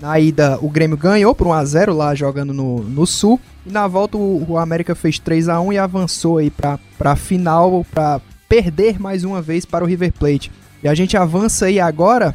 Na 0.00 0.18
ida, 0.18 0.58
o 0.60 0.68
Grêmio 0.68 0.96
ganhou 0.96 1.34
por 1.34 1.46
1 1.46 1.52
a 1.52 1.64
0 1.64 1.94
lá 1.94 2.14
jogando 2.14 2.52
no, 2.52 2.82
no 2.82 3.06
Sul. 3.06 3.40
E 3.66 3.70
na 3.70 3.86
volta, 3.86 4.16
o, 4.16 4.44
o 4.48 4.58
América 4.58 4.94
fez 4.94 5.18
3 5.18 5.48
a 5.48 5.60
1 5.60 5.72
e 5.72 5.78
avançou 5.78 6.38
aí 6.38 6.50
para 6.50 6.78
a 7.00 7.16
final, 7.16 7.84
para 7.90 8.20
perder 8.48 9.00
mais 9.00 9.24
uma 9.24 9.40
vez 9.40 9.64
para 9.64 9.84
o 9.84 9.86
River 9.86 10.12
Plate. 10.12 10.52
E 10.82 10.88
a 10.88 10.94
gente 10.94 11.16
avança 11.16 11.66
aí 11.66 11.80
agora 11.80 12.34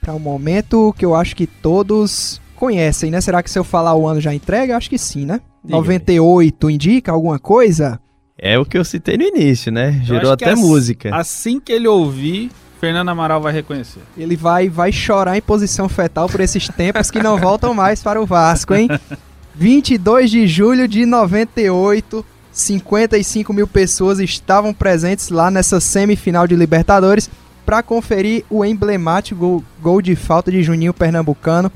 para 0.00 0.14
um 0.14 0.18
momento 0.18 0.94
que 0.96 1.04
eu 1.04 1.14
acho 1.14 1.34
que 1.34 1.46
todos 1.46 2.40
conhecem, 2.56 3.10
né? 3.10 3.20
Será 3.20 3.42
que 3.42 3.50
se 3.50 3.58
eu 3.58 3.62
falar 3.64 3.94
o 3.94 4.06
ano 4.08 4.20
já 4.20 4.34
entrega? 4.34 4.76
Acho 4.76 4.90
que 4.90 4.98
sim, 4.98 5.24
né? 5.24 5.40
Diga-me. 5.62 5.80
98 5.82 6.70
indica 6.70 7.12
alguma 7.12 7.38
coisa? 7.38 8.00
É 8.38 8.58
o 8.58 8.64
que 8.64 8.76
eu 8.76 8.84
citei 8.84 9.16
no 9.16 9.22
início, 9.22 9.70
né? 9.70 10.00
Gerou 10.04 10.32
até 10.32 10.50
ass- 10.50 10.58
música. 10.60 11.14
Assim 11.14 11.58
que 11.60 11.72
ele 11.72 11.88
ouvir, 11.88 12.50
Fernando 12.80 13.08
Amaral 13.08 13.40
vai 13.40 13.52
reconhecer. 13.52 14.00
Ele 14.16 14.36
vai, 14.36 14.68
vai 14.68 14.92
chorar 14.92 15.36
em 15.36 15.40
posição 15.40 15.88
fetal 15.88 16.28
por 16.28 16.40
esses 16.40 16.68
tempos 16.68 17.10
que 17.10 17.22
não 17.22 17.38
voltam 17.38 17.72
mais 17.72 18.02
para 18.02 18.20
o 18.20 18.26
Vasco, 18.26 18.74
hein? 18.74 18.88
22 19.54 20.30
de 20.30 20.46
julho 20.46 20.86
de 20.86 21.06
98, 21.06 22.24
55 22.52 23.52
mil 23.52 23.66
pessoas 23.66 24.18
estavam 24.18 24.74
presentes 24.74 25.30
lá 25.30 25.50
nessa 25.50 25.80
semifinal 25.80 26.46
de 26.46 26.54
Libertadores 26.56 27.30
para 27.64 27.82
conferir 27.82 28.44
o 28.50 28.64
emblemático 28.64 29.38
gol, 29.40 29.64
gol 29.82 30.02
de 30.02 30.14
falta 30.14 30.50
de 30.52 30.62
Juninho 30.62 30.92
Pernambucano. 30.94 31.72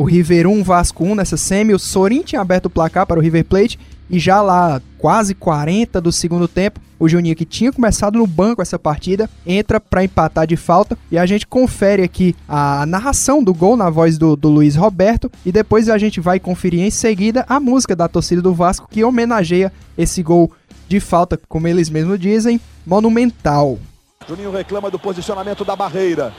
O 0.00 0.04
River 0.04 0.46
1, 0.46 0.62
Vasco 0.62 1.04
1 1.04 1.14
nessa 1.14 1.36
semi. 1.36 1.74
O 1.74 1.78
Sorin 1.78 2.22
tinha 2.22 2.40
aberto 2.40 2.64
o 2.64 2.70
placar 2.70 3.06
para 3.06 3.18
o 3.18 3.22
River 3.22 3.44
Plate 3.44 3.78
e 4.08 4.18
já 4.18 4.40
lá, 4.40 4.80
quase 4.96 5.34
40 5.34 6.00
do 6.00 6.10
segundo 6.10 6.48
tempo, 6.48 6.80
o 6.98 7.06
Juninho, 7.06 7.36
que 7.36 7.44
tinha 7.44 7.70
começado 7.70 8.16
no 8.16 8.26
banco 8.26 8.62
essa 8.62 8.78
partida, 8.78 9.28
entra 9.44 9.78
para 9.78 10.02
empatar 10.02 10.46
de 10.46 10.56
falta. 10.56 10.96
E 11.10 11.18
a 11.18 11.26
gente 11.26 11.46
confere 11.46 12.02
aqui 12.02 12.34
a 12.48 12.86
narração 12.86 13.44
do 13.44 13.52
gol 13.52 13.76
na 13.76 13.90
voz 13.90 14.16
do, 14.16 14.36
do 14.36 14.48
Luiz 14.48 14.74
Roberto. 14.74 15.30
E 15.44 15.52
depois 15.52 15.86
a 15.90 15.98
gente 15.98 16.18
vai 16.18 16.40
conferir 16.40 16.80
em 16.80 16.90
seguida 16.90 17.44
a 17.46 17.60
música 17.60 17.94
da 17.94 18.08
torcida 18.08 18.40
do 18.40 18.54
Vasco, 18.54 18.88
que 18.90 19.04
homenageia 19.04 19.70
esse 19.98 20.22
gol 20.22 20.50
de 20.88 20.98
falta, 20.98 21.38
como 21.46 21.68
eles 21.68 21.90
mesmos 21.90 22.18
dizem, 22.18 22.58
monumental. 22.86 23.78
Juninho 24.26 24.50
reclama 24.50 24.90
do 24.90 24.98
posicionamento 24.98 25.62
da 25.62 25.76
barreira. 25.76 26.32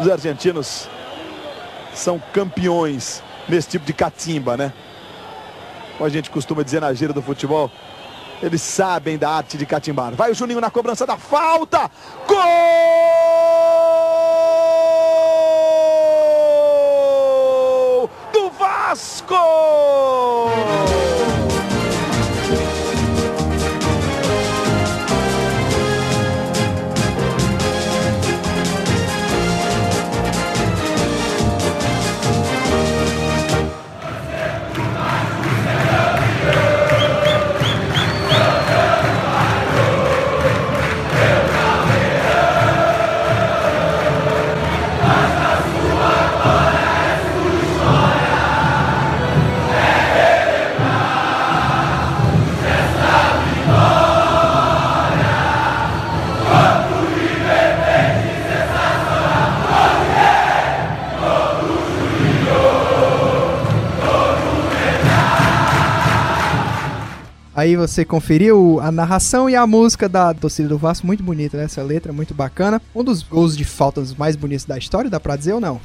Os 0.00 0.08
argentinos 0.08 0.88
são 1.94 2.20
campeões 2.32 3.22
nesse 3.48 3.68
tipo 3.68 3.84
de 3.84 3.92
catimba, 3.92 4.56
né? 4.56 4.72
Como 5.98 6.06
a 6.06 6.10
gente 6.10 6.30
costuma 6.30 6.62
dizer 6.62 6.80
na 6.80 6.92
gira 6.94 7.12
do 7.12 7.22
futebol, 7.22 7.70
Eles 8.42 8.60
sabem 8.60 9.16
da 9.16 9.30
arte 9.30 9.56
de 9.56 9.64
catimbar. 9.64 10.12
Vai 10.14 10.32
o 10.32 10.34
Juninho 10.34 10.60
na 10.60 10.68
cobrança 10.68 11.06
da 11.06 11.16
falta. 11.16 11.88
Gol 12.26 12.36
do 18.32 18.50
Vasco! 18.50 19.36
Aí 67.62 67.76
você 67.76 68.04
conferiu 68.04 68.80
a 68.80 68.90
narração 68.90 69.48
e 69.48 69.54
a 69.54 69.64
música 69.68 70.08
da 70.08 70.34
torcida 70.34 70.68
do 70.68 70.76
Vasco, 70.76 71.06
muito 71.06 71.22
bonita, 71.22 71.56
né? 71.56 71.62
Essa 71.62 71.80
letra, 71.80 72.12
muito 72.12 72.34
bacana. 72.34 72.82
Um 72.92 73.04
dos 73.04 73.22
gols 73.22 73.56
de 73.56 73.64
faltas 73.64 74.12
mais 74.16 74.34
bonitos 74.34 74.64
da 74.64 74.76
história, 74.76 75.08
dá 75.08 75.20
pra 75.20 75.36
dizer 75.36 75.52
ou 75.52 75.60
não? 75.60 75.80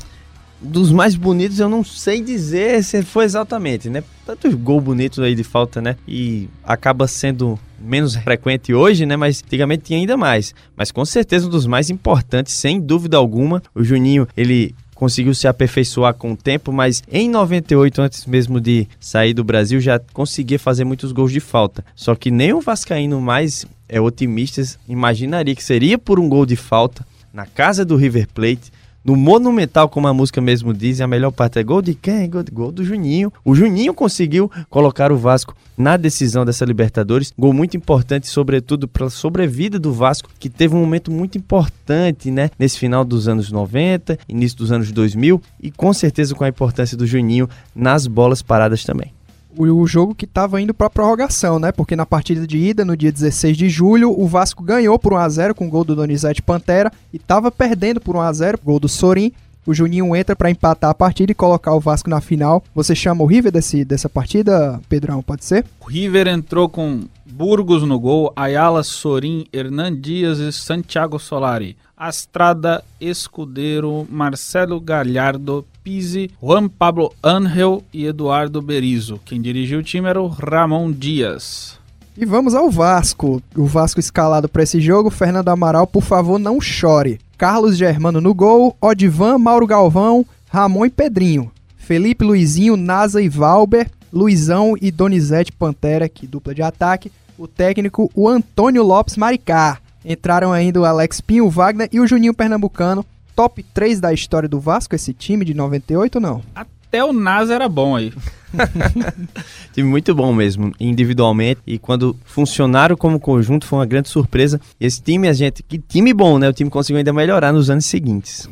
Dos 0.60 0.92
mais 0.92 1.14
bonitos 1.14 1.60
eu 1.60 1.70
não 1.70 1.84
sei 1.84 2.20
dizer 2.20 2.84
se 2.84 3.04
foi 3.04 3.26
exatamente, 3.26 3.92
né? 3.92 4.04
Tantos 4.26 4.56
gols 4.56 4.84
bonitos 4.84 5.20
aí 5.20 5.36
de 5.36 5.44
falta, 5.44 5.80
né? 5.80 5.96
E 6.08 6.50
acaba 6.64 7.08
sendo 7.08 7.60
menos 7.80 8.16
frequente 8.16 8.74
hoje, 8.74 9.06
né? 9.06 9.16
Mas 9.16 9.44
antigamente 9.46 9.84
tinha 9.84 10.00
ainda 10.00 10.18
mais. 10.18 10.56
Mas 10.76 10.92
com 10.92 11.06
certeza 11.06 11.46
um 11.46 11.52
dos 11.52 11.68
mais 11.68 11.92
importantes, 11.92 12.56
sem 12.56 12.82
dúvida 12.82 13.18
alguma. 13.18 13.62
O 13.76 13.84
Juninho, 13.84 14.28
ele 14.36 14.74
conseguiu 14.98 15.34
se 15.36 15.48
aperfeiçoar 15.48 16.14
com 16.16 16.32
o 16.32 16.36
tempo, 16.36 16.72
mas 16.72 17.04
em 17.10 17.30
98, 17.30 18.02
antes 18.02 18.26
mesmo 18.26 18.60
de 18.60 18.88
sair 19.00 19.34
do 19.34 19.44
Brasil, 19.44 19.80
já 19.80 20.00
conseguia 20.12 20.58
fazer 20.58 20.84
muitos 20.84 21.12
gols 21.12 21.32
de 21.32 21.40
falta. 21.40 21.86
Só 21.96 22.16
que 22.16 22.32
nem 22.32 22.52
o 22.52 22.60
Vascaíno 22.60 23.22
mais 23.22 23.66
é, 23.88 24.02
otimistas 24.02 24.78
imaginaria 24.90 25.56
que 25.56 25.64
seria 25.64 26.00
por 26.00 26.20
um 26.20 26.28
gol 26.28 26.46
de 26.46 26.56
falta 26.56 27.06
na 27.32 27.46
casa 27.46 27.86
do 27.86 27.96
River 27.96 28.28
Plate. 28.34 28.72
No 29.08 29.16
Monumental, 29.16 29.88
como 29.88 30.06
a 30.06 30.14
música 30.14 30.42
mesmo 30.42 30.74
diz, 30.74 31.00
a 31.00 31.08
melhor 31.08 31.32
parte 31.32 31.58
é 31.58 31.64
gol 31.64 31.82
de 31.82 31.96
quem? 31.96 32.30
Gol, 32.30 32.44
gol 32.52 32.72
do 32.74 32.84
Juninho. 32.84 33.32
O 33.46 33.56
Juninho 33.56 33.94
conseguiu 33.94 34.52
colocar 34.70 35.14
o 35.14 35.18
Vasco 35.18 35.56
na 35.78 35.96
decisão 35.96 36.44
dessa 36.44 36.66
Libertadores. 36.66 37.34
Gol 37.40 37.54
muito 37.54 37.78
importante, 37.78 38.28
sobretudo 38.28 38.86
pela 38.86 39.10
sobrevida 39.10 39.80
do 39.80 39.94
Vasco, 39.94 40.30
que 40.38 40.50
teve 40.50 40.76
um 40.76 40.82
momento 40.82 41.10
muito 41.10 41.38
importante, 41.38 42.30
né? 42.30 42.50
Nesse 42.60 42.78
final 42.78 43.06
dos 43.06 43.30
anos 43.30 43.50
90, 43.50 44.20
início 44.28 44.58
dos 44.58 44.74
anos 44.74 44.92
2000 44.92 45.42
e 45.64 45.72
com 45.72 45.94
certeza 45.94 46.36
com 46.36 46.44
a 46.44 46.50
importância 46.50 46.98
do 46.98 47.08
Juninho 47.08 47.48
nas 47.74 48.08
bolas 48.08 48.42
paradas 48.42 48.84
também 48.84 49.17
o 49.58 49.88
jogo 49.88 50.14
que 50.14 50.26
estava 50.26 50.62
indo 50.62 50.74
para 50.74 50.90
prorrogação, 50.90 51.60
né? 51.60 51.72
Porque 51.72 51.96
na 51.96 52.06
partida 52.06 52.46
de 52.46 52.58
ida, 52.58 52.86
no 52.86 52.96
dia 52.96 53.12
16 53.12 53.58
de 53.58 53.70
julho, 53.70 54.14
o 54.18 54.28
Vasco 54.28 54.64
ganhou 54.64 54.98
por 55.00 55.14
1 55.14 55.18
a 55.18 55.30
0 55.30 55.56
com 55.56 55.68
o 55.68 55.70
gol 55.70 55.84
do 55.84 55.96
Donizete 55.96 56.42
Pantera 56.42 56.92
e 57.14 57.18
estava 57.18 57.52
perdendo 57.52 58.00
por 58.00 58.16
1 58.16 58.22
a 58.22 58.34
0, 58.34 58.60
gol 58.64 58.80
do 58.80 58.88
Sorin. 58.88 59.32
O 59.66 59.74
Juninho 59.74 60.16
entra 60.16 60.34
para 60.34 60.50
empatar 60.50 60.92
a 60.92 60.94
partida 60.94 61.32
e 61.32 61.36
colocar 61.36 61.74
o 61.74 61.80
Vasco 61.82 62.10
na 62.10 62.22
final. 62.22 62.64
Você 62.74 62.96
chama 62.96 63.24
o 63.24 63.28
River 63.28 63.52
desse, 63.52 63.84
dessa 63.84 64.08
partida, 64.08 64.80
Pedrão, 64.88 65.22
pode 65.22 65.44
ser? 65.44 65.66
O 65.82 65.86
River 65.86 66.28
entrou 66.28 66.70
com 66.70 67.04
Burgos 67.26 67.84
no 67.84 68.00
gol, 68.00 68.32
Ayala, 68.34 68.82
Sorin, 68.82 69.46
Hernan 69.52 70.00
Dias 70.00 70.40
e 70.40 70.54
Santiago 70.54 71.20
Solari. 71.20 71.76
Astrada, 71.98 72.82
Escudeiro, 73.02 74.08
Marcelo 74.10 74.80
Galhardo, 74.80 75.66
Pise, 75.88 76.30
Juan 76.44 76.68
Pablo 76.68 77.14
Angel 77.24 77.82
e 77.94 78.06
Eduardo 78.06 78.62
Berizzo. 78.62 79.22
Quem 79.24 79.42
dirigiu 79.42 79.80
o 79.80 79.84
time 79.84 80.10
era 80.10 80.22
o 80.22 80.28
Ramon 80.28 80.92
Dias. 80.92 81.80
E 82.18 82.26
vamos 82.26 82.54
ao 82.54 82.70
Vasco. 82.70 83.42
O 83.56 83.66
Vasco 83.66 83.98
escalado 83.98 84.50
para 84.50 84.64
esse 84.64 84.82
jogo, 84.82 85.10
Fernando 85.10 85.48
Amaral, 85.48 85.88
por 85.88 86.04
favor, 86.04 86.38
não 86.38 86.60
chore. 86.60 87.22
Carlos 87.38 87.78
Germano 87.78 88.20
no 88.20 88.34
gol, 88.34 88.76
Odivan, 88.82 89.38
Mauro 89.38 89.66
Galvão, 89.66 90.26
Ramon 90.50 90.88
e 90.88 90.90
Pedrinho. 90.90 91.50
Felipe 91.78 92.26
Luizinho, 92.26 92.76
Nasa 92.76 93.22
e 93.22 93.30
Valber, 93.30 93.90
Luizão 94.12 94.76
e 94.82 94.92
Donizete 94.92 95.54
Pantera, 95.54 96.10
que 96.10 96.28
dupla 96.28 96.54
de 96.54 96.62
ataque. 96.62 97.10
O 97.38 97.48
técnico, 97.48 98.12
o 98.14 98.28
Antônio 98.28 98.84
Lopes 98.84 99.16
Maricá. 99.16 99.78
Entraram 100.04 100.52
ainda 100.52 100.82
o 100.82 100.86
Alex 100.86 101.22
Pinho, 101.22 101.46
o 101.46 101.50
Wagner 101.50 101.88
e 101.94 102.02
o 102.02 102.08
Juninho 102.08 102.34
Pernambucano 102.34 103.06
top 103.38 103.62
3 103.62 104.00
da 104.00 104.12
história 104.12 104.50
do 104.50 104.60
Vasco, 104.60 104.96
esse 104.96 105.14
time 105.14 105.46
de 105.46 105.54
98 105.54 106.16
ou 106.16 106.22
não? 106.22 106.42
Até 106.56 107.06
o 107.06 107.14
Nas 107.14 107.52
era 107.52 107.70
bom 107.70 107.96
aí. 107.96 108.12
time 109.74 109.88
muito 109.88 110.16
bom 110.16 110.34
mesmo, 110.34 110.74
individualmente. 110.80 111.62
E 111.68 111.78
quando 111.78 112.18
funcionaram 112.26 112.98
como 112.98 113.20
conjunto, 113.20 113.68
foi 113.68 113.78
uma 113.78 113.86
grande 113.86 114.10
surpresa. 114.10 114.60
Esse 114.82 115.00
time, 115.04 115.28
a 115.28 115.34
gente, 115.34 115.62
que 115.62 115.78
time 115.78 116.16
bom, 116.16 116.40
né? 116.40 116.50
O 116.50 116.54
time 116.54 116.68
conseguiu 116.68 116.98
ainda 116.98 117.14
melhorar 117.14 117.54
nos 117.54 117.70
anos 117.70 117.86
seguintes. 117.86 118.50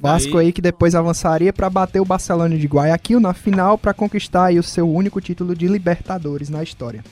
Vasco 0.00 0.38
aí 0.38 0.52
que 0.52 0.62
depois 0.62 0.94
avançaria 0.94 1.52
para 1.52 1.68
bater 1.68 2.00
o 2.00 2.04
Barcelona 2.04 2.56
de 2.56 2.66
Guayaquil 2.68 3.18
na 3.18 3.34
final 3.34 3.76
para 3.76 3.92
conquistar 3.92 4.46
aí 4.46 4.58
o 4.58 4.62
seu 4.62 4.88
único 4.88 5.20
título 5.20 5.54
de 5.56 5.66
Libertadores 5.66 6.48
na 6.48 6.62
história. 6.62 7.02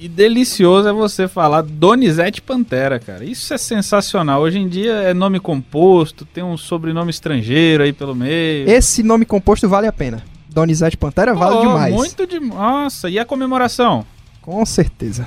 E 0.00 0.08
delicioso 0.08 0.88
é 0.88 0.92
você 0.92 1.26
falar 1.26 1.62
Donizete 1.62 2.40
Pantera, 2.40 3.00
cara. 3.00 3.24
Isso 3.24 3.52
é 3.52 3.58
sensacional. 3.58 4.40
Hoje 4.40 4.56
em 4.56 4.68
dia 4.68 4.92
é 4.92 5.12
nome 5.12 5.40
composto, 5.40 6.24
tem 6.24 6.44
um 6.44 6.56
sobrenome 6.56 7.10
estrangeiro 7.10 7.82
aí 7.82 7.92
pelo 7.92 8.14
meio. 8.14 8.70
Esse 8.70 9.02
nome 9.02 9.24
composto 9.24 9.68
vale 9.68 9.88
a 9.88 9.92
pena. 9.92 10.22
Donizete 10.48 10.96
Pantera 10.96 11.34
vale 11.34 11.56
oh, 11.56 11.60
demais. 11.62 11.92
Muito 11.92 12.28
de... 12.28 12.38
Nossa, 12.38 13.10
e 13.10 13.18
a 13.18 13.24
comemoração? 13.24 14.06
Com 14.40 14.64
certeza. 14.64 15.26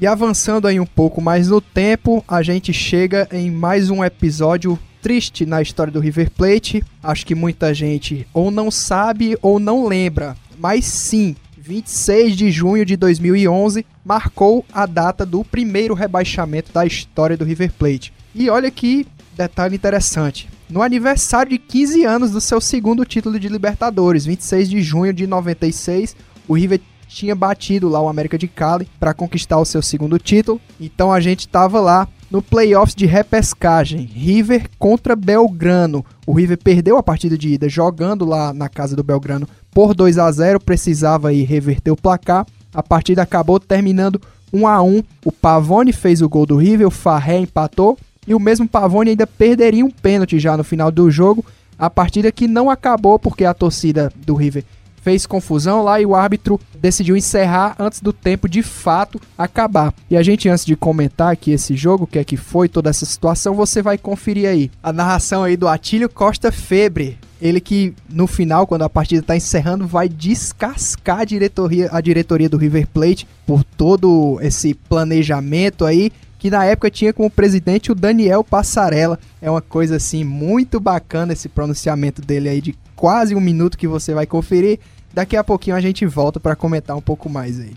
E 0.00 0.06
avançando 0.06 0.66
aí 0.66 0.80
um 0.80 0.86
pouco 0.86 1.20
mais 1.20 1.48
no 1.48 1.60
tempo, 1.60 2.24
a 2.26 2.42
gente 2.42 2.72
chega 2.72 3.28
em 3.30 3.50
mais 3.50 3.90
um 3.90 4.02
episódio 4.02 4.78
triste 5.02 5.44
na 5.44 5.60
história 5.60 5.92
do 5.92 6.00
River 6.00 6.30
Plate. 6.30 6.82
Acho 7.02 7.26
que 7.26 7.34
muita 7.34 7.74
gente 7.74 8.26
ou 8.32 8.50
não 8.50 8.70
sabe 8.70 9.36
ou 9.42 9.58
não 9.58 9.86
lembra. 9.86 10.34
Mas 10.58 10.86
sim, 10.86 11.36
26 11.66 12.36
de 12.36 12.50
junho 12.50 12.86
de 12.86 12.96
2011 12.96 13.84
marcou 14.04 14.64
a 14.72 14.86
data 14.86 15.26
do 15.26 15.44
primeiro 15.44 15.94
rebaixamento 15.94 16.72
da 16.72 16.86
história 16.86 17.36
do 17.36 17.44
River 17.44 17.72
Plate. 17.72 18.12
E 18.32 18.48
olha 18.48 18.70
que 18.70 19.04
detalhe 19.36 19.74
interessante. 19.74 20.48
No 20.70 20.80
aniversário 20.80 21.50
de 21.50 21.58
15 21.58 22.04
anos 22.04 22.30
do 22.30 22.40
seu 22.40 22.60
segundo 22.60 23.04
título 23.04 23.38
de 23.40 23.48
Libertadores, 23.48 24.24
26 24.24 24.70
de 24.70 24.80
junho 24.80 25.12
de 25.12 25.26
96, 25.26 26.14
o 26.46 26.54
River 26.54 26.80
tinha 27.08 27.34
batido 27.34 27.88
lá 27.88 28.00
o 28.00 28.08
América 28.08 28.38
de 28.38 28.46
Cali 28.46 28.88
para 28.98 29.14
conquistar 29.14 29.58
o 29.58 29.64
seu 29.64 29.82
segundo 29.82 30.18
título. 30.18 30.60
Então 30.80 31.12
a 31.12 31.18
gente 31.18 31.40
estava 31.40 31.80
lá 31.80 32.06
no 32.30 32.42
playoffs 32.42 32.94
de 32.94 33.06
repescagem, 33.06 34.02
River 34.02 34.68
contra 34.78 35.16
Belgrano. 35.16 36.04
O 36.26 36.32
River 36.32 36.58
perdeu 36.58 36.96
a 36.96 37.02
partida 37.02 37.36
de 37.38 37.48
ida 37.50 37.68
jogando 37.68 38.24
lá 38.24 38.52
na 38.52 38.68
casa 38.68 38.96
do 38.96 39.04
Belgrano 39.04 39.48
por 39.76 39.94
2 39.94 40.16
a 40.16 40.32
0 40.32 40.58
precisava 40.58 41.28
aí 41.28 41.42
reverter 41.42 41.90
o 41.90 41.96
placar. 41.96 42.46
A 42.72 42.82
partida 42.82 43.20
acabou 43.20 43.60
terminando 43.60 44.18
1 44.50 44.66
a 44.66 44.82
1 44.82 45.02
O 45.22 45.30
Pavone 45.30 45.92
fez 45.92 46.22
o 46.22 46.28
gol 46.30 46.46
do 46.46 46.56
River, 46.56 46.86
o 46.86 46.90
Farré 46.90 47.40
empatou. 47.40 47.98
E 48.26 48.34
o 48.34 48.40
mesmo 48.40 48.66
Pavone 48.66 49.10
ainda 49.10 49.26
perderia 49.26 49.84
um 49.84 49.90
pênalti 49.90 50.38
já 50.38 50.56
no 50.56 50.64
final 50.64 50.90
do 50.90 51.10
jogo. 51.10 51.44
A 51.78 51.90
partida 51.90 52.32
que 52.32 52.48
não 52.48 52.70
acabou 52.70 53.18
porque 53.18 53.44
a 53.44 53.52
torcida 53.52 54.10
do 54.24 54.34
River 54.34 54.64
fez 55.06 55.24
confusão 55.24 55.84
lá 55.84 56.00
e 56.00 56.04
o 56.04 56.16
árbitro 56.16 56.58
decidiu 56.80 57.16
encerrar 57.16 57.76
antes 57.78 58.00
do 58.00 58.12
tempo 58.12 58.48
de 58.48 58.60
fato 58.60 59.20
acabar. 59.38 59.94
E 60.10 60.16
a 60.16 60.22
gente, 60.24 60.48
antes 60.48 60.66
de 60.66 60.74
comentar 60.74 61.32
aqui 61.32 61.52
esse 61.52 61.76
jogo, 61.76 62.02
o 62.02 62.06
que 62.08 62.18
é 62.18 62.24
que 62.24 62.36
foi 62.36 62.68
toda 62.68 62.90
essa 62.90 63.06
situação, 63.06 63.54
você 63.54 63.80
vai 63.80 63.96
conferir 63.96 64.48
aí 64.48 64.68
a 64.82 64.92
narração 64.92 65.44
aí 65.44 65.56
do 65.56 65.68
Atílio 65.68 66.08
Costa 66.08 66.50
Febre. 66.50 67.18
Ele 67.40 67.60
que 67.60 67.94
no 68.10 68.26
final, 68.26 68.66
quando 68.66 68.82
a 68.82 68.90
partida 68.90 69.20
está 69.20 69.36
encerrando, 69.36 69.86
vai 69.86 70.08
descascar 70.08 71.20
a 71.20 71.24
diretoria, 71.24 71.88
a 71.92 72.00
diretoria 72.00 72.48
do 72.48 72.56
River 72.56 72.88
Plate 72.88 73.28
por 73.46 73.62
todo 73.62 74.40
esse 74.42 74.74
planejamento 74.74 75.84
aí 75.84 76.10
que 76.36 76.50
na 76.50 76.64
época 76.64 76.90
tinha 76.90 77.12
como 77.12 77.30
presidente 77.30 77.92
o 77.92 77.94
Daniel 77.94 78.42
Passarella. 78.42 79.20
É 79.40 79.48
uma 79.48 79.62
coisa 79.62 79.96
assim 79.96 80.24
muito 80.24 80.80
bacana 80.80 81.32
esse 81.32 81.48
pronunciamento 81.48 82.20
dele 82.20 82.48
aí 82.48 82.60
de 82.60 82.74
quase 82.96 83.34
um 83.34 83.40
minuto 83.40 83.78
que 83.78 83.86
você 83.86 84.14
vai 84.14 84.26
conferir. 84.26 84.80
Daqui 85.16 85.34
a 85.34 85.42
pouquinho 85.42 85.74
a 85.74 85.80
gente 85.80 86.04
volta 86.04 86.38
para 86.38 86.54
comentar 86.54 86.94
um 86.94 87.00
pouco 87.00 87.30
mais 87.30 87.58
aí. 87.58 87.72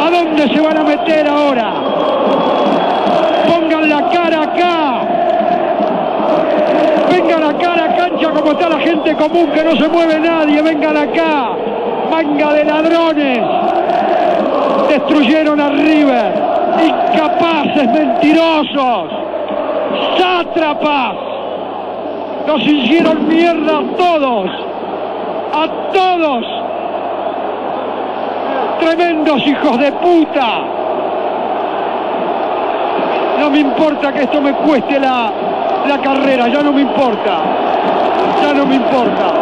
¿A 0.00 0.10
dónde 0.10 0.48
se 0.48 0.58
a 0.66 0.82
meter 0.82 1.28
ahora? 1.28 1.74
Pongan 3.46 3.86
la 3.86 4.02
cara 4.08 4.44
acá. 4.44 5.02
Vengan 7.10 7.50
acá 7.50 7.72
a 7.72 7.76
la 7.76 7.96
cancha 7.96 8.30
como 8.30 8.52
está 8.52 8.68
la 8.70 8.80
gente 8.80 9.14
común, 9.14 9.50
que 9.50 9.62
no 9.62 9.76
se 9.76 9.88
mueve 9.88 10.20
nadie. 10.20 10.62
Vengan 10.62 10.96
acá. 10.96 11.50
Manga 12.10 12.54
de 12.54 12.64
ladrones. 12.64 13.44
Destruyeron 14.88 15.60
a 15.60 15.68
River. 15.68 16.32
Incapaces, 16.82 17.92
mentirosos. 17.92 19.10
Sátrapas. 20.16 21.14
Nos 22.46 22.62
hicieron 22.62 23.28
mierda 23.28 23.80
a 23.80 23.96
todos. 23.98 24.77
A 25.52 25.68
todos. 25.92 26.46
Tremendos 28.80 29.46
hijos 29.46 29.78
de 29.78 29.92
puta. 29.92 30.60
No 33.40 33.50
me 33.50 33.60
importa 33.60 34.12
que 34.12 34.22
esto 34.22 34.40
me 34.40 34.52
cueste 34.52 34.98
la, 34.98 35.30
la 35.88 35.98
carreira, 35.98 36.50
já 36.50 36.62
não 36.62 36.72
me 36.72 36.82
importa. 36.82 37.38
Já 38.42 38.54
não 38.54 38.66
me 38.66 38.76
importa. 38.76 39.32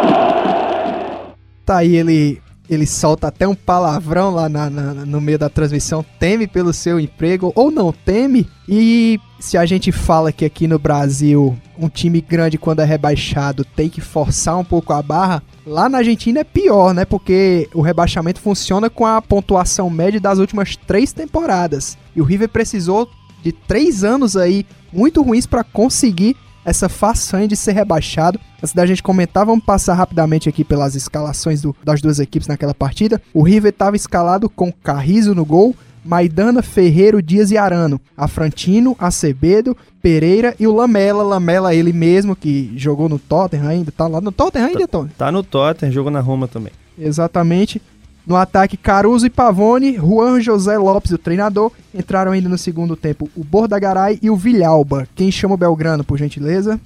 Tá 1.65 1.77
aí, 1.77 1.97
ele, 1.97 2.41
ele 2.69 2.85
solta 2.85 3.27
até 3.27 3.47
um 3.47 3.55
palavrão 3.55 4.31
lá 4.31 4.49
na- 4.49 4.69
na- 4.69 4.93
no 5.05 5.21
meio 5.21 5.39
da 5.39 5.49
transmissão. 5.49 6.05
Teme 6.19 6.47
pelo 6.47 6.73
seu 6.73 6.99
emprego 6.99 7.51
ou 7.55 7.71
não 7.71 7.91
teme. 7.93 8.47
E 8.67 9.19
se 9.39 9.57
a 9.57 9.65
gente 9.65 9.91
fala 9.91 10.31
que 10.31 10.43
aqui 10.43 10.67
no 10.67 10.77
Brasil 10.77 11.57
um 11.79 11.87
time 11.89 12.19
grande, 12.21 12.57
quando 12.57 12.79
é 12.81 12.85
rebaixado, 12.85 13.63
tem 13.63 13.87
que 13.89 14.01
forçar 14.01 14.57
um 14.57 14.63
pouco 14.63 14.91
a 14.93 15.01
barra, 15.01 15.41
lá 15.65 15.87
na 15.87 15.99
Argentina 15.99 16.39
é 16.39 16.43
pior, 16.43 16.93
né? 16.93 17.05
Porque 17.05 17.69
o 17.73 17.81
rebaixamento 17.81 18.39
funciona 18.41 18.89
com 18.89 19.05
a 19.05 19.21
pontuação 19.21 19.89
média 19.89 20.19
das 20.19 20.39
últimas 20.39 20.75
três 20.75 21.13
temporadas. 21.13 21.97
E 22.15 22.21
o 22.21 22.25
River 22.25 22.49
precisou 22.49 23.07
de 23.43 23.51
três 23.51 24.03
anos 24.03 24.35
aí 24.35 24.65
muito 24.91 25.21
ruins 25.21 25.45
para 25.45 25.63
conseguir 25.63 26.35
essa 26.67 26.89
façanha 26.89 27.47
de 27.47 27.55
ser 27.55 27.71
rebaixado. 27.71 28.37
Antes 28.61 28.73
da 28.73 28.85
gente 28.85 29.01
comentar, 29.01 29.45
vamos 29.45 29.63
passar 29.63 29.93
rapidamente 29.93 30.49
aqui 30.49 30.63
pelas 30.65 30.95
escalações 30.95 31.61
do- 31.61 31.73
das 31.81 32.01
duas 32.01 32.19
equipes 32.19 32.47
naquela 32.47 32.73
partida. 32.73 33.21
O 33.33 33.41
River 33.41 33.69
estava 33.69 33.95
escalado 33.95 34.49
com 34.49 34.69
Carrizo 34.71 35.33
no 35.33 35.45
gol, 35.45 35.73
Maidana, 36.03 36.61
Ferreiro, 36.61 37.21
Dias 37.21 37.51
e 37.51 37.57
Arano, 37.57 37.99
Afrantino, 38.15 38.95
Acebedo, 38.99 39.75
Pereira 40.01 40.55
e 40.59 40.67
o 40.67 40.73
Lamela. 40.75 41.23
Lamela, 41.23 41.73
ele 41.73 41.93
mesmo, 41.93 42.35
que 42.35 42.71
jogou 42.75 43.07
no 43.07 43.17
Tottenham 43.17 43.67
ainda, 43.67 43.91
tá 43.91 44.05
lá 44.07 44.19
no 44.19 44.31
Tottenham 44.31 44.67
ainda, 44.67 44.87
Tony? 44.87 45.09
Tá 45.17 45.31
no 45.31 45.43
Tottenham, 45.43 45.91
jogou 45.91 46.11
na 46.11 46.19
Roma 46.19 46.47
também. 46.47 46.71
Exatamente. 46.99 47.81
No 48.27 48.35
ataque, 48.35 48.75
Caruso 48.75 49.25
e 49.25 49.29
Pavone, 49.29 49.95
Juan 49.95 50.41
José 50.41 50.77
Lopes, 50.77 51.13
o 51.13 51.17
treinador. 51.17 51.71
Entraram 51.95 52.33
ainda 52.33 52.49
no 52.49 52.57
segundo 52.57 52.93
tempo 52.97 53.29
o 53.33 53.41
Bordagaray 53.41 54.19
e 54.21 54.29
o 54.29 54.35
Vilhalba. 54.35 55.07
Quem 55.15 55.31
chama 55.31 55.53
o 55.53 55.57
Belgrano, 55.57 56.03
por 56.03 56.17
gentileza? 56.17 56.77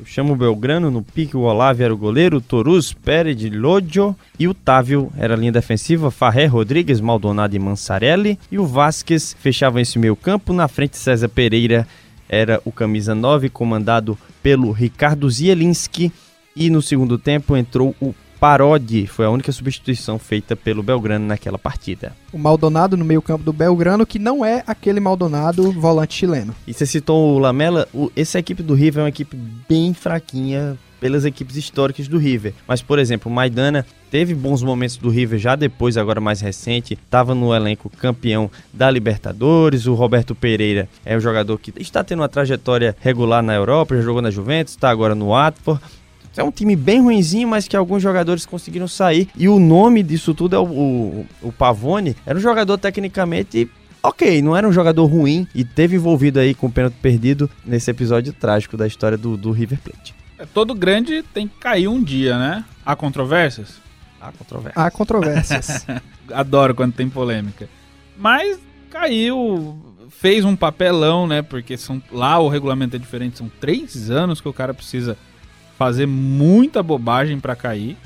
Eu 0.00 0.06
chamo 0.06 0.32
o 0.32 0.36
Belgrano, 0.36 0.90
no 0.90 1.02
pique 1.02 1.36
o 1.36 1.40
Olavo 1.40 1.82
era 1.82 1.92
o 1.92 1.96
goleiro, 1.96 2.40
Torus, 2.40 2.94
Pérez, 2.94 3.36
Lodio 3.52 4.16
e 4.38 4.48
o 4.48 4.54
Távio 4.54 5.12
era 5.18 5.34
a 5.34 5.36
linha 5.36 5.52
defensiva, 5.52 6.10
Farré, 6.10 6.46
Rodrigues, 6.46 7.02
Maldonado 7.02 7.54
e 7.54 7.58
Mansarelli 7.58 8.38
e 8.50 8.58
o 8.58 8.64
Vasquez 8.64 9.36
fechava 9.38 9.80
esse 9.82 9.98
meio 9.98 10.14
campo, 10.14 10.52
na 10.52 10.68
frente 10.68 10.96
César 10.96 11.28
Pereira 11.28 11.86
era 12.28 12.62
o 12.64 12.70
camisa 12.70 13.12
9, 13.12 13.48
comandado 13.48 14.16
pelo 14.40 14.70
Ricardo 14.70 15.28
Zielinski 15.28 16.12
e 16.54 16.70
no 16.70 16.80
segundo 16.80 17.18
tempo 17.18 17.56
entrou 17.56 17.92
o 18.00 18.14
Parodi, 18.40 19.06
foi 19.06 19.26
a 19.26 19.30
única 19.30 19.50
substituição 19.50 20.18
feita 20.18 20.54
pelo 20.54 20.82
Belgrano 20.82 21.26
naquela 21.26 21.58
partida. 21.58 22.14
O 22.32 22.38
Maldonado 22.38 22.96
no 22.96 23.04
meio-campo 23.04 23.42
do 23.44 23.52
Belgrano, 23.52 24.06
que 24.06 24.18
não 24.18 24.44
é 24.44 24.62
aquele 24.66 25.00
Maldonado 25.00 25.72
volante 25.72 26.14
chileno. 26.14 26.54
E 26.66 26.72
você 26.72 26.86
citou 26.86 27.34
o 27.34 27.38
Lamela, 27.38 27.88
o- 27.92 28.10
essa 28.16 28.38
equipe 28.38 28.62
do 28.62 28.74
River 28.74 29.00
é 29.00 29.02
uma 29.04 29.08
equipe 29.08 29.36
bem 29.68 29.92
fraquinha 29.92 30.76
pelas 31.00 31.24
equipes 31.24 31.56
históricas 31.56 32.08
do 32.08 32.18
River. 32.18 32.54
Mas, 32.66 32.82
por 32.82 32.98
exemplo, 32.98 33.30
o 33.30 33.34
Maidana 33.34 33.86
teve 34.10 34.34
bons 34.34 34.62
momentos 34.64 34.96
do 34.96 35.08
River 35.10 35.38
já 35.38 35.54
depois, 35.54 35.96
agora 35.96 36.20
mais 36.20 36.40
recente, 36.40 36.94
estava 36.94 37.34
no 37.36 37.54
elenco 37.54 37.88
campeão 37.88 38.50
da 38.72 38.90
Libertadores. 38.90 39.86
O 39.86 39.94
Roberto 39.94 40.34
Pereira 40.34 40.88
é 41.04 41.16
um 41.16 41.20
jogador 41.20 41.56
que 41.58 41.72
está 41.80 42.02
tendo 42.02 42.20
uma 42.20 42.28
trajetória 42.28 42.96
regular 43.00 43.42
na 43.42 43.54
Europa, 43.54 43.94
já 43.96 44.02
jogou 44.02 44.20
na 44.22 44.30
Juventus, 44.30 44.72
está 44.74 44.90
agora 44.90 45.14
no 45.14 45.28
Watford. 45.28 45.80
É 46.36 46.42
um 46.42 46.50
time 46.50 46.76
bem 46.76 47.00
ruinzinho, 47.00 47.48
mas 47.48 47.66
que 47.66 47.76
alguns 47.76 48.02
jogadores 48.02 48.46
conseguiram 48.46 48.86
sair. 48.86 49.28
E 49.36 49.48
o 49.48 49.58
nome 49.58 50.02
disso 50.02 50.34
tudo 50.34 50.54
é 50.54 50.58
o, 50.58 50.64
o, 50.64 51.26
o 51.42 51.52
Pavone. 51.52 52.16
Era 52.24 52.38
um 52.38 52.42
jogador 52.42 52.78
tecnicamente 52.78 53.68
ok, 54.02 54.40
não 54.40 54.56
era 54.56 54.66
um 54.66 54.72
jogador 54.72 55.06
ruim 55.06 55.46
e 55.54 55.64
teve 55.64 55.96
envolvido 55.96 56.38
aí 56.38 56.54
com 56.54 56.68
o 56.68 56.72
pênalti 56.72 56.94
perdido 57.02 57.50
nesse 57.64 57.90
episódio 57.90 58.32
trágico 58.32 58.76
da 58.76 58.86
história 58.86 59.18
do, 59.18 59.36
do 59.36 59.50
River 59.50 59.80
Plate. 59.80 60.14
É, 60.38 60.46
Todo 60.46 60.74
grande 60.74 61.22
tem 61.22 61.48
que 61.48 61.56
cair 61.58 61.88
um 61.88 62.02
dia, 62.02 62.38
né? 62.38 62.64
Há 62.84 62.94
controvérsias? 62.94 63.74
Há 64.20 64.32
controvérsia. 64.32 64.82
Há 64.82 64.90
controvérsias. 64.90 65.86
Adoro 66.32 66.74
quando 66.74 66.92
tem 66.92 67.08
polêmica. 67.08 67.68
Mas 68.16 68.58
caiu, 68.90 69.78
fez 70.10 70.44
um 70.44 70.56
papelão, 70.56 71.26
né? 71.26 71.42
Porque 71.42 71.76
são, 71.76 72.02
lá 72.10 72.38
o 72.38 72.48
regulamento 72.48 72.96
é 72.96 72.98
diferente. 72.98 73.38
São 73.38 73.50
três 73.60 74.10
anos 74.10 74.40
que 74.40 74.48
o 74.48 74.52
cara 74.52 74.72
precisa 74.74 75.16
fazer 75.78 76.06
muita 76.06 76.82
bobagem 76.82 77.38
pra 77.38 77.54
cair. 77.54 77.96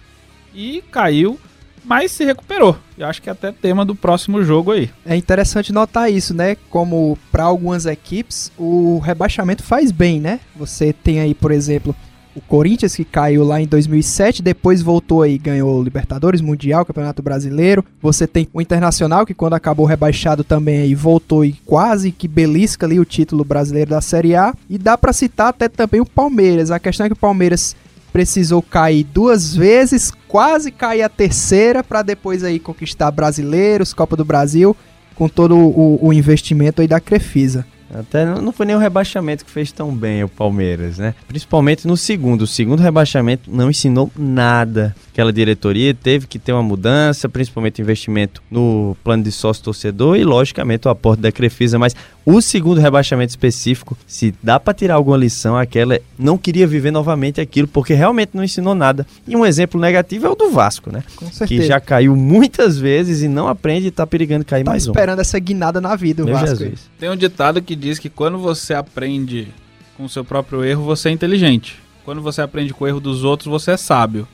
E 0.55 0.85
caiu, 0.91 1.41
mas 1.83 2.12
se 2.12 2.25
recuperou. 2.25 2.77
Eu 2.97 3.07
acho 3.07 3.23
que 3.23 3.31
é 3.31 3.33
até 3.33 3.51
tema 3.51 3.85
do 3.85 3.95
próximo 3.95 4.45
jogo 4.45 4.73
aí. 4.73 4.91
É 5.05 5.16
interessante 5.16 5.73
notar 5.73 6.12
isso, 6.12 6.35
né? 6.35 6.57
Como 6.68 7.18
para 7.33 7.45
algumas 7.45 7.87
equipes 7.87 8.53
o 8.59 8.99
rebaixamento 8.99 9.62
faz 9.62 9.91
bem, 9.91 10.20
né? 10.20 10.41
Você 10.55 10.93
tem 10.93 11.20
aí, 11.20 11.35
por 11.35 11.51
exemplo, 11.51 11.97
o 12.35 12.41
Corinthians 12.41 12.97
que 12.97 13.05
caiu 13.05 13.45
lá 13.45 13.61
em 13.61 13.66
2007, 13.66 14.43
depois 14.43 14.80
voltou 14.80 15.22
aí, 15.22 15.37
ganhou 15.39 15.83
Libertadores, 15.83 16.41
Mundial, 16.41 16.85
Campeonato 16.85 17.22
Brasileiro. 17.22 17.85
Você 18.01 18.26
tem 18.26 18.49
o 18.53 18.61
Internacional 18.61 19.26
que 19.26 19.35
quando 19.35 19.55
acabou 19.55 19.87
rebaixado 19.87 20.43
também 20.43 20.80
aí 20.80 20.95
voltou 20.95 21.45
e 21.45 21.53
quase 21.66 22.11
que 22.11 22.26
belisca 22.26 22.87
ali 22.87 22.99
o 22.99 23.05
título 23.05 23.45
brasileiro 23.45 23.91
da 23.91 24.01
Série 24.01 24.35
A. 24.35 24.55
E 24.68 24.78
dá 24.78 24.97
para 24.97 25.12
citar 25.12 25.49
até 25.49 25.68
também 25.68 26.01
o 26.01 26.07
Palmeiras. 26.07 26.70
A 26.70 26.78
questão 26.78 27.07
é 27.07 27.09
que 27.09 27.14
o 27.14 27.16
Palmeiras 27.16 27.76
precisou 28.12 28.62
cair 28.62 29.05
duas 29.05 29.55
vezes, 29.55 30.12
quase 30.28 30.70
cair 30.70 31.03
a 31.03 31.09
terceira 31.09 31.83
para 31.83 32.03
depois 32.03 32.45
aí 32.45 32.59
conquistar 32.59 33.11
brasileiros, 33.11 33.95
Copa 33.95 34.16
do 34.16 34.24
Brasil, 34.24 34.76
com 35.14 35.28
todo 35.28 35.57
o, 35.57 35.99
o 36.07 36.12
investimento 36.12 36.83
aí 36.83 36.89
da 36.89 37.01
Crefisa. 37.01 37.66
Até 37.93 38.24
não 38.24 38.53
foi 38.53 38.66
nem 38.66 38.74
o 38.76 38.78
rebaixamento 38.78 39.45
que 39.45 39.51
fez 39.51 39.70
tão 39.72 39.95
bem 39.95 40.24
o 40.24 40.28
Palmeiras, 40.28 40.99
né? 40.99 41.14
Principalmente 41.28 41.86
no 41.86 41.97
segundo. 41.97 42.43
O 42.43 42.47
segundo 42.47 42.80
rebaixamento 42.80 43.51
não 43.53 43.70
ensinou 43.70 44.11
nada. 44.16 44.95
Aquela 45.12 45.32
diretoria 45.32 45.93
teve 45.93 46.26
que 46.26 46.38
ter 46.38 46.53
uma 46.53 46.62
mudança, 46.62 47.28
principalmente 47.28 47.82
investimento 47.82 48.43
no 48.51 48.97
plano 49.05 49.22
de 49.22 49.30
sócio 49.30 49.62
torcedor 49.62 50.16
e, 50.16 50.24
logicamente, 50.24 50.88
o 50.88 50.90
aporte 50.90 51.20
da 51.20 51.30
Crefisa. 51.30 51.78
Mas 51.78 51.95
o 52.24 52.40
segundo 52.40 52.80
rebaixamento 52.80 53.30
específico, 53.30 53.97
se 54.07 54.34
dá 54.43 54.59
pra 54.59 54.72
tirar 54.72 54.95
alguma 54.95 55.16
lição, 55.16 55.57
aquela 55.57 55.99
não 56.18 56.38
queria 56.38 56.66
viver 56.66 56.90
novamente 56.90 57.40
aquilo, 57.43 57.68
porque 57.68 57.93
realmente 57.93 58.30
não 58.32 58.43
ensinou 58.43 58.74
nada. 58.74 59.07
E 59.28 59.36
um 59.36 59.45
exemplo 59.45 59.78
negativo 59.78 60.26
é 60.26 60.30
o 60.30 60.34
do 60.34 60.51
Vasco, 60.51 60.90
né? 60.90 61.03
Com 61.16 61.26
Que 61.26 61.34
certeza. 61.34 61.66
já 61.66 61.80
caiu 61.80 62.16
muitas 62.16 62.78
vezes 62.78 63.20
e 63.22 63.28
não 63.28 63.49
aprende 63.49 63.88
e 63.88 63.90
tá 63.90 64.07
perigando 64.07 64.45
cair 64.47 64.64
tá 64.64 64.70
mais 64.70 64.86
um. 64.86 64.93
esperando 64.93 65.20
essa 65.20 65.38
guinada 65.38 65.78
na 65.78 65.95
vida, 65.95 66.22
o 66.22 66.26
Meu 66.26 66.34
Vasco. 66.34 66.57
Jesus. 66.57 66.88
Tem 66.99 67.11
um 67.11 67.16
ditado 67.16 67.61
que 67.61 67.76
diz 67.83 67.99
que 67.99 68.09
quando 68.09 68.39
você 68.39 68.72
aprende 68.72 69.49
com 69.97 70.05
o 70.05 70.09
seu 70.09 70.24
próprio 70.24 70.64
erro, 70.64 70.85
você 70.85 71.09
é 71.09 71.12
inteligente. 71.12 71.83
Quando 72.05 72.22
você 72.22 72.41
aprende 72.41 72.72
com 72.72 72.85
o 72.85 72.89
erro 72.89 73.01
dos 73.01 73.24
outros, 73.24 73.49
você 73.49 73.72
é 73.72 73.76
sábio. 73.76 74.26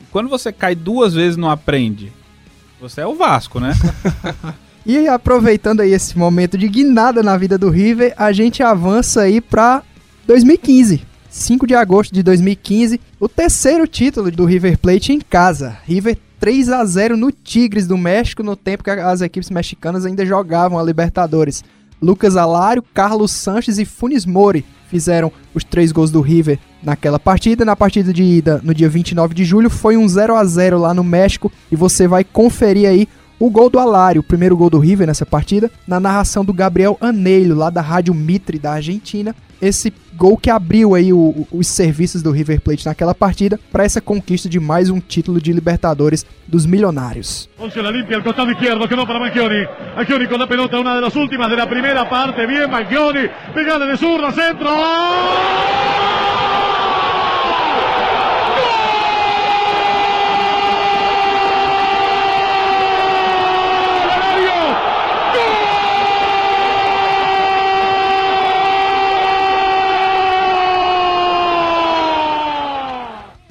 E 0.00 0.04
quando 0.10 0.28
você 0.28 0.52
cai 0.52 0.74
duas 0.74 1.14
vezes 1.14 1.36
e 1.36 1.40
não 1.40 1.50
aprende, 1.50 2.12
você 2.80 3.00
é 3.00 3.06
o 3.06 3.14
Vasco, 3.14 3.60
né? 3.60 3.72
E 4.86 5.06
aproveitando 5.06 5.80
aí 5.80 5.92
esse 5.92 6.16
momento 6.16 6.56
de 6.56 6.66
guinada 6.66 7.22
na 7.22 7.36
vida 7.36 7.58
do 7.58 7.68
River, 7.68 8.14
a 8.16 8.32
gente 8.32 8.62
avança 8.62 9.20
aí 9.20 9.38
pra 9.38 9.82
2015. 10.26 11.02
5 11.28 11.66
de 11.66 11.74
agosto 11.74 12.14
de 12.14 12.22
2015, 12.22 12.98
o 13.20 13.28
terceiro 13.28 13.86
título 13.86 14.30
do 14.30 14.46
River 14.46 14.78
Plate 14.78 15.12
em 15.12 15.20
casa. 15.20 15.76
River 15.84 16.16
3 16.40 16.70
a 16.70 16.82
0 16.86 17.18
no 17.18 17.30
Tigres 17.30 17.86
do 17.86 17.98
México, 17.98 18.42
no 18.42 18.56
tempo 18.56 18.82
que 18.82 18.88
as 18.88 19.20
equipes 19.20 19.50
mexicanas 19.50 20.06
ainda 20.06 20.24
jogavam 20.24 20.78
a 20.78 20.82
Libertadores. 20.82 21.62
Lucas 22.00 22.36
Alário, 22.36 22.82
Carlos 22.94 23.32
Sanches 23.32 23.78
e 23.78 23.84
Funes 23.84 24.24
Mori 24.24 24.64
fizeram 24.88 25.30
os 25.54 25.62
três 25.62 25.92
gols 25.92 26.10
do 26.10 26.20
River 26.20 26.58
naquela 26.82 27.18
partida. 27.18 27.64
Na 27.64 27.76
partida 27.76 28.12
de 28.12 28.22
ida, 28.22 28.60
no 28.64 28.74
dia 28.74 28.88
29 28.88 29.34
de 29.34 29.44
julho, 29.44 29.70
foi 29.70 29.96
um 29.96 30.08
0 30.08 30.34
a 30.34 30.44
0 30.44 30.78
lá 30.78 30.94
no 30.94 31.04
México 31.04 31.52
e 31.70 31.76
você 31.76 32.08
vai 32.08 32.24
conferir 32.24 32.88
aí 32.88 33.08
o 33.38 33.50
gol 33.50 33.70
do 33.70 33.78
Alário, 33.78 34.20
o 34.20 34.24
primeiro 34.24 34.56
gol 34.56 34.68
do 34.68 34.80
River 34.80 35.06
nessa 35.06 35.24
partida, 35.24 35.70
na 35.86 36.00
narração 36.00 36.44
do 36.44 36.52
Gabriel 36.52 36.98
Aneilo, 37.00 37.54
lá 37.54 37.70
da 37.70 37.80
Rádio 37.80 38.12
Mitre 38.12 38.58
da 38.58 38.72
Argentina. 38.72 39.34
Esse 39.62 39.92
gol 40.18 40.36
que 40.36 40.50
abriu 40.50 40.94
aí 40.96 41.12
o- 41.12 41.46
os 41.52 41.68
serviços 41.68 42.20
do 42.22 42.32
River 42.32 42.60
Plate 42.60 42.84
naquela 42.86 43.14
partida 43.14 43.58
para 43.70 43.84
essa 43.84 44.00
conquista 44.00 44.48
de 44.48 44.58
mais 44.58 44.90
um 44.90 44.98
título 45.00 45.40
de 45.40 45.52
Libertadores 45.52 46.26
dos 46.46 46.66
milionários. 46.66 47.48
La 47.76 47.90
limpia 47.92 48.16
al 48.16 48.24
costado 48.24 48.50
izquierdo, 48.50 48.88
quedó 48.88 49.06
para 49.06 49.20
Mangioni. 49.20 49.64
Mangioni 49.96 50.26
con 50.26 50.40
la 50.40 50.48
pelota, 50.48 50.80
una 50.80 50.96
de 50.96 51.00
las 51.02 51.14
últimas 51.14 51.48
de 51.48 51.56
la 51.56 51.68
primera 51.68 52.08
parte. 52.08 52.44
Bien, 52.46 52.68
Mangioni. 52.68 53.28
Pegale 53.54 53.86
de 53.86 53.96
zurda, 53.96 54.32
centro. 54.32 54.68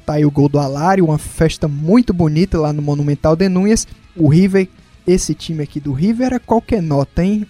Tá 0.07 0.13
aí 0.13 0.25
o 0.25 0.31
gol 0.31 0.47
do 0.47 0.57
Alário, 0.57 1.03
uma 1.03 1.17
festa 1.17 1.67
muito 1.67 2.13
bonita 2.13 2.57
lá 2.57 2.71
no 2.71 2.81
Monumental 2.81 3.35
de 3.35 3.49
Núñez. 3.49 3.85
O 4.15 4.29
River, 4.29 4.69
esse 5.05 5.35
time 5.35 5.61
aqui 5.61 5.81
do 5.81 5.91
River 5.91 6.27
era 6.27 6.39
qualquer 6.39 6.81
nota, 6.81 7.25
hein? 7.25 7.45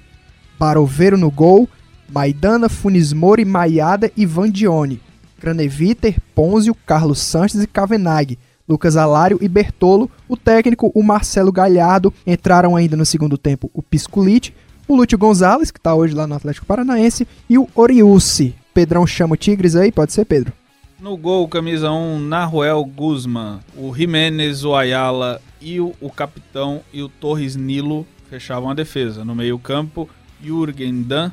Baroveiro 0.58 1.20
no 1.20 1.30
gol, 1.30 1.70
Maidana, 2.12 2.68
Funes 2.68 3.14
Mori, 3.14 3.46
Maiada 3.46 4.12
e 4.18 4.26
Vandione. 4.26 5.00
Craneviter, 5.40 6.16
Ponzio, 6.34 6.74
Carlos 6.74 7.20
Sanches 7.20 7.62
e 7.62 7.68
Cavenaghi. 7.68 8.40
Lucas 8.68 8.98
Alário 8.98 9.38
e 9.40 9.48
Bertolo. 9.48 10.10
O 10.28 10.36
técnico, 10.36 10.92
o 10.96 11.04
Marcelo 11.04 11.52
Galhardo. 11.52 12.12
Entraram 12.26 12.76
ainda 12.76 12.98
no 12.98 13.06
segundo 13.06 13.38
tempo 13.38 13.70
o 13.72 13.84
Piscolite, 13.84 14.52
o 14.88 14.96
Lúcio 14.96 15.16
Gonzalez, 15.16 15.70
que 15.70 15.80
tá 15.80 15.94
hoje 15.94 16.16
lá 16.16 16.26
no 16.26 16.34
Atlético 16.34 16.66
Paranaense, 16.66 17.28
e 17.48 17.56
o 17.56 17.70
Oriusi. 17.76 18.56
Pedrão 18.74 19.06
chama 19.06 19.36
o 19.36 19.38
Tigres 19.38 19.76
aí, 19.76 19.92
pode 19.92 20.12
ser, 20.12 20.26
Pedro? 20.26 20.52
No 21.00 21.16
gol, 21.16 21.48
camisa 21.48 21.92
1, 21.92 22.20
Naruel 22.22 22.84
Guzman, 22.84 23.60
o 23.78 23.94
Jiménez, 23.94 24.66
o 24.66 24.74
Ayala 24.74 25.40
e 25.62 25.80
o, 25.80 25.94
o 26.02 26.10
capitão 26.10 26.82
e 26.92 27.04
o 27.04 27.08
Torres 27.08 27.56
Nilo 27.56 28.04
fechavam 28.28 28.72
a 28.72 28.74
defesa. 28.74 29.24
No 29.24 29.36
meio-campo, 29.36 30.10
Jürgen 30.42 31.04
Dan, 31.04 31.32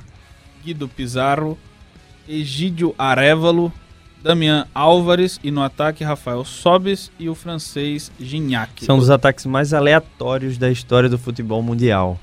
Guido 0.62 0.86
Pizarro, 0.86 1.58
Egídio 2.28 2.94
Arevalo, 2.98 3.72
Damian 4.22 4.66
Álvares 4.74 5.40
e 5.42 5.50
no 5.50 5.62
ataque, 5.62 6.04
Rafael 6.04 6.44
Sobis 6.44 7.10
e 7.18 7.30
o 7.30 7.34
francês 7.34 8.12
Gignac. 8.20 8.84
São 8.84 8.98
dos 8.98 9.08
ataques 9.08 9.46
mais 9.46 9.72
aleatórios 9.72 10.58
da 10.58 10.70
história 10.70 11.08
do 11.08 11.16
futebol 11.16 11.62
mundial. 11.62 12.20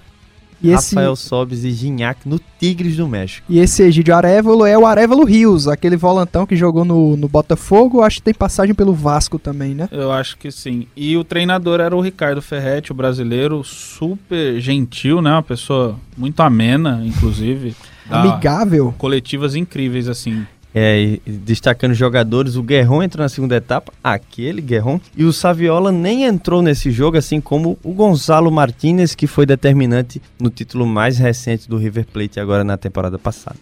E 0.64 0.70
esse- 0.72 0.95
Rafael 0.95 1.16
Sobis 1.16 1.64
e 1.64 1.72
Gignac 1.72 2.20
no 2.28 2.39
Tigres 2.59 2.95
do 2.97 3.07
México. 3.07 3.45
E 3.49 3.59
esse 3.59 3.82
Egídio 3.84 4.16
Arevalo 4.16 4.66
é 4.66 4.78
o 4.78 4.86
Arevalo 4.86 5.24
Rios, 5.26 5.68
aquele 5.68 5.97
volantão 5.97 6.45
que 6.45 6.55
jogou 6.55 6.86
no, 6.86 7.18
no 7.18 7.28
Botafogo, 7.28 8.01
acho 8.03 8.18
que 8.18 8.24
tem 8.24 8.34
passagem 8.34 8.76
pelo 8.76 8.93
Vasco 8.93 9.39
também, 9.39 9.74
né? 9.74 9.89
Eu 9.91 10.12
acho 10.12 10.38
que 10.38 10.51
sim. 10.51 10.86
E 10.95 11.18
o 11.18 11.24
treinador 11.24 11.80
era 11.80 11.95
o 11.95 12.01
Ricardo 12.01 12.41
Ferretti, 12.41 12.91
o 12.91 12.95
brasileiro, 12.95 13.64
super 13.64 14.59
gentil, 14.59 15.22
né? 15.22 15.32
Uma 15.32 15.43
pessoa 15.43 15.95
muito 16.18 16.39
amena, 16.41 17.01
inclusive. 17.03 17.76
Amigável. 18.09 18.93
Coletivas 18.97 19.55
incríveis, 19.55 20.07
assim. 20.07 20.45
É, 20.74 21.19
destacando 21.26 21.93
jogadores, 21.93 22.55
o 22.55 22.63
Guerron 22.63 23.03
entrou 23.03 23.24
na 23.24 23.30
segunda 23.30 23.55
etapa, 23.57 23.91
aquele 24.01 24.61
Guerron, 24.61 24.99
e 25.15 25.26
o 25.26 25.34
Saviola 25.34 25.91
nem 25.91 26.24
entrou 26.24 26.61
nesse 26.61 26.89
jogo, 26.91 27.17
assim 27.17 27.41
como 27.41 27.78
o 27.84 27.91
Gonzalo 27.91 28.49
Martinez, 28.49 29.13
que 29.13 29.28
foi 29.28 29.45
determinante 29.45 30.22
no 30.39 30.49
título 30.49 30.86
mais 30.86 31.17
recente 31.17 31.67
do 31.67 31.78
River 31.78 32.05
Plate 32.05 32.39
agora 32.39 32.63
na 32.63 32.78
temporada 32.78 33.19
passada. 33.19 33.57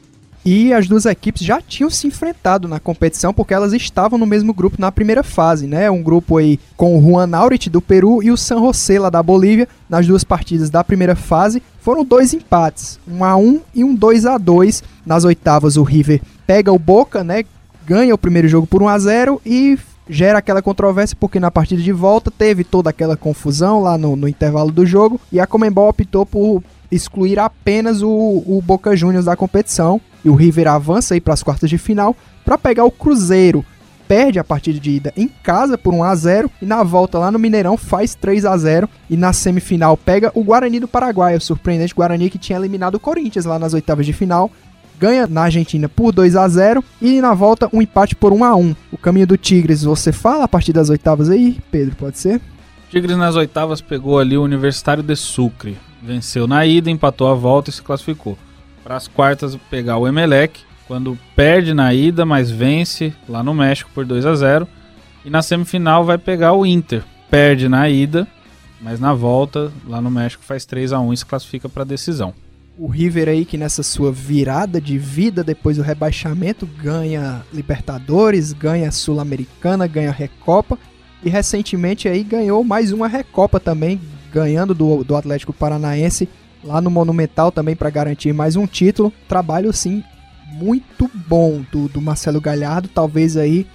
E 0.45 0.72
as 0.72 0.88
duas 0.88 1.05
equipes 1.05 1.45
já 1.45 1.62
tinham 1.62 1.89
se 1.89 2.07
enfrentado 2.07 2.68
na 2.68 2.80
competição 2.80 3.34
porque 3.34 3.53
elas 3.53 3.74
estavam 3.74 4.18
no 4.18 4.26
mesmo 4.26 4.53
grupo 4.53 4.80
na 4.80 4.91
primeira 4.91 5.22
fase, 5.22 5.68
né? 5.68 5.91
Um 5.91 6.01
grupo 6.01 6.38
aí 6.38 6.57
com 6.78 6.97
o 6.97 7.01
Juan 7.01 7.30
Aurit 7.36 7.70
do 7.70 7.82
Peru 7.82 8.24
e 8.24 8.32
o 8.32 8.38
San 8.38 8.60
José 8.60 8.97
lá 8.99 9.10
da 9.10 9.22
Bolívia. 9.22 9.68
Nas 9.89 10.07
duas 10.07 10.24
partidas 10.24 10.70
da 10.70 10.82
primeira 10.82 11.16
fase 11.16 11.62
foram 11.82 12.05
dois 12.05 12.34
empates, 12.34 12.99
um 13.05 13.24
a 13.24 13.36
1 13.36 13.62
e 13.76 13.84
um 13.84 13.93
2 13.93 14.26
a 14.26 14.38
2. 14.38 14.82
Nas 15.05 15.26
oitavas 15.26 15.76
o 15.76 15.84
River 15.84 16.22
pega 16.50 16.74
o 16.74 16.80
Boca, 16.80 17.24
né? 17.24 17.45
Ganha 17.86 18.16
o 18.16 18.18
primeiro 18.18 18.47
jogo 18.47 18.66
por 18.66 18.82
1 18.82 18.88
a 18.88 18.97
0 18.97 19.41
e 19.45 19.78
gera 20.10 20.39
aquela 20.39 20.64
controvérsia 20.64 21.16
porque 21.20 21.39
na 21.39 21.52
partida 21.52 21.80
de 21.80 21.91
volta 21.91 22.32
teve 22.32 22.64
toda 22.64 22.89
aquela 22.89 23.16
confusão 23.16 23.84
lá 23.84 24.00
no, 24.00 24.16
no 24.16 24.28
intervalo 24.28 24.72
do 24.72 24.84
jogo 24.84 25.22
e 25.32 25.39
a 25.39 25.45
Comembol 25.45 25.89
optou 25.89 26.26
por 26.26 26.64
excluir 26.91 27.38
apenas 27.38 28.02
o, 28.02 28.10
o 28.10 28.64
Boca 28.66 28.95
Juniors 28.95 29.26
da 29.26 29.36
competição 29.36 30.02
e 30.26 30.30
o 30.30 30.34
River 30.34 30.68
avança 30.68 31.14
aí 31.14 31.22
para 31.22 31.36
as 31.36 31.43
quartas 31.43 31.70
de 31.70 31.78
final 31.78 32.16
para 32.43 32.58
pegar 32.58 32.84
o 32.84 32.89
Cruzeiro. 32.89 33.64
Perde 34.08 34.39
a 34.39 34.43
partida 34.43 34.80
de 34.80 34.89
ida 34.89 35.14
em 35.16 35.28
casa 35.28 35.78
por 35.78 35.93
1 35.93 36.04
a 36.04 36.16
0 36.16 36.52
e 36.60 36.66
na 36.66 36.82
volta 36.82 37.20
lá 37.20 37.30
no 37.30 37.38
Mineirão 37.38 37.78
faz 37.78 38.16
3 38.16 38.43
a 38.45 38.58
0 38.58 38.89
e 39.08 39.16
na 39.16 39.34
semifinal 39.34 39.95
pega 39.95 40.32
o 40.34 40.43
Guarani 40.43 40.80
do 40.80 40.88
Paraguai, 40.88 41.36
o 41.36 41.41
surpreendente 41.41 41.93
Guarani 41.93 42.28
que 42.28 42.39
tinha 42.39 42.58
eliminado 42.58 42.95
o 42.95 43.00
Corinthians 43.00 43.45
lá 43.45 43.60
nas 43.60 43.76
oitavas 43.76 44.04
de 44.04 44.14
final. 44.14 44.50
Ganha 45.00 45.26
na 45.26 45.43
Argentina 45.43 45.88
por 45.88 46.12
2 46.12 46.36
a 46.36 46.45
0 46.47 46.84
e 47.02 47.22
na 47.22 47.34
volta 47.34 47.70
um 47.72 47.82
empate 47.82 48.16
por 48.16 48.34
1 48.34 48.43
a 48.43 48.56
1. 48.56 48.76
O 48.91 48.97
caminho 48.97 49.26
do 49.26 49.38
Tigres, 49.38 49.84
você 49.84 50.12
fala 50.12 50.43
a 50.43 50.47
partir 50.47 50.74
das 50.74 50.89
oitavas 50.89 51.30
aí, 51.30 51.58
Pedro, 51.72 51.95
pode 51.95 52.20
ser? 52.20 52.41
Tigres 52.89 53.16
nas 53.16 53.36
oitavas 53.38 53.80
pegou 53.80 54.20
ali 54.20 54.38
o 54.38 54.43
Universitário 54.43 55.02
de 55.02 55.16
Sucre. 55.16 55.78
Venceu 56.04 56.47
na 56.47 56.66
ida, 56.66 56.91
empatou 56.91 57.30
a 57.30 57.34
volta 57.34 57.70
e 57.70 57.74
se 57.74 57.82
classificou. 57.82 58.38
Para 58.84 58.97
as 58.97 59.08
quartas 59.08 59.56
pegar 59.70 59.97
o 59.97 60.08
Emelec, 60.08 60.60
quando 60.86 61.18
perde 61.34 61.74
na 61.74 61.93
ida, 61.93 62.26
mas 62.26 62.52
vence 62.52 63.14
lá 63.28 63.41
no 63.41 63.54
México 63.54 63.89
por 63.93 64.06
2 64.06 64.26
a 64.26 64.36
0 64.36 64.68
E 65.24 65.30
na 65.30 65.41
semifinal 65.41 66.04
vai 66.04 66.18
pegar 66.18 66.52
o 66.54 66.66
Inter. 66.66 67.04
Perde 67.30 67.70
na 67.70 67.88
ida, 67.88 68.28
mas 68.82 69.00
na 69.00 69.14
volta 69.14 69.72
lá 69.88 70.02
no 70.02 70.12
México 70.12 70.43
faz 70.43 70.66
3 70.66 70.91
a 70.91 71.00
1 71.00 71.14
e 71.14 71.18
se 71.18 71.26
classifica 71.26 71.70
para 71.70 71.84
a 71.84 71.86
decisão. 71.86 72.34
O 72.82 72.88
River 72.88 73.28
aí 73.28 73.44
que 73.44 73.58
nessa 73.58 73.84
sua 73.84 74.10
virada 74.10 74.80
de 74.80 74.98
vida 74.98 75.44
depois 75.44 75.76
do 75.76 75.84
rebaixamento 75.84 76.66
ganha 76.66 77.44
Libertadores, 77.52 78.54
ganha 78.54 78.90
Sul-Americana, 78.90 79.86
ganha 79.86 80.12
Recopa 80.12 80.80
e 81.22 81.30
recentemente 81.30 82.08
aí 82.08 82.24
ganhou 82.24 82.64
mais 82.64 82.94
uma 82.94 83.10
Recopa 83.10 83.60
também, 83.60 84.00
ganhando 84.32 84.74
do, 84.74 85.04
do 85.04 85.18
Atlético 85.18 85.52
Paranaense 85.52 86.30
lá 86.64 86.80
no 86.80 86.90
Monumental 86.90 87.52
também 87.52 87.76
para 87.76 87.90
garantir 87.90 88.32
mais 88.32 88.56
um 88.56 88.66
título. 88.66 89.12
Trabalho 89.28 89.74
sim 89.74 90.02
muito 90.54 91.12
bom 91.14 91.62
do, 91.70 91.90
do 91.90 92.00
Marcelo 92.00 92.40
Galhardo, 92.40 92.88
talvez 92.88 93.36
aí 93.36 93.68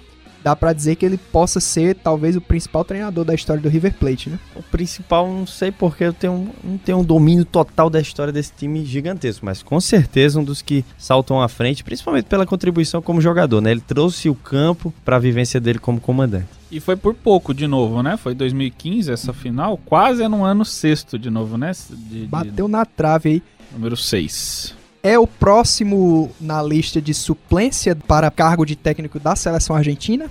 dá 0.45 0.55
pra 0.55 0.73
dizer 0.73 0.95
que 0.95 1.03
ele 1.03 1.17
possa 1.17 1.59
ser 1.59 1.95
talvez 1.95 2.35
o 2.35 2.41
principal 2.41 2.85
treinador 2.85 3.25
da 3.25 3.33
história 3.33 3.59
do 3.59 3.67
River 3.67 3.95
Plate, 3.95 4.29
né? 4.29 4.37
O 4.55 4.61
principal, 4.61 5.27
não 5.27 5.47
sei 5.47 5.71
porque 5.71 6.03
eu 6.03 6.13
tenho, 6.13 6.51
não 6.63 6.77
tenho 6.77 6.99
um 6.99 7.03
domínio 7.03 7.43
total 7.43 7.89
da 7.89 7.99
história 7.99 8.31
desse 8.31 8.53
time 8.55 8.85
gigantesco, 8.85 9.43
mas 9.43 9.63
com 9.63 9.81
certeza 9.81 10.39
um 10.39 10.43
dos 10.43 10.61
que 10.61 10.85
saltam 10.99 11.41
à 11.41 11.47
frente, 11.47 11.83
principalmente 11.83 12.25
pela 12.25 12.45
contribuição 12.45 13.01
como 13.01 13.19
jogador, 13.19 13.59
né? 13.59 13.71
Ele 13.71 13.81
trouxe 13.81 14.29
o 14.29 14.35
campo 14.35 14.93
para 15.03 15.15
a 15.15 15.19
vivência 15.19 15.59
dele 15.59 15.79
como 15.79 15.99
comandante. 15.99 16.45
E 16.71 16.79
foi 16.79 16.95
por 16.95 17.15
pouco 17.15 17.51
de 17.51 17.65
novo, 17.65 18.03
né? 18.03 18.15
Foi 18.15 18.35
2015 18.35 19.11
essa 19.11 19.33
final, 19.33 19.79
quase 19.83 20.21
é 20.21 20.27
no 20.27 20.43
ano 20.43 20.63
sexto 20.63 21.17
de 21.17 21.31
novo, 21.31 21.57
né? 21.57 21.71
De, 21.89 22.21
de 22.21 22.27
Bateu 22.27 22.67
na 22.67 22.85
trave 22.85 23.29
aí. 23.29 23.43
número 23.73 23.97
6. 23.97 24.84
É 25.05 25.19
o 25.19 25.27
próximo 25.27 26.31
na 26.41 26.63
lista 26.63 26.99
de 26.99 27.13
suplência 27.13 27.95
para 27.95 28.31
cargo 28.31 28.65
de 28.65 28.75
técnico 28.75 29.19
da 29.19 29.35
seleção 29.35 29.75
argentina. 29.75 30.25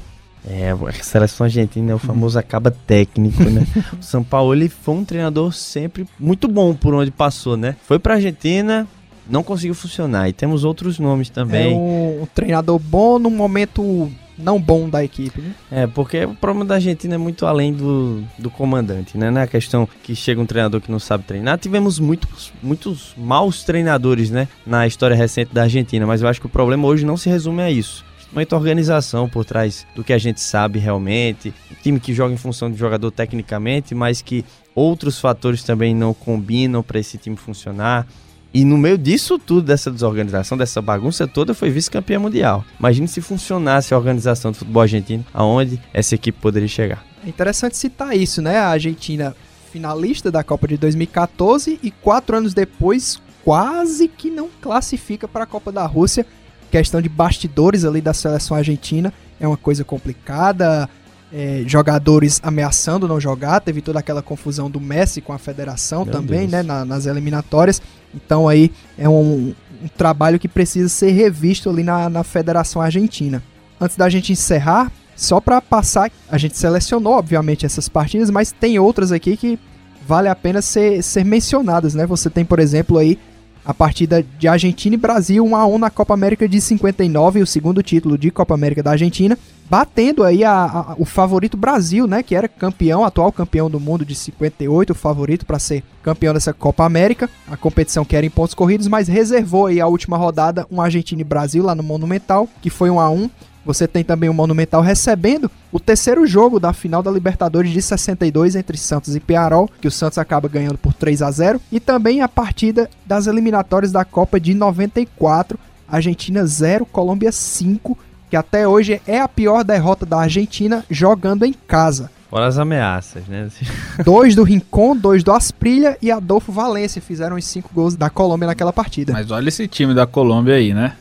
É, 0.45 0.73
a 0.73 0.93
seleção 0.93 1.45
argentina 1.45 1.93
é 1.93 1.95
o 1.95 1.99
famoso 1.99 2.37
acaba 2.37 2.73
técnico, 2.73 3.45
né? 3.45 3.65
o 3.99 4.03
São 4.03 4.25
Paulo 4.25 4.53
ele 4.53 4.69
foi 4.69 4.95
um 4.97 5.05
treinador 5.05 5.53
sempre 5.55 6.05
muito 6.19 6.49
bom 6.49 6.75
por 6.75 6.93
onde 6.93 7.13
passou, 7.13 7.57
né? 7.57 7.77
Foi 7.87 8.01
pra 8.01 8.15
Argentina, 8.15 8.87
não 9.31 9.45
conseguiu 9.45 9.77
funcionar. 9.77 10.29
E 10.29 10.33
temos 10.33 10.65
outros 10.65 10.99
nomes 10.99 11.31
É 11.31 11.33
também. 11.33 11.73
um, 11.75 12.23
um 12.23 12.27
treinador 12.27 12.79
bom 12.81 13.19
num 13.21 13.31
momento 13.31 14.11
não 14.39 14.61
bom 14.61 14.89
da 14.89 15.05
equipe. 15.05 15.41
Né? 15.41 15.55
É, 15.71 15.87
porque 15.87 16.25
o 16.25 16.35
problema 16.35 16.65
da 16.65 16.75
Argentina 16.77 17.15
é 17.15 17.19
muito 17.19 17.47
além 17.47 17.73
do, 17.73 18.23
do 18.39 18.51
comandante, 18.51 19.17
né? 19.17 19.31
Não 19.31 19.41
é 19.41 19.45
a 19.45 19.47
questão 19.47 19.89
que 20.03 20.15
chega 20.15 20.41
um 20.41 20.47
treinador 20.47 20.81
que 20.81 20.91
não 20.91 20.99
sabe 20.99 21.25
treinar. 21.25 21.59
Tivemos 21.59 21.99
muitos, 21.99 22.53
muitos 22.63 23.15
maus 23.17 23.65
treinadores, 23.65 24.31
né? 24.31 24.49
Na 24.67 24.87
história 24.87 25.17
recente 25.17 25.53
da 25.53 25.63
Argentina, 25.63 26.07
mas 26.07 26.23
eu 26.23 26.29
acho 26.29 26.41
que 26.41 26.47
o 26.47 26.51
problema 26.51 26.87
hoje 26.87 27.05
não 27.05 27.17
se 27.17 27.29
resume 27.29 27.63
a 27.63 27.71
isso. 27.71 28.05
Muita 28.33 28.57
organização 28.57 29.29
por 29.29 29.45
trás 29.45 29.87
do 29.95 30.03
que 30.03 30.13
a 30.13 30.19
gente 30.19 30.41
sabe 30.41 30.81
realmente. 30.81 31.55
Um 31.71 31.75
time 31.83 32.01
que 32.01 32.13
joga 32.13 32.35
em 32.35 32.37
função 32.37 32.69
do 32.69 32.77
jogador 32.77 33.13
tecnicamente, 33.13 33.95
mas 33.95 34.21
que 34.21 34.45
outros 34.75 35.21
fatores 35.21 35.63
também 35.63 35.95
não 35.95 36.13
combinam 36.13 36.83
para 36.83 36.99
esse 36.99 37.17
time 37.17 37.37
funcionar. 37.37 38.07
E 38.55 38.65
no 38.65 38.79
meio 38.79 38.97
disso 38.97 39.37
tudo, 39.37 39.63
dessa 39.63 39.91
desorganização, 39.91 40.57
dessa 40.57 40.81
bagunça 40.81 41.27
toda, 41.27 41.53
foi 41.53 41.71
vice-campeã 41.71 42.21
mundial. 42.21 42.65
Imagine 42.79 43.09
se 43.09 43.21
funcionasse 43.21 43.93
a 43.93 43.97
organização 43.99 44.53
do 44.53 44.57
futebol 44.57 44.83
argentino, 44.83 45.27
aonde 45.35 45.81
essa 45.93 46.15
equipe 46.15 46.39
poderia 46.41 46.69
chegar. 46.69 47.05
É 47.27 47.29
interessante 47.29 47.77
citar 47.77 48.17
isso, 48.17 48.41
né? 48.41 48.59
A 48.59 48.69
Argentina 48.69 49.35
finalista 49.73 50.31
da 50.31 50.45
Copa 50.45 50.69
de 50.69 50.77
2014 50.77 51.81
e 51.83 51.91
quatro 51.91 52.37
anos 52.37 52.55
depois 52.55 53.21
quase 53.45 54.07
que 54.07 54.31
não 54.31 54.49
classifica 54.63 55.27
para 55.27 55.43
a 55.43 55.47
Copa 55.49 55.73
da 55.73 55.85
Rússia. 55.85 56.25
questão 56.71 57.03
de 57.03 57.09
bastidores 57.09 57.85
ali 57.85 58.01
da 58.01 58.15
seleção 58.15 58.57
argentina 58.57 59.13
é 59.41 59.49
uma 59.49 59.57
coisa 59.57 59.83
complicada. 59.83 60.89
É, 61.33 61.65
jogadores 61.67 62.41
ameaçando 62.45 63.09
não 63.09 63.21
jogar, 63.21 63.59
teve 63.61 63.81
toda 63.81 63.99
aquela 63.99 64.23
confusão 64.23 64.71
do 64.71 64.81
Messi 64.81 65.21
com 65.21 65.33
a 65.33 65.39
federação 65.39 66.05
Meu 66.05 66.13
também, 66.13 66.41
Deus. 66.41 66.53
né, 66.53 66.63
na- 66.63 66.85
nas 66.85 67.07
eliminatórias. 67.07 67.83
Então 68.15 68.47
aí 68.49 68.71
é 68.97 69.09
um, 69.09 69.53
um 69.83 69.89
trabalho 69.97 70.39
que 70.39 70.47
precisa 70.47 70.89
ser 70.89 71.11
revisto 71.11 71.69
ali 71.69 71.83
na, 71.83 72.09
na 72.09 72.23
Federação 72.23 72.81
Argentina. 72.81 73.43
Antes 73.81 73.97
da 73.97 74.09
gente 74.09 74.31
encerrar, 74.33 74.93
só 75.17 75.41
para 75.41 75.61
passar, 75.61 76.09
a 76.31 76.39
gente 76.39 76.57
selecionou 76.57 77.15
obviamente 77.15 77.67
essas 77.67 77.89
partidas, 77.89 78.31
mas 78.31 78.53
tem 78.53 78.79
outras 78.79 79.11
aqui 79.11 79.37
que 79.37 79.59
vale 80.07 80.29
a 80.29 80.35
pena 80.37 80.63
ser, 80.63 81.03
ser 81.03 81.25
mencionadas, 81.25 81.95
né? 81.95 82.07
Você 82.07 82.31
tem, 82.31 82.45
por 82.45 82.61
exemplo, 82.61 82.97
aí 82.99 83.19
a 83.65 83.73
partida 83.73 84.25
de 84.39 84.47
Argentina 84.47 84.95
e 84.95 84.99
Brasil 84.99 85.45
1 85.45 85.57
a 85.57 85.67
1 85.67 85.79
na 85.79 85.91
Copa 85.91 86.13
América 86.15 86.49
de 86.49 86.61
59, 86.61 87.43
o 87.43 87.47
segundo 87.47 87.83
título 87.83 88.19
de 88.19 88.31
Copa 88.31 88.55
América 88.55 88.83
da 88.83 88.91
Argentina, 88.93 89.39
batendo 89.71 90.23
aí 90.23 90.45
a- 90.45 90.65
a- 90.65 90.95
o 90.99 91.05
favorito 91.05 91.57
Brasil, 91.57 92.07
né, 92.07 92.23
que 92.23 92.35
era 92.35 92.47
campeão, 92.47 93.03
atual 93.05 93.33
campeão 93.33 93.71
do 93.71 93.81
mundo 93.81 94.05
de 94.05 94.15
58, 94.15 94.91
o 94.91 94.95
favorito 94.95 95.47
para 95.47 95.59
ser 95.59 95.83
campeão 96.03 96.35
dessa 96.35 96.53
Copa 96.53 96.85
América, 96.85 97.31
a 97.51 97.57
competição 97.57 98.05
que 98.05 98.15
era 98.15 98.27
em 98.27 98.31
pontos 98.31 98.55
corridos, 98.55 98.87
mas 98.87 99.09
reservou 99.09 99.67
aí 99.67 99.81
a 99.81 99.87
última 99.87 100.17
rodada 100.19 100.67
um 100.71 100.81
Argentina 100.83 101.23
e 101.23 101.25
Brasil 101.25 101.65
lá 101.65 101.75
no 101.75 101.83
Monumental, 101.83 102.47
que 102.61 102.69
foi 102.69 102.91
1 102.91 103.01
a 103.01 103.09
1. 103.11 103.31
Você 103.65 103.89
tem 103.89 104.05
também 104.05 104.29
o 104.29 104.35
Monumental 104.35 104.83
recebendo 104.83 105.51
o 105.73 105.81
terceiro 105.81 106.27
jogo 106.27 106.61
da 106.61 106.73
final 106.73 107.03
da 107.03 107.11
Libertadores 107.11 107.71
de 107.73 107.81
62 107.81 108.57
entre 108.57 108.77
Santos 108.77 109.17
e 109.17 109.21
Pearol, 109.21 109.69
que 109.81 109.89
o 109.89 109.91
Santos 109.91 110.19
acaba 110.19 110.49
ganhando 110.49 110.79
por 110.79 110.93
3 110.93 111.23
a 111.23 111.31
0, 111.31 111.61
e 111.73 111.81
também 111.81 112.21
a 112.21 112.29
partida 112.29 112.89
das 113.07 113.27
eliminatórias 113.27 113.91
da 113.91 114.05
Copa 114.05 114.39
de 114.39 114.55
94, 114.55 115.59
Argentina 115.89 116.45
0, 116.45 116.87
Colômbia 116.87 117.33
5, 117.33 117.97
que 118.31 118.37
até 118.37 118.67
hoje 118.67 119.01
é 119.07 119.21
a 119.21 119.29
pior 119.29 119.65
derrota 119.65 120.05
da 120.05 120.19
Argentina 120.21 120.85
jogando 120.91 121.45
em 121.45 121.53
casa. 121.53 122.11
Fora 122.29 122.49
as 122.49 122.59
ameaças, 122.59 123.27
né? 123.29 123.49
Dois 124.05 124.35
do 124.35 124.43
Rincon, 124.43 124.97
dois 124.97 125.23
do 125.23 125.31
Asprilha 125.31 125.97
e 126.03 126.11
Adolfo 126.11 126.51
Valência 126.51 127.01
fizeram 127.01 127.37
os 127.37 127.45
cinco 127.45 127.71
gols 127.73 127.95
da 127.95 128.11
Colômbia 128.11 128.49
naquela 128.49 128.73
partida. 128.73 129.13
Mas 129.13 129.31
olha 129.31 129.49
esse 129.49 129.69
time 129.69 129.95
da 129.95 130.05
Colômbia 130.05 130.57
aí, 130.57 130.75
né? 130.75 130.95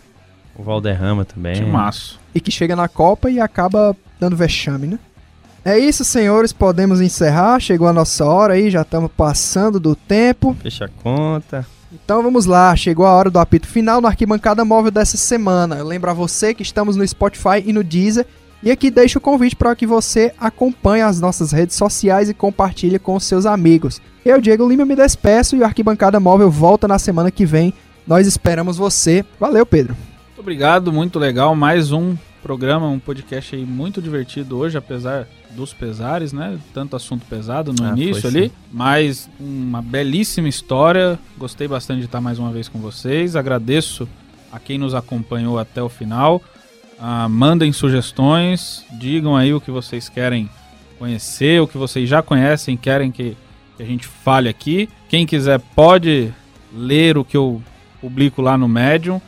O 0.55 0.63
Valderrama 0.63 1.25
também. 1.25 1.55
Timaço. 1.55 2.19
e 2.33 2.39
que 2.39 2.51
chega 2.51 2.75
na 2.75 2.87
Copa 2.87 3.29
e 3.29 3.39
acaba 3.39 3.95
dando 4.19 4.35
vexame, 4.35 4.87
né? 4.87 4.99
É 5.65 5.77
isso, 5.77 6.03
senhores, 6.03 6.51
podemos 6.51 6.99
encerrar. 6.99 7.59
Chegou 7.59 7.87
a 7.87 7.93
nossa 7.93 8.25
hora 8.25 8.53
aí, 8.53 8.69
já 8.69 8.81
estamos 8.81 9.09
passando 9.15 9.79
do 9.79 9.95
tempo. 9.95 10.55
Fecha 10.61 10.85
a 10.85 10.89
conta. 10.89 11.65
Então 11.91 12.21
vamos 12.23 12.45
lá, 12.45 12.75
chegou 12.75 13.05
a 13.05 13.11
hora 13.13 13.29
do 13.29 13.39
apito 13.39 13.67
final 13.67 14.01
no 14.01 14.07
Arquibancada 14.07 14.65
Móvel 14.65 14.91
dessa 14.91 15.15
semana. 15.15 15.75
Eu 15.77 15.85
lembro 15.85 16.09
a 16.09 16.13
você 16.13 16.53
que 16.53 16.63
estamos 16.63 16.95
no 16.95 17.07
Spotify 17.07 17.63
e 17.65 17.71
no 17.71 17.83
Deezer. 17.83 18.25
E 18.61 18.71
aqui 18.71 18.89
deixo 18.89 19.19
o 19.19 19.21
convite 19.21 19.55
para 19.55 19.75
que 19.75 19.85
você 19.85 20.33
acompanhe 20.39 21.03
as 21.03 21.19
nossas 21.19 21.51
redes 21.51 21.75
sociais 21.75 22.29
e 22.29 22.33
compartilhe 22.33 22.97
com 22.97 23.15
os 23.15 23.23
seus 23.25 23.45
amigos. 23.45 24.01
Eu, 24.25 24.39
Diego 24.41 24.67
Lima, 24.67 24.85
me 24.85 24.95
despeço 24.95 25.55
e 25.55 25.59
o 25.59 25.65
Arquibancada 25.65 26.19
Móvel 26.19 26.49
volta 26.49 26.87
na 26.87 26.97
semana 26.97 27.29
que 27.29 27.45
vem. 27.45 27.73
Nós 28.07 28.25
esperamos 28.25 28.77
você. 28.77 29.23
Valeu, 29.39 29.65
Pedro. 29.65 29.95
Muito 30.33 30.39
obrigado, 30.39 30.91
muito 30.91 31.19
legal. 31.19 31.55
Mais 31.55 31.91
um 31.91 32.15
programa, 32.41 32.87
um 32.87 32.97
podcast 32.97 33.55
aí 33.55 33.63
muito 33.63 34.01
divertido 34.01 34.57
hoje, 34.57 34.75
apesar 34.75 35.27
dos 35.51 35.73
pesares, 35.73 36.33
né? 36.33 36.57
Tanto 36.73 36.95
assunto 36.95 37.23
pesado 37.27 37.71
no 37.71 37.85
Ah, 37.85 37.91
início 37.91 38.27
ali, 38.27 38.45
sim. 38.49 38.51
mas 38.71 39.29
uma 39.39 39.79
belíssima 39.79 40.49
história. 40.49 41.19
Gostei 41.37 41.67
bastante 41.67 41.99
de 41.99 42.05
estar 42.05 42.19
mais 42.19 42.39
uma 42.39 42.51
vez 42.51 42.67
com 42.67 42.79
vocês. 42.79 43.35
Agradeço 43.35 44.09
a 44.51 44.59
quem 44.59 44.79
nos 44.79 44.95
acompanhou 44.95 45.59
até 45.59 45.83
o 45.83 45.87
final. 45.89 46.41
Ah, 46.99 47.29
mandem 47.29 47.71
sugestões, 47.71 48.83
digam 48.99 49.35
aí 49.35 49.53
o 49.53 49.61
que 49.61 49.69
vocês 49.69 50.09
querem 50.09 50.49
conhecer, 50.97 51.61
o 51.61 51.67
que 51.67 51.77
vocês 51.77 52.09
já 52.09 52.23
conhecem, 52.23 52.75
querem 52.75 53.11
que, 53.11 53.37
que 53.77 53.83
a 53.83 53.85
gente 53.85 54.07
fale 54.07 54.49
aqui. 54.49 54.89
Quem 55.09 55.27
quiser 55.27 55.59
pode 55.75 56.33
ler 56.75 57.19
o 57.19 57.23
que 57.23 57.37
eu 57.37 57.61
publico 58.01 58.41
lá 58.41 58.57
no 58.57 58.67
Medium. 58.67 59.21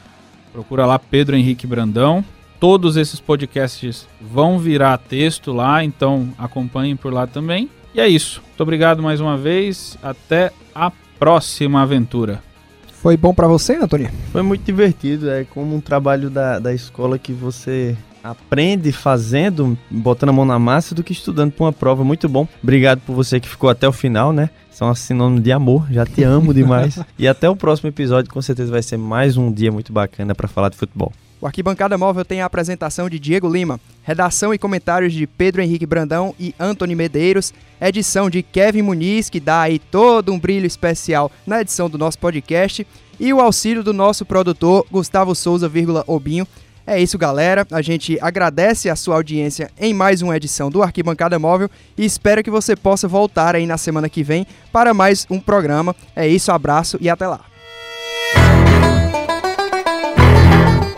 Procura 0.56 0.86
lá 0.86 0.98
Pedro 0.98 1.36
Henrique 1.36 1.68
Brandão. 1.68 2.24
Todos 2.62 2.96
esses 2.96 3.20
podcasts 3.20 4.08
vão 4.22 4.58
virar 4.58 4.98
texto 4.98 5.52
lá, 5.52 5.84
então 5.84 6.30
acompanhem 6.38 6.96
por 6.96 7.14
lá 7.14 7.28
também. 7.28 7.70
E 7.94 8.00
é 8.00 8.08
isso. 8.08 8.42
Muito 8.42 8.64
obrigado 8.64 9.04
mais 9.04 9.20
uma 9.20 9.36
vez. 9.36 9.98
Até 10.02 10.54
a 10.74 10.90
próxima 11.20 11.82
aventura. 11.82 12.42
Foi 12.88 13.18
bom 13.18 13.34
para 13.34 13.50
você, 13.50 13.76
Antônio? 13.76 14.10
Foi 14.32 14.42
muito 14.42 14.64
divertido, 14.64 15.30
é 15.30 15.44
como 15.44 15.76
um 15.76 15.82
trabalho 15.82 16.30
da, 16.30 16.58
da 16.58 16.74
escola 16.74 17.20
que 17.20 17.34
você 17.34 17.98
aprende 18.26 18.92
fazendo, 18.92 19.78
botando 19.90 20.30
a 20.30 20.34
mão 20.34 20.46
na 20.46 20.58
massa, 20.58 20.96
do 20.96 21.04
que 21.04 21.14
estudando 21.14 21.52
para 21.52 21.66
uma 21.66 21.74
prova. 21.74 22.04
Muito 22.04 22.28
bom. 22.28 22.48
Obrigado 22.62 23.00
por 23.02 23.14
você 23.14 23.40
que 23.40 23.48
ficou 23.48 23.70
até 23.70 23.88
o 23.88 23.92
final, 23.92 24.34
né? 24.34 24.50
São 24.72 24.90
um 24.90 24.96
sinônimo 24.96 25.40
de 25.40 25.52
amor, 25.52 25.88
já 25.92 26.06
te 26.06 26.24
amo 26.24 26.54
demais. 26.54 27.00
e 27.18 27.28
até 27.28 27.50
o 27.50 27.56
próximo 27.56 27.90
episódio, 27.90 28.32
com 28.32 28.42
certeza 28.42 28.72
vai 28.72 28.82
ser 28.82 28.98
mais 28.98 29.38
um 29.38 29.52
dia 29.52 29.72
muito 29.72 29.94
bacana 29.94 30.34
para 30.34 30.48
falar 30.48 30.70
de 30.70 30.78
futebol. 30.78 31.14
O 31.40 31.46
Arquibancada 31.46 31.98
Móvel 31.98 32.26
tem 32.26 32.42
a 32.42 32.46
apresentação 32.46 33.08
de 33.08 33.20
Diego 33.20 33.48
Lima, 33.48 33.80
redação 34.04 34.54
e 34.54 34.58
comentários 34.58 35.14
de 35.14 35.28
Pedro 35.28 35.62
Henrique 35.62 35.86
Brandão 35.86 36.34
e 36.40 36.56
Antony 36.60 36.96
Medeiros, 36.96 37.54
edição 37.80 38.30
de 38.30 38.42
Kevin 38.42 38.82
Muniz, 38.82 39.30
que 39.30 39.40
dá 39.40 39.62
aí 39.62 39.78
todo 39.78 40.34
um 40.34 40.40
brilho 40.40 40.66
especial 40.66 41.32
na 41.46 41.62
edição 41.62 41.90
do 41.90 41.98
nosso 41.98 42.18
podcast, 42.18 42.88
e 43.20 43.32
o 43.32 43.40
auxílio 43.40 43.84
do 43.84 43.94
nosso 43.94 44.26
produtor 44.26 44.86
Gustavo 44.92 45.36
Souza, 45.36 45.72
Obinho. 46.08 46.48
É 46.88 47.02
isso, 47.02 47.18
galera. 47.18 47.66
A 47.72 47.82
gente 47.82 48.18
agradece 48.22 48.90
a 48.90 48.96
sua 48.96 49.16
audiência 49.16 49.72
em 49.80 49.94
mais 49.94 50.22
uma 50.22 50.38
edição 50.38 50.70
do 50.70 50.84
Arquibancada 50.84 51.40
Móvel 51.40 51.70
e 51.98 52.06
espera 52.06 52.44
que 52.44 52.52
você 52.52 52.76
possa 52.76 53.08
voltar 53.08 53.56
aí 53.56 53.66
na 53.66 53.78
semana 53.78 54.08
que 54.08 54.24
vem 54.24 54.46
para 54.72 54.94
mais 54.94 55.26
um 55.30 55.40
programa. 55.40 55.96
É 56.16 56.28
isso, 56.28 56.52
abraço 56.52 56.98
e 57.02 57.10
até 57.10 57.28
lá. 57.28 57.42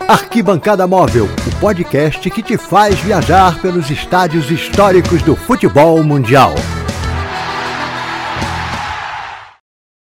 Arquibancada 0.06 0.86
Móvel, 0.86 1.26
o 1.26 1.60
podcast 1.60 2.30
que 2.30 2.42
te 2.42 2.56
faz 2.56 2.98
viajar 2.98 3.60
pelos 3.60 3.90
estádios 3.90 4.50
históricos 4.50 5.22
do 5.22 5.36
futebol 5.36 6.02
mundial. 6.02 6.54